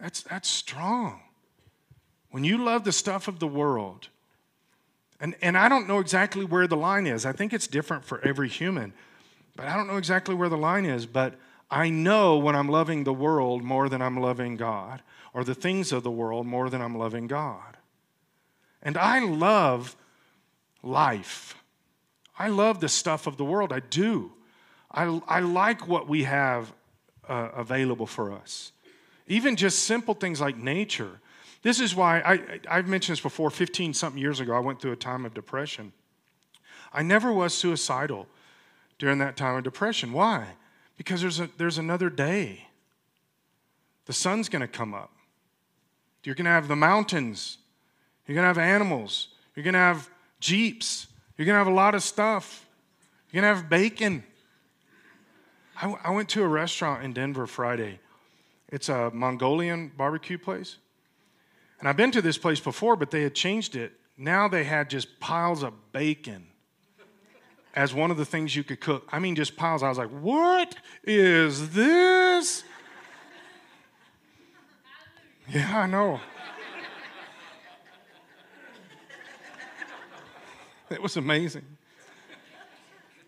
That's, 0.00 0.22
that's 0.22 0.48
strong. 0.48 1.20
When 2.30 2.44
you 2.44 2.58
love 2.58 2.84
the 2.84 2.92
stuff 2.92 3.28
of 3.28 3.38
the 3.38 3.46
world, 3.46 4.08
and, 5.20 5.34
and 5.42 5.56
I 5.56 5.68
don't 5.68 5.88
know 5.88 5.98
exactly 5.98 6.44
where 6.44 6.66
the 6.66 6.76
line 6.76 7.06
is. 7.06 7.26
I 7.26 7.32
think 7.32 7.52
it's 7.52 7.66
different 7.66 8.04
for 8.04 8.20
every 8.24 8.48
human, 8.48 8.92
but 9.56 9.66
I 9.66 9.76
don't 9.76 9.88
know 9.88 9.96
exactly 9.96 10.34
where 10.34 10.48
the 10.48 10.56
line 10.56 10.84
is. 10.84 11.06
But 11.06 11.34
I 11.70 11.90
know 11.90 12.38
when 12.38 12.54
I'm 12.54 12.68
loving 12.68 13.04
the 13.04 13.12
world 13.12 13.62
more 13.62 13.88
than 13.88 14.00
I'm 14.00 14.18
loving 14.18 14.56
God, 14.56 15.02
or 15.34 15.44
the 15.44 15.54
things 15.54 15.92
of 15.92 16.02
the 16.02 16.10
world 16.10 16.46
more 16.46 16.70
than 16.70 16.80
I'm 16.80 16.96
loving 16.96 17.26
God. 17.26 17.76
And 18.82 18.96
I 18.96 19.18
love 19.24 19.96
life. 20.82 21.56
I 22.38 22.48
love 22.48 22.80
the 22.80 22.88
stuff 22.88 23.26
of 23.26 23.36
the 23.36 23.44
world. 23.44 23.72
I 23.72 23.80
do. 23.80 24.32
I, 24.90 25.20
I 25.26 25.40
like 25.40 25.88
what 25.88 26.08
we 26.08 26.24
have 26.24 26.72
uh, 27.28 27.48
available 27.54 28.06
for 28.06 28.32
us. 28.32 28.72
Even 29.26 29.56
just 29.56 29.80
simple 29.80 30.14
things 30.14 30.40
like 30.40 30.56
nature. 30.56 31.20
This 31.62 31.80
is 31.80 31.94
why 31.94 32.20
I, 32.20 32.60
I've 32.68 32.88
mentioned 32.88 33.16
this 33.16 33.22
before 33.22 33.50
15 33.50 33.94
something 33.94 34.20
years 34.20 34.40
ago. 34.40 34.54
I 34.54 34.60
went 34.60 34.80
through 34.80 34.92
a 34.92 34.96
time 34.96 35.24
of 35.26 35.34
depression. 35.34 35.92
I 36.92 37.02
never 37.02 37.32
was 37.32 37.52
suicidal 37.52 38.26
during 38.98 39.18
that 39.18 39.36
time 39.36 39.56
of 39.56 39.64
depression. 39.64 40.12
Why? 40.12 40.46
Because 40.96 41.20
there's, 41.20 41.40
a, 41.40 41.48
there's 41.58 41.78
another 41.78 42.10
day. 42.10 42.68
The 44.06 44.12
sun's 44.12 44.48
going 44.48 44.62
to 44.62 44.68
come 44.68 44.94
up. 44.94 45.12
You're 46.24 46.34
going 46.34 46.46
to 46.46 46.50
have 46.50 46.68
the 46.68 46.76
mountains. 46.76 47.58
You're 48.26 48.34
going 48.34 48.44
to 48.44 48.48
have 48.48 48.58
animals. 48.58 49.28
You're 49.54 49.64
going 49.64 49.74
to 49.74 49.80
have 49.80 50.08
jeeps. 50.40 51.06
You're 51.36 51.46
going 51.46 51.54
to 51.54 51.58
have 51.58 51.66
a 51.66 51.70
lot 51.70 51.94
of 51.94 52.02
stuff. 52.02 52.66
You're 53.30 53.42
going 53.42 53.54
to 53.54 53.60
have 53.60 53.68
bacon. 53.68 54.24
I, 55.80 55.94
I 56.04 56.10
went 56.10 56.28
to 56.30 56.42
a 56.42 56.48
restaurant 56.48 57.04
in 57.04 57.12
Denver 57.12 57.46
Friday. 57.46 58.00
It's 58.68 58.88
a 58.88 59.10
Mongolian 59.10 59.92
barbecue 59.96 60.38
place. 60.38 60.76
And 61.78 61.88
I've 61.88 61.96
been 61.96 62.10
to 62.12 62.22
this 62.22 62.38
place 62.38 62.60
before, 62.60 62.96
but 62.96 63.10
they 63.10 63.22
had 63.22 63.34
changed 63.34 63.76
it. 63.76 63.92
Now 64.16 64.48
they 64.48 64.64
had 64.64 64.90
just 64.90 65.20
piles 65.20 65.62
of 65.62 65.92
bacon 65.92 66.46
as 67.74 67.94
one 67.94 68.10
of 68.10 68.16
the 68.16 68.24
things 68.24 68.56
you 68.56 68.64
could 68.64 68.80
cook. 68.80 69.08
I 69.12 69.20
mean, 69.20 69.36
just 69.36 69.56
piles. 69.56 69.82
I 69.82 69.88
was 69.88 69.98
like, 69.98 70.10
what 70.10 70.74
is 71.04 71.70
this? 71.70 72.64
Yeah, 75.48 75.78
I 75.78 75.86
know. 75.86 76.20
It 80.90 81.02
was 81.02 81.16
amazing. 81.16 81.64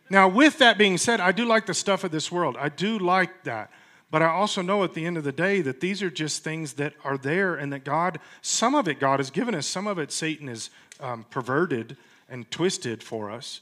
Now, 0.09 0.27
with 0.29 0.59
that 0.59 0.77
being 0.77 0.99
said, 0.99 1.21
I 1.21 1.31
do 1.31 1.45
like 1.45 1.67
the 1.67 1.75
stuff 1.75 2.03
of 2.03 2.11
this 2.11 2.33
world. 2.33 2.57
I 2.59 2.69
do 2.69 2.99
like 2.99 3.45
that. 3.45 3.71
But 4.11 4.23
I 4.23 4.29
also 4.29 4.61
know 4.61 4.83
at 4.83 4.95
the 4.95 5.07
end 5.07 5.17
of 5.17 5.25
the 5.25 5.33
day 5.33 5.61
that 5.61 5.81
these 5.81 6.03
are 6.03 6.11
just 6.11 6.43
things 6.43 6.75
that 6.75 6.95
are 7.05 7.17
there 7.17 7.55
and 7.55 7.73
that 7.73 7.85
God, 7.85 8.19
some 8.43 8.75
of 8.75 8.89
it 8.89 8.99
God 8.99 9.21
has 9.21 9.31
given 9.31 9.55
us, 9.55 9.67
some 9.67 9.87
of 9.87 9.99
it 9.99 10.11
Satan 10.11 10.49
has 10.49 10.71
um, 10.99 11.25
perverted 11.31 11.97
and 12.29 12.51
twisted 12.51 13.03
for 13.03 13.31
us. 13.31 13.61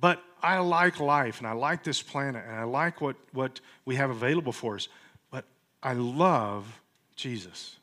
But 0.00 0.22
I 0.40 0.58
like 0.58 1.00
life 1.00 1.38
and 1.38 1.48
I 1.48 1.52
like 1.52 1.82
this 1.82 2.00
planet 2.00 2.44
and 2.46 2.54
I 2.54 2.62
like 2.62 3.00
what, 3.00 3.16
what 3.32 3.60
we 3.84 3.96
have 3.96 4.10
available 4.10 4.52
for 4.52 4.76
us. 4.76 4.88
But 5.32 5.44
I 5.82 5.94
love 5.94 6.80
Jesus. 7.16 7.76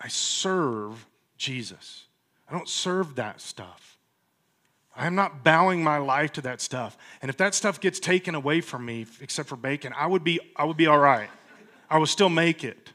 I 0.00 0.06
serve 0.06 1.04
Jesus. 1.36 2.04
I 2.48 2.52
don't 2.52 2.68
serve 2.68 3.16
that 3.16 3.40
stuff. 3.40 3.95
I'm 4.96 5.14
not 5.14 5.44
bowing 5.44 5.84
my 5.84 5.98
life 5.98 6.32
to 6.34 6.40
that 6.42 6.60
stuff. 6.60 6.96
And 7.20 7.28
if 7.28 7.36
that 7.36 7.54
stuff 7.54 7.80
gets 7.80 8.00
taken 8.00 8.34
away 8.34 8.60
from 8.60 8.84
me, 8.84 9.06
except 9.20 9.48
for 9.48 9.56
bacon, 9.56 9.92
I 9.96 10.06
would 10.06 10.24
be, 10.24 10.40
I 10.56 10.64
would 10.64 10.76
be 10.76 10.86
all 10.86 10.98
right. 10.98 11.28
I 11.90 11.98
would 11.98 12.08
still 12.08 12.30
make 12.30 12.64
it. 12.64 12.92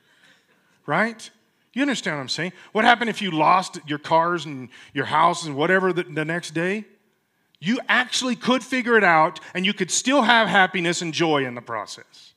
Right? 0.86 1.30
You 1.74 1.84
understand 1.84 2.18
what 2.18 2.22
I'm 2.22 2.30
saying? 2.30 2.54
What 2.72 2.86
happened 2.86 3.10
if 3.10 3.22
you 3.22 3.32
lost 3.32 3.80
your 3.88 4.00
cars 4.00 4.46
and 4.46 4.70
your 4.94 5.06
house 5.06 5.46
and 5.46 5.56
whatever 5.56 5.94
the, 5.94 6.04
the 6.04 6.26
next 6.26 6.52
day? 6.52 6.86
You 7.60 7.80
actually 7.88 8.36
could 8.36 8.64
figure 8.64 8.98
it 8.98 9.04
out 9.04 9.40
and 9.54 9.66
you 9.66 9.74
could 9.74 9.92
still 9.92 10.24
have 10.24 10.48
happiness 10.48 11.04
and 11.04 11.14
joy 11.14 11.46
in 11.46 11.54
the 11.54 11.62
process. 11.62 12.34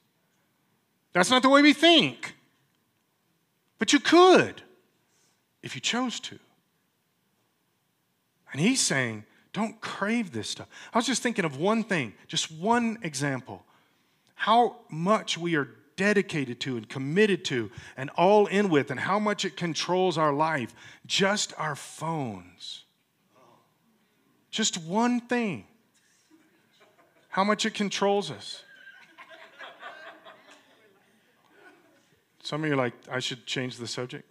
That's 1.15 1.31
not 1.31 1.43
the 1.43 1.49
way 1.49 1.63
we 1.63 1.73
think. 1.73 2.35
But 3.79 3.93
you 3.93 4.01
could 4.01 4.63
if 5.63 5.75
you 5.75 5.81
chose 5.81 6.21
to. 6.21 6.39
And 8.53 8.61
he's 8.61 8.81
saying, 8.81 9.25
don't 9.55 9.81
crave 9.81 10.33
this 10.33 10.51
stuff. 10.51 10.69
I 10.93 10.99
was 10.99 11.07
just 11.07 11.23
thinking 11.23 11.47
of 11.47 11.59
one 11.59 11.83
thing, 11.83 12.13
just 12.29 12.53
one 12.53 12.99
example. 13.03 13.65
How 14.35 14.77
much 14.91 15.39
we 15.39 15.57
are 15.57 15.69
dedicated 15.97 16.61
to 16.61 16.77
and 16.77 16.89
committed 16.89 17.45
to 17.47 17.71
and 17.97 18.11
all 18.11 18.47
in 18.47 18.69
with, 18.69 18.91
and 18.91 18.99
how 18.99 19.19
much 19.19 19.45
it 19.45 19.57
controls 19.57 20.19
our 20.19 20.33
life. 20.33 20.75
Just 21.07 21.53
our 21.57 21.77
phones. 21.77 22.85
Just 24.51 24.77
one 24.79 25.21
thing. 25.21 25.67
How 27.29 27.45
much 27.45 27.65
it 27.65 27.75
controls 27.75 28.31
us. 28.31 28.63
Some 32.43 32.63
of 32.63 32.69
you 32.69 32.75
are 32.75 32.77
like, 32.77 32.93
I 33.11 33.21
should 33.21 33.47
change 33.47 33.79
the 33.79 33.87
subject. 33.87 34.31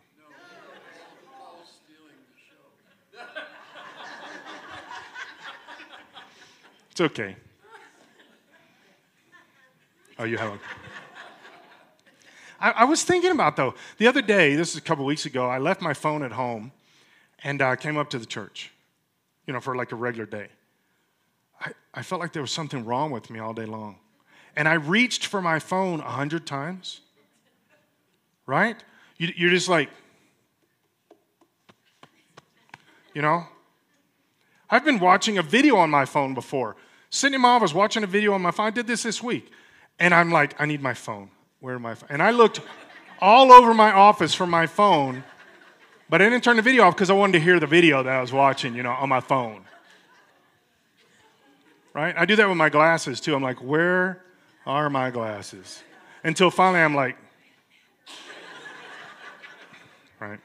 It's 6.94 7.02
okay. 7.02 7.36
Oh, 10.20 10.26
you 10.26 10.38
have 10.38 10.54
a. 10.54 10.60
I, 12.60 12.70
I 12.70 12.84
was 12.84 13.04
thinking 13.04 13.32
about 13.32 13.56
though 13.56 13.74
the 13.98 14.06
other 14.06 14.22
day. 14.22 14.54
This 14.54 14.70
is 14.70 14.78
a 14.78 14.82
couple 14.82 15.04
weeks 15.04 15.26
ago. 15.26 15.50
I 15.50 15.58
left 15.58 15.82
my 15.82 15.96
phone 15.96 16.22
at 16.22 16.34
home, 16.34 16.72
and 17.44 17.64
I 17.64 17.72
uh, 17.72 17.76
came 17.78 17.98
up 17.98 18.12
to 18.12 18.20
the 18.20 18.28
church, 18.28 18.72
you 19.48 19.54
know, 19.54 19.60
for 19.60 19.76
like 19.76 19.92
a 19.92 19.96
regular 19.96 20.28
day. 20.28 20.50
I, 21.60 21.72
I 21.96 22.04
felt 22.04 22.22
like 22.22 22.32
there 22.32 22.44
was 22.44 22.52
something 22.52 22.86
wrong 22.86 23.10
with 23.10 23.32
me 23.32 23.40
all 23.40 23.56
day 23.56 23.66
long, 23.66 23.98
and 24.56 24.68
I 24.68 24.76
reached 24.76 25.26
for 25.26 25.42
my 25.42 25.58
phone 25.58 26.00
a 26.00 26.12
hundred 26.12 26.46
times. 26.46 27.02
Right? 28.46 28.78
You, 29.18 29.34
you're 29.36 29.50
just 29.50 29.68
like, 29.68 29.90
you 33.16 33.24
know, 33.24 33.48
I've 34.74 34.84
been 34.84 34.98
watching 34.98 35.38
a 35.38 35.44
video 35.44 35.76
on 35.76 35.92
my 35.92 36.04
phone 36.04 36.34
before. 36.34 36.76
Sitting 37.12 37.36
in 37.36 37.42
my 37.42 37.50
office 37.50 37.76
watching 37.76 38.04
a 38.04 38.08
video 38.08 38.34
on 38.34 38.42
my 38.42 38.50
phone. 38.50 38.66
I 38.66 38.70
did 38.72 38.88
this 38.88 39.04
this 39.04 39.22
week. 39.22 39.52
And 40.00 40.16
I'm 40.16 40.32
like, 40.32 40.60
I 40.60 40.66
need 40.66 40.82
my 40.82 40.96
phone. 40.96 41.30
Where 41.60 41.76
am 41.76 41.86
I? 41.86 41.96
And 42.10 42.24
I 42.24 42.32
looked 42.32 42.60
all 43.20 43.52
over 43.52 43.76
my 43.76 43.92
office 43.92 44.34
for 44.34 44.48
my 44.48 44.66
phone, 44.66 45.24
but 46.10 46.24
I 46.24 46.26
didn't 46.28 46.44
turn 46.44 46.56
the 46.56 46.64
video 46.64 46.86
off 46.86 46.96
because 46.96 47.12
I 47.12 47.14
wanted 47.14 47.34
to 47.34 47.40
hear 47.42 47.60
the 47.60 47.68
video 47.68 48.02
that 48.02 48.16
I 48.16 48.20
was 48.20 48.34
watching, 48.34 48.74
you 48.74 48.82
know, 48.82 48.94
on 48.94 49.10
my 49.10 49.20
phone. 49.20 49.64
Right? 51.94 52.16
I 52.18 52.26
do 52.26 52.36
that 52.36 52.50
with 52.50 52.58
my 52.58 52.70
glasses 52.70 53.22
too. 53.22 53.36
I'm 53.36 53.44
like, 53.44 53.62
where 53.62 54.24
are 54.66 54.90
my 54.90 55.12
glasses? 55.12 55.84
Until 56.24 56.50
finally 56.50 56.82
I'm 56.82 56.96
like, 56.96 57.16
right? 60.20 60.40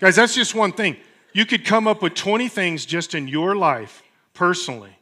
Guys, 0.00 0.16
that's 0.16 0.34
just 0.34 0.54
one 0.54 0.72
thing. 0.72 0.98
You 1.36 1.44
could 1.44 1.66
come 1.66 1.86
up 1.86 2.00
with 2.00 2.14
20 2.14 2.48
things 2.48 2.86
just 2.86 3.14
in 3.14 3.28
your 3.28 3.54
life, 3.54 4.02
personally, 4.32 4.98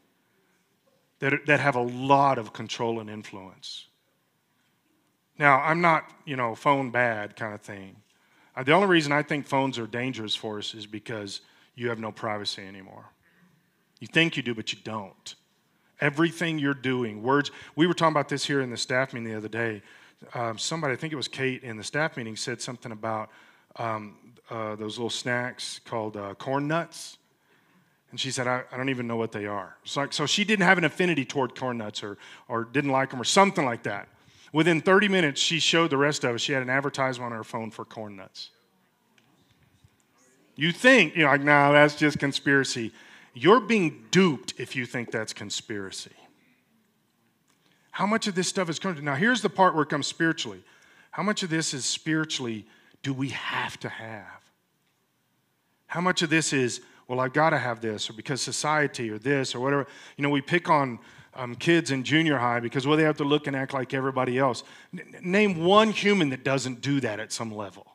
that, 1.20 1.47
that 1.47 1.61
have 1.61 1.76
a 1.76 1.80
lot 1.80 2.39
of 2.39 2.53
control 2.53 2.99
and 2.99 3.09
influence. 3.09 3.87
Now, 5.39 5.61
I'm 5.61 5.80
not, 5.80 6.11
you 6.24 6.35
know, 6.35 6.57
phone 6.57 6.91
bad 6.91 7.37
kind 7.37 7.55
of 7.55 7.61
thing. 7.61 7.95
Uh, 8.57 8.64
the 8.64 8.72
only 8.72 8.89
reason 8.89 9.12
I 9.12 9.22
think 9.22 9.47
phones 9.47 9.78
are 9.78 9.87
dangerous 9.87 10.35
for 10.35 10.59
us 10.59 10.74
is 10.74 10.87
because 10.87 11.41
you 11.76 11.89
have 11.89 12.01
no 12.01 12.11
privacy 12.11 12.62
anymore. 12.66 13.05
You 14.01 14.09
think 14.09 14.37
you 14.37 14.43
do, 14.43 14.57
but 14.57 14.72
you 14.72 14.80
don't. 14.82 15.37
Everything 16.01 16.59
you're 16.59 16.74
doing, 16.74 17.22
words, 17.22 17.53
we 17.76 17.87
were 17.87 17.95
talking 17.95 18.12
about 18.12 18.28
this 18.28 18.45
here 18.45 18.61
in 18.61 18.70
the 18.70 18.76
staff 18.76 19.14
meeting 19.14 19.30
the 19.30 19.37
other 19.37 19.47
day. 19.47 19.82
Um, 20.35 20.59
somebody, 20.59 20.95
I 20.95 20.97
think 20.97 21.12
it 21.12 21.16
was 21.16 21.28
Kate 21.28 21.62
in 21.62 21.76
the 21.76 21.85
staff 21.85 22.16
meeting, 22.16 22.35
said 22.35 22.61
something 22.61 22.91
about 22.91 23.30
um, 23.76 24.16
uh, 24.51 24.76
those 24.76 24.99
little 24.99 25.11
snacks 25.11 25.80
called 25.84 26.16
uh, 26.16 26.34
corn 26.34 26.68
nuts. 26.68 27.18
And 28.11 28.20
she 28.20 28.30
said, 28.30 28.47
I, 28.47 28.62
I, 28.70 28.76
don't 28.76 28.90
even 28.90 29.07
know 29.07 29.16
what 29.16 29.32
they 29.32 29.47
are. 29.47 29.76
So, 29.84 30.07
so 30.11 30.26
she 30.26 30.45
didn't 30.45 30.64
have 30.64 30.78
an 30.78 30.84
affinity 30.84 31.24
toward 31.24 31.59
corn 31.59 31.78
nuts 31.78 32.03
or, 32.03 32.16
or 32.47 32.64
didn't 32.64 32.90
like 32.90 33.11
them 33.11 33.20
or 33.20 33.24
something 33.24 33.64
like 33.64 33.82
that. 33.84 34.09
Within 34.53 34.80
30 34.80 35.09
minutes, 35.09 35.40
she 35.40 35.59
showed 35.59 35.90
the 35.90 35.97
rest 35.97 36.22
of 36.22 36.36
us. 36.36 36.40
She 36.40 36.53
had 36.53 36.62
an 36.62 36.70
advertisement 36.70 37.32
on 37.32 37.36
her 37.36 37.42
phone 37.42 37.72
for 37.72 37.84
corn 37.84 38.14
nuts. 38.14 38.51
You 40.55 40.70
think, 40.70 41.16
you're 41.16 41.28
like, 41.28 41.40
no, 41.40 41.72
that's 41.72 41.97
just 41.97 42.20
conspiracy. 42.20 42.92
You're 43.34 43.59
being 43.59 44.05
duped 44.12 44.55
if 44.59 44.76
you 44.76 44.86
think 44.86 45.11
that's 45.11 45.32
conspiracy. 45.32 46.12
How 47.90 48.07
much 48.07 48.28
of 48.28 48.36
this 48.36 48.47
stuff 48.47 48.68
is 48.68 48.78
coming? 48.78 49.05
Now, 49.05 49.16
here's 49.16 49.42
the 49.42 49.51
part 49.51 49.74
where 49.74 49.82
it 49.82 49.88
comes 49.88 50.07
spiritually. 50.07 50.62
How 51.11 51.24
much 51.24 51.42
of 51.42 51.51
this 51.51 51.74
is 51.74 51.84
spiritually 51.84 52.66
do 53.05 53.12
we 53.12 53.28
have 53.28 53.78
to 53.80 53.88
have? 53.88 54.50
How 55.86 56.00
much 56.00 56.22
of 56.22 56.30
this 56.30 56.52
is, 56.52 56.80
well, 57.07 57.20
I've 57.20 57.32
got 57.32 57.50
to 57.50 57.59
have 57.59 57.80
this, 57.80 58.11
or 58.11 58.14
because 58.14 58.42
society, 58.42 59.11
or 59.11 59.18
this, 59.18 59.55
or 59.55 59.61
whatever? 59.61 59.86
You 60.16 60.22
know, 60.22 60.30
we 60.30 60.40
pick 60.40 60.68
on 60.68 60.98
um, 61.34 61.55
kids 61.55 61.92
in 61.92 62.02
junior 62.02 62.38
high 62.38 62.59
because, 62.59 62.86
well, 62.86 62.96
they 62.96 63.05
have 63.05 63.18
to 63.18 63.24
look 63.24 63.46
and 63.46 63.55
act 63.55 63.72
like 63.72 63.94
everybody 63.94 64.38
else. 64.38 64.64
N- 64.92 65.14
name 65.22 65.62
one 65.62 65.90
human 65.90 66.30
that 66.30 66.42
doesn't 66.42 66.80
do 66.80 66.98
that 67.00 67.20
at 67.20 67.30
some 67.30 67.55
level. 67.55 67.86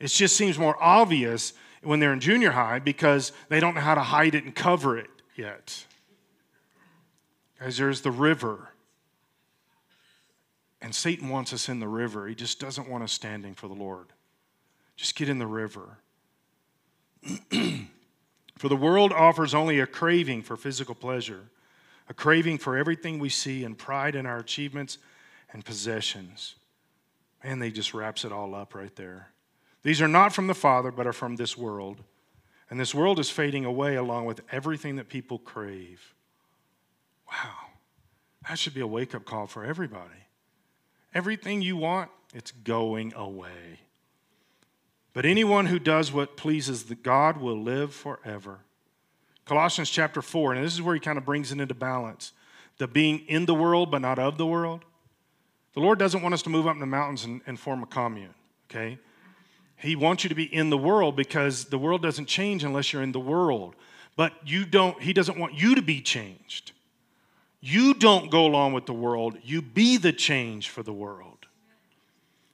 It 0.00 0.08
just 0.08 0.36
seems 0.36 0.58
more 0.58 0.76
obvious 0.82 1.52
when 1.82 2.00
they're 2.00 2.12
in 2.12 2.20
junior 2.20 2.50
high 2.50 2.80
because 2.80 3.32
they 3.48 3.60
don't 3.60 3.74
know 3.74 3.80
how 3.80 3.94
to 3.94 4.02
hide 4.02 4.34
it 4.34 4.44
and 4.44 4.54
cover 4.54 4.98
it 4.98 5.10
yet. 5.36 5.86
Guys, 7.60 7.78
there's 7.78 8.00
the 8.00 8.10
river. 8.10 8.71
And 10.82 10.92
Satan 10.92 11.28
wants 11.28 11.52
us 11.52 11.68
in 11.68 11.78
the 11.78 11.86
river. 11.88 12.26
He 12.26 12.34
just 12.34 12.58
doesn't 12.58 12.90
want 12.90 13.04
us 13.04 13.12
standing 13.12 13.54
for 13.54 13.68
the 13.68 13.74
Lord. 13.74 14.08
Just 14.96 15.14
get 15.14 15.28
in 15.28 15.38
the 15.38 15.46
river. 15.46 15.98
for 18.58 18.68
the 18.68 18.76
world 18.76 19.12
offers 19.12 19.54
only 19.54 19.78
a 19.78 19.86
craving 19.86 20.42
for 20.42 20.56
physical 20.56 20.96
pleasure, 20.96 21.44
a 22.08 22.14
craving 22.14 22.58
for 22.58 22.76
everything 22.76 23.20
we 23.20 23.28
see, 23.28 23.62
and 23.62 23.78
pride 23.78 24.16
in 24.16 24.26
our 24.26 24.38
achievements 24.38 24.98
and 25.52 25.64
possessions. 25.64 26.56
Man, 27.44 27.60
they 27.60 27.70
just 27.70 27.94
wraps 27.94 28.24
it 28.24 28.32
all 28.32 28.52
up 28.52 28.74
right 28.74 28.94
there. 28.96 29.28
These 29.84 30.02
are 30.02 30.08
not 30.08 30.32
from 30.32 30.48
the 30.48 30.54
Father, 30.54 30.90
but 30.90 31.06
are 31.06 31.12
from 31.12 31.36
this 31.36 31.56
world. 31.56 32.02
And 32.70 32.80
this 32.80 32.94
world 32.94 33.20
is 33.20 33.30
fading 33.30 33.64
away 33.64 33.94
along 33.94 34.24
with 34.24 34.40
everything 34.50 34.96
that 34.96 35.08
people 35.08 35.38
crave. 35.38 36.14
Wow. 37.30 37.68
That 38.48 38.58
should 38.58 38.74
be 38.74 38.80
a 38.80 38.86
wake 38.86 39.14
up 39.14 39.24
call 39.24 39.46
for 39.46 39.64
everybody. 39.64 40.21
Everything 41.14 41.62
you 41.62 41.76
want, 41.76 42.10
it's 42.34 42.50
going 42.50 43.12
away. 43.14 43.80
But 45.12 45.26
anyone 45.26 45.66
who 45.66 45.78
does 45.78 46.12
what 46.12 46.36
pleases 46.36 46.84
the 46.84 46.94
God 46.94 47.36
will 47.36 47.60
live 47.60 47.94
forever. 47.94 48.60
Colossians 49.44 49.90
chapter 49.90 50.22
4, 50.22 50.54
and 50.54 50.64
this 50.64 50.72
is 50.72 50.82
where 50.82 50.94
he 50.94 51.00
kind 51.00 51.18
of 51.18 51.24
brings 51.24 51.52
it 51.52 51.60
into 51.60 51.74
balance. 51.74 52.32
the 52.78 52.88
being 52.88 53.20
in 53.28 53.44
the 53.44 53.54
world 53.54 53.90
but 53.90 54.00
not 54.00 54.18
of 54.18 54.38
the 54.38 54.46
world. 54.46 54.84
The 55.74 55.80
Lord 55.80 55.98
doesn't 55.98 56.22
want 56.22 56.34
us 56.34 56.42
to 56.42 56.50
move 56.50 56.66
up 56.66 56.74
in 56.74 56.80
the 56.80 56.86
mountains 56.86 57.24
and, 57.24 57.40
and 57.46 57.58
form 57.60 57.82
a 57.82 57.86
commune, 57.86 58.34
okay? 58.70 58.98
He 59.76 59.96
wants 59.96 60.24
you 60.24 60.28
to 60.28 60.34
be 60.34 60.44
in 60.44 60.70
the 60.70 60.78
world 60.78 61.16
because 61.16 61.66
the 61.66 61.78
world 61.78 62.02
doesn't 62.02 62.26
change 62.26 62.64
unless 62.64 62.92
you're 62.92 63.02
in 63.02 63.12
the 63.12 63.20
world. 63.20 63.74
But 64.16 64.32
you 64.44 64.64
don't, 64.64 65.00
He 65.02 65.12
doesn't 65.12 65.38
want 65.38 65.54
you 65.54 65.74
to 65.74 65.82
be 65.82 66.00
changed. 66.00 66.72
You 67.64 67.94
don't 67.94 68.28
go 68.28 68.44
along 68.44 68.72
with 68.72 68.86
the 68.86 68.92
world, 68.92 69.38
you 69.44 69.62
be 69.62 69.96
the 69.96 70.12
change 70.12 70.68
for 70.68 70.82
the 70.82 70.92
world. 70.92 71.46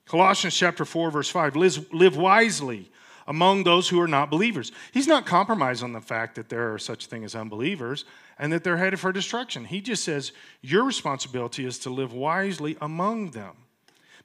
Colossians 0.04 0.54
chapter 0.54 0.84
4, 0.84 1.10
verse 1.10 1.30
5 1.30 1.56
live, 1.56 2.16
wisely 2.16 2.90
among 3.26 3.64
those 3.64 3.88
who 3.88 4.00
are 4.00 4.08
not 4.08 4.30
believers. 4.30 4.70
He's 4.92 5.06
not 5.06 5.24
compromised 5.24 5.82
on 5.82 5.92
the 5.92 6.00
fact 6.00 6.34
that 6.34 6.50
there 6.50 6.74
are 6.74 6.78
such 6.78 7.06
thing 7.06 7.24
as 7.24 7.34
unbelievers 7.34 8.04
and 8.38 8.52
that 8.52 8.64
they're 8.64 8.76
headed 8.76 9.00
for 9.00 9.10
destruction. 9.10 9.64
He 9.64 9.80
just 9.80 10.04
says 10.04 10.32
your 10.60 10.84
responsibility 10.84 11.64
is 11.64 11.78
to 11.80 11.90
live 11.90 12.12
wisely 12.12 12.76
among 12.80 13.30
them. 13.30 13.56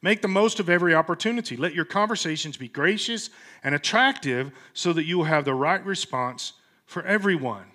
Make 0.02 0.22
the 0.22 0.28
most 0.28 0.60
of 0.60 0.70
every 0.70 0.94
opportunity. 0.94 1.56
Let 1.56 1.74
your 1.74 1.86
conversations 1.86 2.58
be 2.58 2.68
gracious 2.68 3.30
and 3.64 3.74
attractive 3.74 4.52
so 4.74 4.92
that 4.92 5.06
you 5.06 5.18
will 5.18 5.26
have 5.26 5.46
the 5.46 5.54
right 5.54 5.84
response 5.86 6.54
for 6.86 7.04
everyone. 7.04 7.73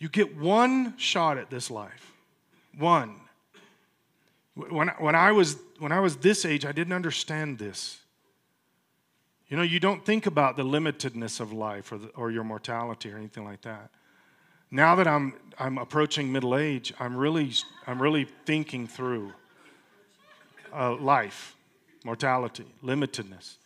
You 0.00 0.08
get 0.08 0.36
one 0.36 0.96
shot 0.96 1.38
at 1.38 1.50
this 1.50 1.70
life. 1.70 2.12
One. 2.76 3.16
When, 4.54 4.88
when, 4.88 5.14
I 5.14 5.30
was, 5.30 5.58
when 5.78 5.92
I 5.92 6.00
was 6.00 6.16
this 6.16 6.44
age, 6.44 6.64
I 6.66 6.72
didn't 6.72 6.94
understand 6.94 7.58
this. 7.58 7.98
You 9.48 9.56
know, 9.56 9.62
you 9.62 9.78
don't 9.78 10.04
think 10.04 10.26
about 10.26 10.56
the 10.56 10.62
limitedness 10.62 11.38
of 11.38 11.52
life 11.52 11.92
or, 11.92 11.98
the, 11.98 12.08
or 12.10 12.30
your 12.30 12.44
mortality 12.44 13.12
or 13.12 13.16
anything 13.16 13.44
like 13.44 13.60
that. 13.62 13.90
Now 14.70 14.94
that 14.94 15.06
I'm, 15.06 15.34
I'm 15.58 15.76
approaching 15.76 16.32
middle 16.32 16.56
age, 16.56 16.94
I'm 16.98 17.16
really, 17.16 17.52
I'm 17.86 18.00
really 18.00 18.26
thinking 18.46 18.86
through 18.86 19.32
uh, 20.72 20.94
life, 20.96 21.56
mortality, 22.04 22.66
limitedness. 22.82 23.56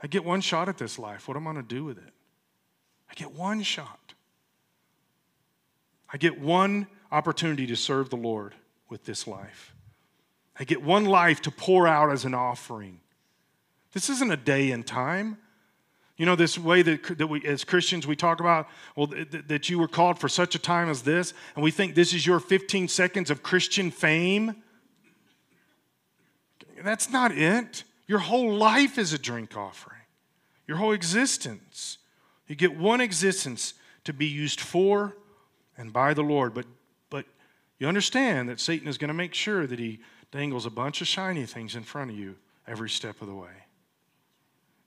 I 0.00 0.06
get 0.06 0.24
one 0.24 0.40
shot 0.40 0.68
at 0.68 0.78
this 0.78 0.98
life. 0.98 1.28
What 1.28 1.36
am 1.36 1.46
I 1.46 1.52
going 1.52 1.64
to 1.64 1.74
do 1.74 1.84
with 1.84 1.98
it? 1.98 2.12
I 3.10 3.14
get 3.14 3.32
one 3.32 3.62
shot. 3.62 3.98
I 6.12 6.18
get 6.18 6.40
one 6.40 6.86
opportunity 7.10 7.66
to 7.66 7.76
serve 7.76 8.10
the 8.10 8.16
Lord 8.16 8.54
with 8.88 9.04
this 9.04 9.26
life. 9.26 9.74
I 10.58 10.64
get 10.64 10.82
one 10.82 11.06
life 11.06 11.40
to 11.42 11.50
pour 11.50 11.88
out 11.88 12.12
as 12.12 12.24
an 12.24 12.34
offering. 12.34 13.00
This 13.92 14.10
isn't 14.10 14.30
a 14.30 14.36
day 14.36 14.70
and 14.70 14.86
time. 14.86 15.38
You 16.18 16.26
know, 16.26 16.36
this 16.36 16.58
way 16.58 16.82
that, 16.82 17.18
that 17.18 17.26
we, 17.26 17.44
as 17.46 17.64
Christians, 17.64 18.06
we 18.06 18.14
talk 18.14 18.40
about, 18.40 18.68
well, 18.94 19.06
th- 19.06 19.44
that 19.48 19.70
you 19.70 19.78
were 19.78 19.88
called 19.88 20.18
for 20.18 20.28
such 20.28 20.54
a 20.54 20.58
time 20.58 20.88
as 20.88 21.02
this, 21.02 21.32
and 21.54 21.64
we 21.64 21.70
think 21.70 21.94
this 21.94 22.12
is 22.12 22.26
your 22.26 22.38
15 22.38 22.88
seconds 22.88 23.30
of 23.30 23.42
Christian 23.42 23.90
fame. 23.90 24.62
That's 26.82 27.10
not 27.10 27.32
it. 27.32 27.84
Your 28.06 28.18
whole 28.18 28.54
life 28.54 28.98
is 28.98 29.12
a 29.12 29.18
drink 29.18 29.56
offering, 29.56 30.02
your 30.66 30.76
whole 30.76 30.92
existence. 30.92 31.98
You 32.46 32.56
get 32.56 32.76
one 32.76 33.00
existence 33.00 33.74
to 34.04 34.12
be 34.12 34.26
used 34.26 34.60
for 34.60 35.16
and 35.76 35.92
by 35.92 36.14
the 36.14 36.22
Lord. 36.22 36.54
But, 36.54 36.66
but 37.10 37.24
you 37.78 37.88
understand 37.88 38.48
that 38.48 38.60
Satan 38.60 38.88
is 38.88 38.98
going 38.98 39.08
to 39.08 39.14
make 39.14 39.34
sure 39.34 39.66
that 39.66 39.78
he 39.78 40.00
dangles 40.30 40.66
a 40.66 40.70
bunch 40.70 41.00
of 41.00 41.06
shiny 41.06 41.46
things 41.46 41.76
in 41.76 41.82
front 41.82 42.10
of 42.10 42.16
you 42.16 42.36
every 42.66 42.90
step 42.90 43.20
of 43.20 43.28
the 43.28 43.34
way. 43.34 43.50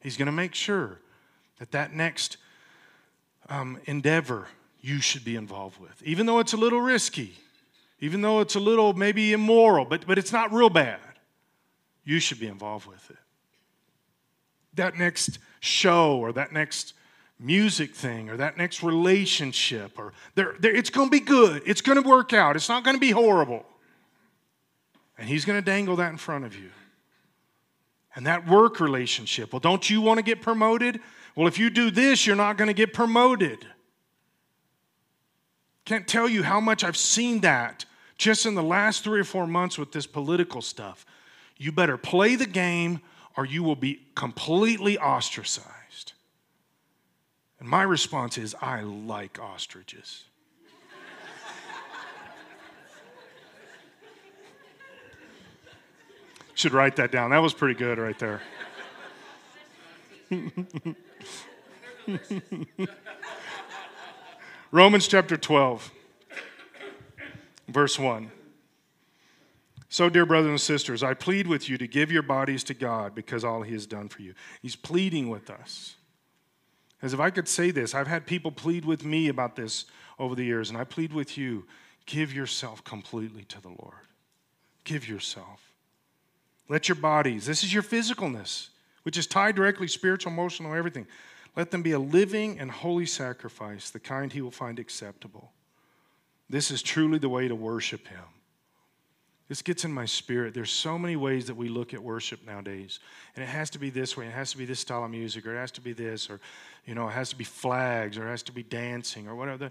He's 0.02 0.18
going 0.18 0.28
to 0.28 0.32
make 0.32 0.56
sure 0.56 1.00
that 1.60 1.72
that 1.72 1.94
next 1.94 2.38
um, 3.50 3.80
endeavor 3.86 4.48
you 4.82 5.02
should 5.02 5.26
be 5.26 5.36
involved 5.36 5.80
with, 5.80 6.02
even 6.04 6.26
though 6.26 6.40
it's 6.40 6.54
a 6.54 6.58
little 6.58 6.82
risky, 6.82 7.34
even 8.00 8.22
though 8.22 8.40
it's 8.40 8.56
a 8.56 8.60
little 8.60 8.94
maybe 8.94 9.34
immoral, 9.34 9.86
but, 9.86 10.06
but 10.06 10.18
it's 10.18 10.32
not 10.32 10.54
real 10.54 10.70
bad. 10.70 11.00
You 12.04 12.20
should 12.20 12.40
be 12.40 12.48
involved 12.48 12.86
with 12.86 13.10
it. 13.10 13.18
That 14.76 14.96
next 14.96 15.40
show 15.60 16.18
or 16.18 16.34
that 16.34 16.52
next 16.52 16.94
music 17.40 17.94
thing 17.94 18.30
or 18.30 18.38
that 18.38 18.58
next 18.58 18.82
relationship 18.82 20.00
or 20.00 20.14
there, 20.36 20.56
there, 20.60 20.74
it's 20.74 20.90
going 20.90 21.08
to 21.08 21.12
be 21.12 21.20
good. 21.20 21.62
It's 21.66 21.82
going 21.82 22.02
to 22.02 22.08
work 22.08 22.34
out. 22.34 22.56
It's 22.56 22.70
not 22.70 22.84
going 22.84 22.96
to 22.96 23.00
be 23.00 23.12
horrible. 23.12 23.66
And 25.18 25.28
he's 25.28 25.46
going 25.46 25.60
to 25.60 25.66
dangle 25.66 25.98
that 25.98 26.12
in 26.12 26.18
front 26.18 26.46
of 26.46 26.56
you. 26.56 26.70
And 28.16 28.28
that 28.28 28.48
work 28.48 28.80
relationship 28.80 29.52
well 29.52 29.60
don't 29.60 29.90
you 29.90 30.02
want 30.02 30.18
to 30.20 30.24
get 30.24 30.42
promoted? 30.42 31.02
Well 31.36 31.48
if 31.48 31.60
you 31.60 31.70
do 31.70 31.92
this 31.92 32.26
you're 32.26 32.36
not 32.36 32.58
going 32.58 32.70
to 32.70 32.74
get 32.74 32.94
promoted. 32.94 33.66
Can't 35.84 36.08
tell 36.08 36.30
you 36.30 36.42
how 36.42 36.62
much 36.62 36.84
i've 36.84 36.98
seen 36.98 37.42
that 37.42 37.86
just 38.18 38.46
in 38.46 38.56
the 38.56 38.64
last 38.64 39.04
three 39.04 39.20
or 39.20 39.26
four 39.26 39.46
months 39.46 39.78
with 39.78 39.92
this 39.92 40.08
political 40.08 40.62
stuff. 40.62 41.06
You 41.58 41.74
better 41.74 41.98
play 41.98 42.36
the 42.36 42.46
game 42.46 43.02
or 43.36 43.46
you 43.46 43.62
will 43.64 43.76
be 43.76 44.00
completely 44.16 44.98
ostracized 44.98 45.85
and 47.66 47.72
my 47.72 47.82
response 47.82 48.38
is, 48.38 48.54
I 48.62 48.82
like 48.82 49.40
ostriches. 49.40 50.26
Should 56.54 56.74
write 56.74 56.96
that 56.98 57.12
down. 57.12 57.32
That 57.32 57.42
was 57.42 57.56
pretty 57.56 57.74
good 57.74 57.98
right 57.98 58.20
there. 58.20 58.40
Romans 64.72 65.08
chapter 65.08 65.36
12, 65.36 65.92
verse 67.70 67.98
1. 67.98 68.30
So, 69.90 70.08
dear 70.08 70.28
brothers 70.28 70.50
and 70.52 70.62
sisters, 70.62 71.02
I 71.02 71.16
plead 71.16 71.48
with 71.48 71.68
you 71.68 71.80
to 71.80 71.88
give 71.88 72.12
your 72.12 72.22
bodies 72.22 72.64
to 72.66 72.76
God 72.76 73.16
because 73.16 73.44
all 73.44 73.64
He 73.64 73.74
has 73.74 73.88
done 73.88 74.08
for 74.08 74.22
you. 74.22 74.36
He's 74.62 74.76
pleading 74.76 75.30
with 75.30 75.50
us. 75.50 75.96
As 77.06 77.14
if 77.14 77.20
I 77.20 77.30
could 77.30 77.48
say 77.48 77.70
this, 77.70 77.94
I've 77.94 78.08
had 78.08 78.26
people 78.26 78.52
plead 78.52 78.84
with 78.84 79.06
me 79.06 79.28
about 79.28 79.56
this 79.56 79.86
over 80.18 80.34
the 80.34 80.44
years, 80.44 80.72
and 80.72 80.78
I 80.78 80.86
plead 80.86 81.14
with 81.14 81.38
you 81.38 81.68
give 82.08 82.34
yourself 82.34 82.84
completely 82.84 83.44
to 83.44 83.62
the 83.62 83.70
Lord. 83.70 84.08
Give 84.86 85.08
yourself. 85.08 85.72
Let 86.68 86.90
your 86.90 86.96
bodies, 86.96 87.46
this 87.46 87.64
is 87.64 87.72
your 87.72 87.84
physicalness, 87.84 88.70
which 89.04 89.20
is 89.20 89.28
tied 89.28 89.56
directly 89.56 89.88
spiritual, 89.88 90.32
emotional, 90.32 90.74
everything. 90.74 91.06
Let 91.56 91.70
them 91.70 91.84
be 91.84 91.92
a 91.92 92.00
living 92.00 92.60
and 92.60 92.72
holy 92.72 93.06
sacrifice, 93.06 93.92
the 93.92 94.00
kind 94.00 94.34
he 94.34 94.42
will 94.42 94.50
find 94.50 94.80
acceptable. 94.80 95.52
This 96.50 96.72
is 96.72 96.82
truly 96.82 97.20
the 97.20 97.30
way 97.30 97.48
to 97.48 97.54
worship 97.54 98.08
him. 98.08 98.24
This 99.48 99.62
gets 99.62 99.86
in 99.86 99.92
my 99.92 100.06
spirit. 100.06 100.56
There's 100.56 100.72
so 100.72 100.98
many 100.98 101.16
ways 101.16 101.46
that 101.46 101.56
we 101.56 101.70
look 101.70 101.94
at 101.94 102.02
worship 102.02 102.46
nowadays. 102.46 103.00
And 103.36 103.44
it 103.44 103.48
has 103.48 103.70
to 103.72 103.80
be 103.80 103.92
this 103.92 104.18
way, 104.18 104.26
it 104.26 104.34
has 104.34 104.52
to 104.52 104.58
be 104.58 104.66
this 104.66 104.80
style 104.80 105.04
of 105.04 105.12
music, 105.12 105.46
or 105.46 105.56
it 105.56 105.60
has 105.60 105.72
to 105.72 105.82
be 105.82 105.94
this, 105.94 106.30
or, 106.30 106.40
you 106.86 106.96
know, 106.96 107.08
it 107.08 107.12
has 107.12 107.30
to 107.30 107.36
be 107.36 107.44
flags, 107.44 108.18
or 108.18 108.28
it 108.28 108.32
has 108.32 108.44
to 108.44 108.52
be 108.52 108.64
dancing, 108.64 109.28
or 109.28 109.36
whatever. 109.36 109.70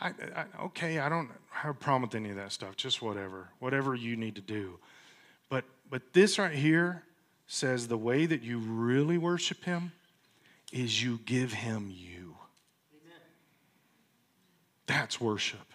I, 0.00 0.08
I, 0.08 0.44
okay, 0.64 0.98
I 0.98 1.08
don't 1.08 1.30
have 1.50 1.70
a 1.70 1.74
problem 1.74 2.02
with 2.02 2.14
any 2.14 2.30
of 2.30 2.36
that 2.36 2.50
stuff. 2.50 2.76
Just 2.76 3.00
whatever. 3.00 3.48
Whatever 3.60 3.94
you 3.94 4.16
need 4.16 4.34
to 4.36 4.40
do. 4.40 4.78
But, 5.48 5.64
but 5.88 6.12
this 6.12 6.38
right 6.38 6.54
here 6.54 7.04
says 7.46 7.86
the 7.86 7.98
way 7.98 8.26
that 8.26 8.42
you 8.42 8.58
really 8.58 9.18
worship 9.18 9.64
Him 9.64 9.92
is 10.72 11.02
you 11.02 11.20
give 11.26 11.52
Him 11.52 11.92
you. 11.94 12.36
Amen. 12.92 13.20
That's 14.86 15.20
worship. 15.20 15.74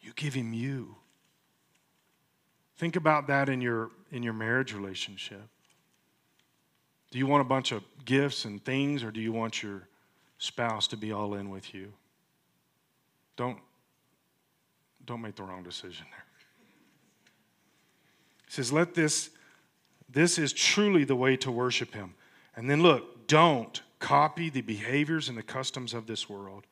You 0.00 0.12
give 0.16 0.34
Him 0.34 0.52
you. 0.52 0.96
Think 2.80 2.96
about 2.96 3.26
that 3.26 3.50
in 3.50 3.60
your, 3.60 3.90
in 4.10 4.22
your 4.22 4.32
marriage 4.32 4.72
relationship. 4.72 5.42
Do 7.10 7.18
you 7.18 7.26
want 7.26 7.42
a 7.42 7.44
bunch 7.44 7.72
of 7.72 7.82
gifts 8.06 8.46
and 8.46 8.64
things, 8.64 9.04
or 9.04 9.10
do 9.10 9.20
you 9.20 9.34
want 9.34 9.62
your 9.62 9.86
spouse 10.38 10.86
to 10.88 10.96
be 10.96 11.12
all 11.12 11.34
in 11.34 11.50
with 11.50 11.74
you? 11.74 11.92
Don't, 13.36 13.58
don't 15.04 15.20
make 15.20 15.34
the 15.34 15.42
wrong 15.42 15.62
decision 15.62 16.06
there. 16.10 16.24
He 18.46 18.52
says, 18.52 18.72
Let 18.72 18.94
this, 18.94 19.28
this 20.08 20.38
is 20.38 20.50
truly 20.54 21.04
the 21.04 21.16
way 21.16 21.36
to 21.36 21.50
worship 21.50 21.92
him. 21.92 22.14
And 22.56 22.70
then 22.70 22.80
look, 22.80 23.26
don't 23.26 23.82
copy 23.98 24.48
the 24.48 24.62
behaviors 24.62 25.28
and 25.28 25.36
the 25.36 25.42
customs 25.42 25.92
of 25.92 26.06
this 26.06 26.30
world, 26.30 26.64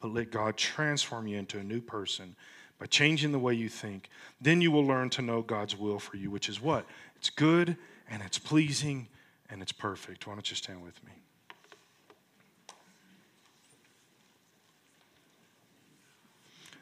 but 0.00 0.12
let 0.12 0.32
God 0.32 0.56
transform 0.56 1.28
you 1.28 1.38
into 1.38 1.60
a 1.60 1.62
new 1.62 1.80
person 1.80 2.34
by 2.82 2.86
changing 2.86 3.30
the 3.30 3.38
way 3.38 3.54
you 3.54 3.68
think, 3.68 4.10
then 4.40 4.60
you 4.60 4.72
will 4.72 4.84
learn 4.84 5.08
to 5.08 5.22
know 5.22 5.40
God's 5.40 5.76
will 5.76 6.00
for 6.00 6.16
you, 6.16 6.32
which 6.32 6.48
is 6.48 6.60
what? 6.60 6.84
It's 7.14 7.30
good 7.30 7.76
and 8.10 8.20
it's 8.24 8.40
pleasing 8.40 9.06
and 9.48 9.62
it's 9.62 9.70
perfect. 9.70 10.26
Why 10.26 10.32
don't 10.34 10.50
you 10.50 10.56
stand 10.56 10.82
with 10.82 11.00
me? 11.04 11.12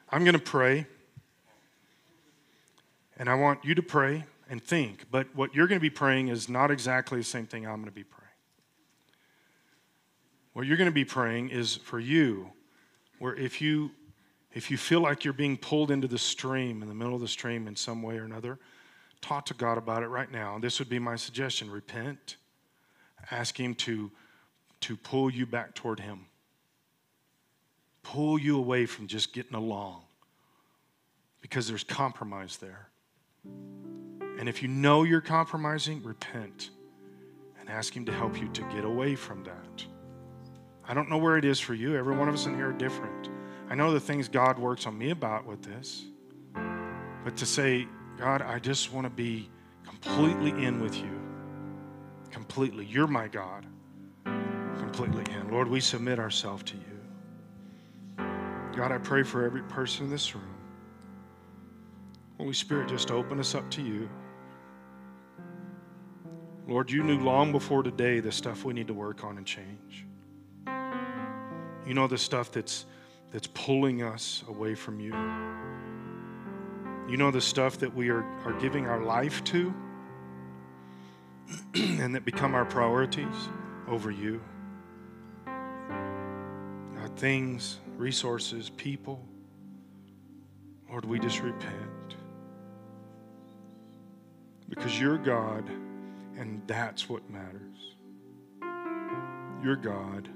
I'm 0.09 0.25
going 0.25 0.33
to 0.33 0.39
pray, 0.39 0.87
and 3.19 3.29
I 3.29 3.35
want 3.35 3.63
you 3.63 3.75
to 3.75 3.83
pray 3.83 4.25
and 4.49 4.65
think, 4.65 5.05
but 5.11 5.27
what 5.35 5.55
you're 5.55 5.67
going 5.67 5.81
to 5.81 5.83
be 5.83 5.91
praying 5.91 6.29
is 6.29 6.49
not 6.49 6.71
exactly 6.71 7.19
the 7.19 7.25
same 7.25 7.45
thing 7.45 7.67
I'm 7.67 7.75
going 7.75 7.85
to 7.85 7.91
be 7.91 8.05
praying. 8.05 8.27
What 10.55 10.65
you're 10.65 10.79
going 10.79 10.89
to 10.89 10.95
be 10.95 11.05
praying 11.05 11.51
is 11.51 11.77
for 11.77 12.01
you, 12.01 12.53
where 13.19 13.35
if 13.35 13.61
you 13.61 13.91
If 14.53 14.71
you 14.71 14.77
feel 14.77 15.01
like 15.01 15.25
you're 15.25 15.33
being 15.33 15.57
pulled 15.57 15.91
into 15.91 16.09
the 16.09 16.19
stream, 16.19 16.83
in 16.83 16.89
the 16.89 16.95
middle 16.95 17.15
of 17.15 17.21
the 17.21 17.29
stream 17.29 17.69
in 17.69 17.77
some 17.77 18.03
way 18.03 18.19
or 18.19 18.25
another, 18.25 18.59
talk 19.21 19.47
to 19.47 19.55
God 19.55 19.79
about 19.79 20.03
it 20.03 20.09
right 20.09 20.31
now. 20.31 20.59
This 20.59 20.79
would 20.79 20.89
be 20.89 20.99
my 20.99 21.17
suggestion 21.17 21.71
repent, 21.71 22.37
ask 23.31 23.59
Him 23.59 23.75
to, 23.77 24.11
to 24.81 24.97
pull 24.97 25.31
you 25.31 25.47
back 25.47 25.75
toward 25.75 26.01
Him, 26.01 26.27
pull 28.03 28.39
you 28.39 28.59
away 28.59 28.87
from 28.87 29.07
just 29.07 29.33
getting 29.33 29.55
along 29.55 30.03
because 31.41 31.69
there's 31.69 31.85
compromise 31.85 32.57
there. 32.57 32.89
And 34.39 34.49
if 34.49 34.63
you 34.63 34.69
know 34.69 35.05
you're 35.05 35.21
compromising, 35.21 36.03
repent 36.03 36.71
and 37.61 37.69
ask 37.69 37.95
Him 37.95 38.05
to 38.07 38.13
help 38.13 38.41
you 38.41 38.49
to 38.49 38.63
get 38.75 38.85
away 38.85 39.15
from 39.15 39.45
that. 39.45 39.85
I 40.89 40.95
don't 40.95 41.09
know 41.09 41.19
where 41.19 41.37
it 41.37 41.45
is 41.45 41.61
for 41.61 41.75
you. 41.75 41.95
Every 41.97 42.17
one 42.17 42.29
of 42.29 42.35
us 42.35 42.47
in 42.47 42.57
here 42.57 42.71
are 42.71 42.73
different. 42.73 43.29
I 43.71 43.77
know 43.77 43.93
the 43.93 44.01
things 44.01 44.29
God 44.29 44.59
works 44.59 44.85
on 44.87 44.99
me 44.99 45.11
about 45.11 45.47
with 45.47 45.63
this. 45.63 46.05
But 47.25 47.37
to 47.37 47.47
say, 47.47 47.87
God, 48.19 48.43
I 48.43 48.59
just 48.59 48.93
want 48.93 49.05
to 49.05 49.11
be 49.11 49.49
completely 49.85 50.51
in 50.65 50.81
with 50.81 50.97
you. 50.97 51.21
Completely. 52.33 52.85
You're 52.85 53.07
my 53.07 53.29
God. 53.29 53.65
Completely 54.25 55.25
in. 55.33 55.53
Lord, 55.53 55.69
we 55.69 55.81
submit 55.81 56.19
ourselves 56.19 56.65
to 56.65 56.77
you. 56.77 58.25
God, 58.77 58.91
I 58.91 58.99
pray 58.99 59.23
for 59.23 59.45
every 59.45 59.63
person 59.63 60.07
in 60.07 60.11
this 60.11 60.35
room. 60.35 60.45
Holy 62.39 62.55
Spirit, 62.55 62.89
just 62.89 63.13
open 63.13 63.39
us 63.39 63.55
up 63.55 63.71
to 63.71 63.83
you. 63.83 64.09
Lord, 66.67 66.91
you 66.91 67.03
knew 67.03 67.19
long 67.19 67.53
before 67.53 67.83
today 67.83 68.21
the 68.21 68.33
stuff 68.33 68.65
we 68.65 68.73
need 68.73 68.89
to 68.89 68.95
work 68.95 69.23
on 69.23 69.37
and 69.37 69.47
change. 69.47 70.07
You 71.87 71.95
know 71.95 72.07
the 72.07 72.19
stuff 72.19 72.51
that's 72.51 72.87
that's 73.33 73.47
pulling 73.49 74.03
us 74.03 74.43
away 74.49 74.75
from 74.75 75.01
you. 75.01 75.15
You 77.11 77.17
know 77.17 77.31
the 77.31 77.41
stuff 77.41 77.79
that 77.79 77.95
we 77.95 78.11
are, 78.11 78.23
are 78.45 78.59
giving 78.61 78.87
our 78.87 79.03
life 79.03 79.43
to 79.45 79.75
and 81.75 82.15
that 82.15 82.25
become 82.25 82.55
our 82.55 82.65
priorities 82.65 83.49
over 83.89 84.11
you. 84.11 84.41
Our 85.47 87.09
things, 87.17 87.79
resources, 87.97 88.71
people. 88.71 89.25
Lord, 90.89 91.05
we 91.05 91.19
just 91.19 91.41
repent. 91.41 91.75
Because 94.69 95.01
you're 95.01 95.19
God, 95.19 95.69
and 96.37 96.63
that's 96.67 97.09
what 97.09 97.29
matters. 97.29 97.97
You're 99.63 99.77
God. 99.77 100.29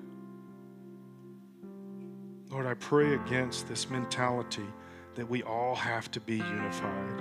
Lord, 2.55 2.67
I 2.67 2.75
pray 2.75 3.15
against 3.15 3.67
this 3.67 3.91
mentality 3.91 4.67
that 5.17 5.29
we 5.29 5.43
all 5.43 5.75
have 5.75 6.09
to 6.13 6.21
be 6.21 6.37
unified, 6.37 7.21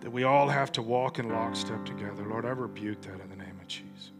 that 0.00 0.10
we 0.10 0.24
all 0.24 0.48
have 0.48 0.72
to 0.72 0.82
walk 0.82 1.20
in 1.20 1.28
lockstep 1.28 1.84
together. 1.84 2.26
Lord, 2.26 2.46
I 2.46 2.48
rebuke 2.48 3.00
that 3.02 3.20
in 3.20 3.30
the 3.30 3.36
name 3.36 3.56
of 3.60 3.68
Jesus. 3.68 4.10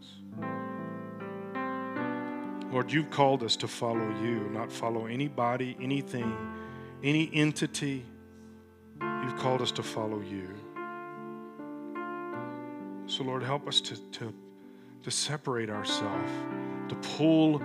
Lord, 2.71 2.93
you've 2.93 3.09
called 3.09 3.43
us 3.43 3.57
to 3.57 3.67
follow 3.67 4.07
you, 4.23 4.49
not 4.53 4.71
follow 4.71 5.07
anybody, 5.07 5.75
anything, 5.81 6.33
any 7.03 7.29
entity. 7.33 8.05
You've 9.01 9.35
called 9.35 9.61
us 9.61 9.73
to 9.73 9.83
follow 9.83 10.21
you. 10.21 10.47
So, 13.05 13.25
Lord, 13.25 13.43
help 13.43 13.67
us 13.67 13.81
to, 13.81 13.97
to, 13.97 14.33
to 15.03 15.11
separate 15.11 15.69
ourselves, 15.69 16.31
to 16.87 16.95
pull 17.17 17.61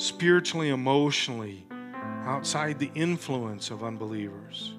spiritually, 0.00 0.70
emotionally, 0.70 1.66
outside 2.24 2.78
the 2.78 2.90
influence 2.94 3.70
of 3.70 3.84
unbelievers. 3.84 4.72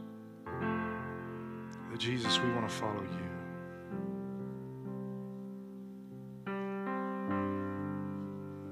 But 1.91 1.99
Jesus, 1.99 2.39
we 2.39 2.49
want 2.53 2.67
to 2.67 2.76
follow 2.76 3.03
you. 3.03 3.30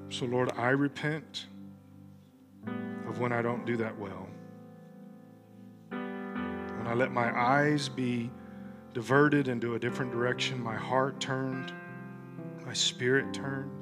So, 0.10 0.26
Lord, 0.26 0.52
I 0.58 0.70
repent 0.70 1.46
of 3.08 3.20
when 3.20 3.32
I 3.32 3.44
don't 3.44 3.64
do 3.64 3.78
that 3.78 3.96
well. 4.00 4.28
When 5.90 6.88
I 6.88 6.96
let 6.96 7.12
my 7.12 7.32
eyes 7.40 7.88
be 7.88 8.32
diverted 8.96 9.50
into 9.50 9.76
a 9.76 9.80
different 9.80 10.12
direction, 10.12 10.60
my 10.60 10.76
heart 10.76 11.20
turned, 11.20 11.72
my 12.66 12.74
spirit 12.74 13.32
turned. 13.36 13.79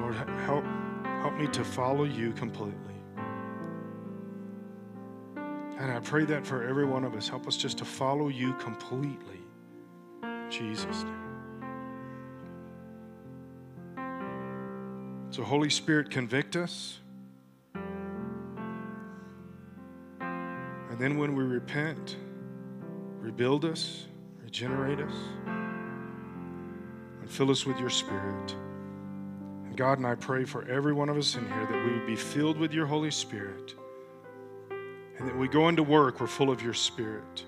Lord, 0.00 0.14
help, 0.14 0.64
help 1.22 1.34
me 1.34 1.46
to 1.48 1.64
follow 1.64 2.04
you 2.04 2.32
completely. 2.32 2.94
And 5.78 5.90
I 5.92 6.00
pray 6.00 6.24
that 6.24 6.46
for 6.46 6.66
every 6.66 6.84
one 6.84 7.04
of 7.04 7.14
us. 7.14 7.28
Help 7.28 7.46
us 7.46 7.56
just 7.56 7.78
to 7.78 7.84
follow 7.84 8.28
you 8.28 8.54
completely. 8.54 9.40
Jesus'. 10.48 11.04
So, 15.30 15.42
Holy 15.42 15.68
Spirit, 15.68 16.10
convict 16.10 16.54
us. 16.54 17.00
And 20.20 20.98
then 20.98 21.18
when 21.18 21.34
we 21.34 21.42
repent, 21.42 22.18
rebuild 23.18 23.64
us, 23.64 24.06
regenerate 24.40 25.00
us, 25.00 25.14
and 27.20 27.28
fill 27.28 27.50
us 27.50 27.66
with 27.66 27.80
your 27.80 27.90
Spirit. 27.90 28.54
God, 29.74 29.98
and 29.98 30.06
I 30.06 30.14
pray 30.14 30.44
for 30.44 30.66
every 30.68 30.92
one 30.92 31.08
of 31.08 31.16
us 31.16 31.34
in 31.34 31.46
here 31.46 31.66
that 31.70 31.84
we 31.84 31.92
would 31.92 32.06
be 32.06 32.16
filled 32.16 32.56
with 32.56 32.72
your 32.72 32.86
Holy 32.86 33.10
Spirit. 33.10 33.74
And 35.18 35.28
that 35.28 35.36
we 35.36 35.48
go 35.48 35.68
into 35.68 35.82
work, 35.82 36.20
we're 36.20 36.26
full 36.26 36.50
of 36.50 36.62
your 36.62 36.74
Spirit. 36.74 37.44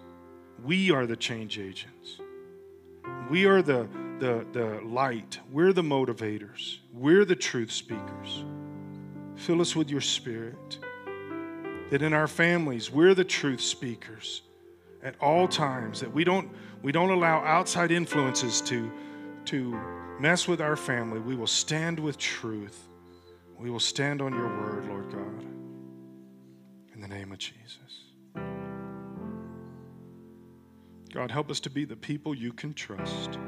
We 0.64 0.90
are 0.90 1.06
the 1.06 1.16
change 1.16 1.58
agents. 1.58 2.20
We 3.30 3.46
are 3.46 3.62
the, 3.62 3.88
the, 4.18 4.46
the 4.52 4.80
light. 4.84 5.38
We're 5.50 5.72
the 5.72 5.82
motivators. 5.82 6.78
We're 6.92 7.24
the 7.24 7.36
truth 7.36 7.72
speakers. 7.72 8.44
Fill 9.36 9.60
us 9.60 9.76
with 9.76 9.90
your 9.90 10.00
Spirit. 10.00 10.78
That 11.90 12.02
in 12.02 12.12
our 12.12 12.28
families, 12.28 12.90
we're 12.90 13.14
the 13.14 13.24
truth 13.24 13.60
speakers 13.60 14.42
at 15.02 15.14
all 15.20 15.46
times. 15.46 16.00
That 16.00 16.12
we 16.12 16.24
don't, 16.24 16.50
we 16.82 16.92
don't 16.92 17.10
allow 17.10 17.44
outside 17.44 17.90
influences 17.90 18.60
to, 18.62 18.90
to 19.46 19.78
mess 20.18 20.48
with 20.48 20.60
our 20.60 20.76
family. 20.76 21.20
We 21.20 21.34
will 21.34 21.46
stand 21.46 21.98
with 21.98 22.18
truth. 22.18 22.88
We 23.58 23.70
will 23.70 23.80
stand 23.80 24.20
on 24.20 24.32
your 24.32 24.48
word, 24.48 24.86
Lord 24.86 25.10
God. 25.10 25.44
In 26.94 27.00
the 27.00 27.08
name 27.08 27.32
of 27.32 27.38
Jesus. 27.38 28.04
God, 31.12 31.30
help 31.30 31.50
us 31.50 31.60
to 31.60 31.70
be 31.70 31.84
the 31.84 31.96
people 31.96 32.34
you 32.34 32.52
can 32.52 32.74
trust. 32.74 33.38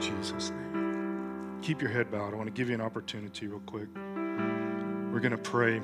Jesus' 0.00 0.50
name. 0.50 1.58
Keep 1.62 1.80
your 1.80 1.90
head 1.90 2.10
bowed. 2.10 2.32
I 2.32 2.36
want 2.36 2.46
to 2.46 2.52
give 2.52 2.68
you 2.68 2.74
an 2.74 2.80
opportunity, 2.80 3.46
real 3.46 3.60
quick. 3.60 3.88
We're 3.94 5.20
going 5.20 5.30
to 5.30 5.38
pray 5.38 5.80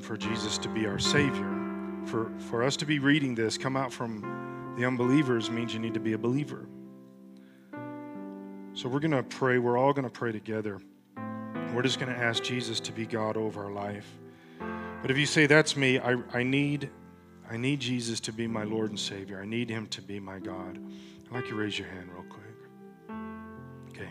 for 0.00 0.16
Jesus 0.16 0.58
to 0.58 0.68
be 0.68 0.86
our 0.86 0.98
Savior. 0.98 1.56
For, 2.06 2.32
for 2.38 2.62
us 2.62 2.76
to 2.78 2.86
be 2.86 2.98
reading 2.98 3.34
this, 3.34 3.58
come 3.58 3.76
out 3.76 3.92
from 3.92 4.74
the 4.76 4.84
unbelievers 4.84 5.50
means 5.50 5.74
you 5.74 5.80
need 5.80 5.94
to 5.94 6.00
be 6.00 6.14
a 6.14 6.18
believer. 6.18 6.66
So 8.72 8.88
we're 8.88 9.00
going 9.00 9.10
to 9.10 9.22
pray. 9.22 9.58
We're 9.58 9.76
all 9.76 9.92
going 9.92 10.08
to 10.08 10.10
pray 10.10 10.32
together. 10.32 10.80
We're 11.74 11.82
just 11.82 12.00
going 12.00 12.12
to 12.12 12.18
ask 12.18 12.42
Jesus 12.42 12.80
to 12.80 12.92
be 12.92 13.04
God 13.04 13.36
over 13.36 13.64
our 13.64 13.70
life. 13.70 14.06
But 15.02 15.10
if 15.10 15.18
you 15.18 15.26
say, 15.26 15.46
That's 15.46 15.76
me, 15.76 15.98
I, 15.98 16.16
I, 16.32 16.42
need, 16.42 16.90
I 17.50 17.56
need 17.56 17.80
Jesus 17.80 18.20
to 18.20 18.32
be 18.32 18.46
my 18.46 18.64
Lord 18.64 18.90
and 18.90 18.98
Savior. 18.98 19.40
I 19.40 19.44
need 19.44 19.68
Him 19.68 19.86
to 19.88 20.02
be 20.02 20.20
my 20.20 20.38
God. 20.38 20.78
I'd 21.26 21.32
like 21.32 21.44
you 21.44 21.50
to 21.50 21.56
raise 21.56 21.78
your 21.78 21.88
hand 21.88 22.10
real 22.12 22.24
quick. 22.24 22.44
Okay. 23.90 24.10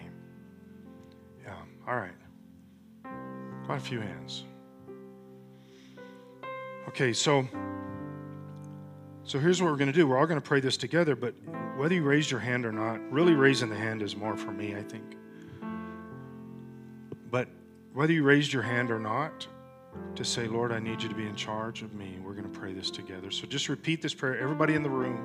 Yeah, 1.43 1.55
all 1.87 1.95
right. 1.95 2.11
Quite 3.65 3.77
a 3.77 3.81
few 3.81 3.99
hands. 3.99 4.43
Okay, 6.89 7.13
so 7.13 7.47
so 9.23 9.37
here's 9.37 9.61
what 9.61 9.69
we're 9.69 9.77
going 9.77 9.91
to 9.91 9.93
do. 9.93 10.07
We're 10.07 10.17
all 10.17 10.25
going 10.25 10.41
to 10.41 10.45
pray 10.45 10.59
this 10.59 10.75
together, 10.75 11.15
but 11.15 11.35
whether 11.77 11.93
you 11.93 12.01
raised 12.01 12.31
your 12.31 12.39
hand 12.39 12.65
or 12.65 12.71
not, 12.71 12.99
really 13.11 13.35
raising 13.35 13.69
the 13.69 13.75
hand 13.75 14.01
is 14.01 14.15
more 14.15 14.35
for 14.35 14.51
me, 14.51 14.75
I 14.75 14.81
think. 14.81 15.15
But 17.29 17.47
whether 17.93 18.11
you 18.11 18.23
raised 18.23 18.51
your 18.51 18.63
hand 18.63 18.89
or 18.89 18.97
not, 18.97 19.47
to 20.15 20.25
say, 20.25 20.47
Lord, 20.47 20.71
I 20.71 20.79
need 20.79 21.03
you 21.03 21.09
to 21.09 21.13
be 21.13 21.27
in 21.27 21.35
charge 21.35 21.83
of 21.83 21.93
me, 21.93 22.17
we're 22.23 22.33
going 22.33 22.51
to 22.51 22.59
pray 22.59 22.73
this 22.73 22.89
together. 22.89 23.29
So 23.29 23.45
just 23.45 23.69
repeat 23.69 24.01
this 24.01 24.15
prayer. 24.15 24.39
Everybody 24.39 24.73
in 24.73 24.81
the 24.81 24.89
room, 24.89 25.23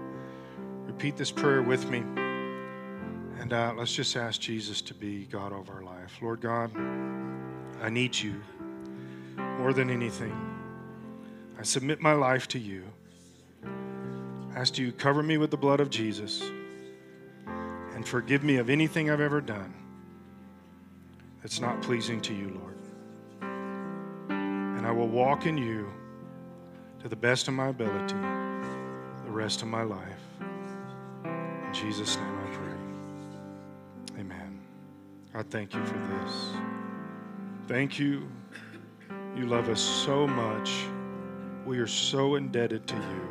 repeat 0.85 1.17
this 1.17 1.31
prayer 1.31 1.63
with 1.63 1.89
me. 1.89 2.01
And 3.41 3.55
uh, 3.55 3.73
let's 3.75 3.95
just 3.95 4.17
ask 4.17 4.39
Jesus 4.39 4.83
to 4.83 4.93
be 4.93 5.25
God 5.25 5.55
of 5.55 5.71
our 5.71 5.83
life. 5.83 6.19
Lord 6.21 6.43
God, 6.43 6.71
I 7.81 7.89
need 7.89 8.15
you 8.15 8.35
more 9.39 9.73
than 9.73 9.89
anything. 9.89 10.54
I 11.65 11.67
submit 11.67 11.99
my 11.99 12.13
life 12.13 12.47
to 12.49 12.59
you. 12.59 12.85
I 13.65 14.59
ask 14.61 14.77
you 14.77 14.93
cover 14.93 15.23
me 15.23 15.39
with 15.39 15.51
the 15.51 15.57
blood 15.57 15.81
of 15.81 15.89
Jesus 15.89 16.43
and 17.47 18.07
forgive 18.07 18.45
me 18.45 18.57
of 18.57 18.69
anything 18.69 19.09
I've 19.09 19.23
ever 19.23 19.41
done 19.41 19.73
that's 21.41 21.61
not 21.61 21.81
pleasing 21.81 22.21
to 22.21 22.35
you, 22.35 22.61
Lord. 22.61 22.77
And 24.31 24.87
I 24.87 24.91
will 24.91 25.09
walk 25.09 25.47
in 25.47 25.57
you 25.57 25.91
to 27.01 27.09
the 27.09 27.17
best 27.17 27.49
of 27.49 27.55
my 27.55 27.69
ability 27.69 28.15
the 29.25 29.31
rest 29.31 29.63
of 29.63 29.69
my 29.69 29.85
life. 29.85 30.21
In 31.25 31.71
Jesus' 31.73 32.19
name 32.19 32.39
I 32.41 32.55
pray. 32.57 34.21
Amen. 34.21 34.61
I 35.33 35.43
thank 35.43 35.73
you 35.73 35.83
for 35.83 35.97
this. 35.97 36.51
Thank 37.69 37.99
you. 37.99 38.29
You 39.35 39.47
love 39.47 39.71
us 39.71 39.81
so 39.81 40.27
much. 40.27 40.89
We 41.67 41.79
are 41.79 41.87
so 41.87 42.35
indebted 42.35 42.87
to 42.89 42.95
you. 42.95 43.29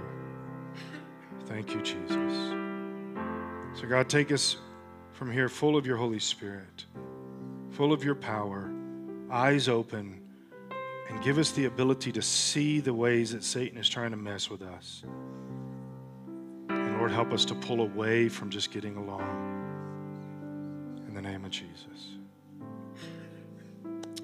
Thank 1.46 1.74
you, 1.74 1.82
Jesus. 1.82 2.34
So, 3.80 3.88
God, 3.88 4.10
take 4.10 4.32
us 4.32 4.58
from 5.12 5.32
here 5.32 5.50
full 5.50 5.78
of 5.78 5.86
your 5.86 5.98
Holy 5.98 6.20
Spirit, 6.20 6.86
full 7.72 7.94
of 7.94 8.04
your 8.04 8.16
power, 8.16 8.72
eyes 9.32 9.70
open, 9.70 10.20
and 11.10 11.24
give 11.24 11.38
us 11.38 11.52
the 11.52 11.66
ability 11.66 12.12
to 12.14 12.22
see 12.22 12.80
the 12.80 12.94
ways 12.94 13.32
that 13.34 13.44
Satan 13.44 13.78
is 13.78 13.88
trying 13.88 14.12
to 14.12 14.18
mess 14.18 14.50
with 14.50 14.64
us. 14.64 15.04
And 16.70 16.98
Lord, 16.98 17.12
help 17.12 17.34
us 17.34 17.46
to 17.46 17.56
pull 17.56 17.82
away 17.82 18.30
from 18.30 18.50
just 18.50 18.72
getting 18.72 18.96
along. 18.96 19.52
In 21.08 21.14
the 21.14 21.22
name 21.22 21.46
of 21.46 21.52
Jesus. 21.52 22.18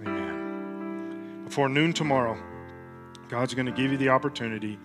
Amen. 0.01 1.43
Before 1.45 1.69
noon 1.69 1.93
tomorrow, 1.93 2.37
God's 3.29 3.53
going 3.53 3.67
to 3.67 3.71
give 3.71 3.91
you 3.91 3.97
the 3.97 4.09
opportunity 4.09 4.77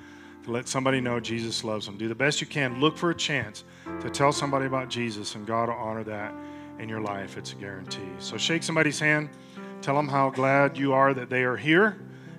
to 0.44 0.50
let 0.50 0.68
somebody 0.68 1.00
know 1.00 1.18
Jesus 1.18 1.64
loves 1.64 1.86
them. 1.86 1.96
Do 1.96 2.06
the 2.06 2.14
best 2.14 2.40
you 2.40 2.46
can. 2.46 2.78
Look 2.78 2.96
for 2.96 3.10
a 3.10 3.14
chance 3.14 3.64
to 4.00 4.10
tell 4.10 4.32
somebody 4.32 4.66
about 4.66 4.90
Jesus, 4.90 5.34
and 5.34 5.46
God 5.46 5.68
will 5.68 5.76
honor 5.76 6.04
that 6.04 6.34
in 6.78 6.88
your 6.88 7.00
life. 7.00 7.38
It's 7.38 7.52
a 7.52 7.56
guarantee. 7.56 8.08
So 8.18 8.36
shake 8.36 8.62
somebody's 8.62 9.00
hand. 9.00 9.30
Tell 9.80 9.94
them 9.96 10.08
how 10.08 10.30
glad 10.30 10.76
you 10.76 10.92
are 10.92 11.14
that 11.14 11.30
they 11.30 11.42
are 11.42 11.56
here. 11.56 11.98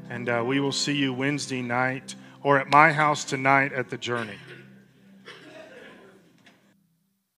And 0.10 0.30
uh, 0.30 0.44
we 0.46 0.60
will 0.60 0.72
see 0.72 0.96
you 0.96 1.14
Wednesday 1.14 1.64
night 1.64 2.16
or 2.44 2.60
at 2.60 2.70
my 2.70 2.92
house 2.92 3.26
tonight 3.26 3.74
at 3.74 3.90
the 3.90 3.98
Journey. 3.98 4.38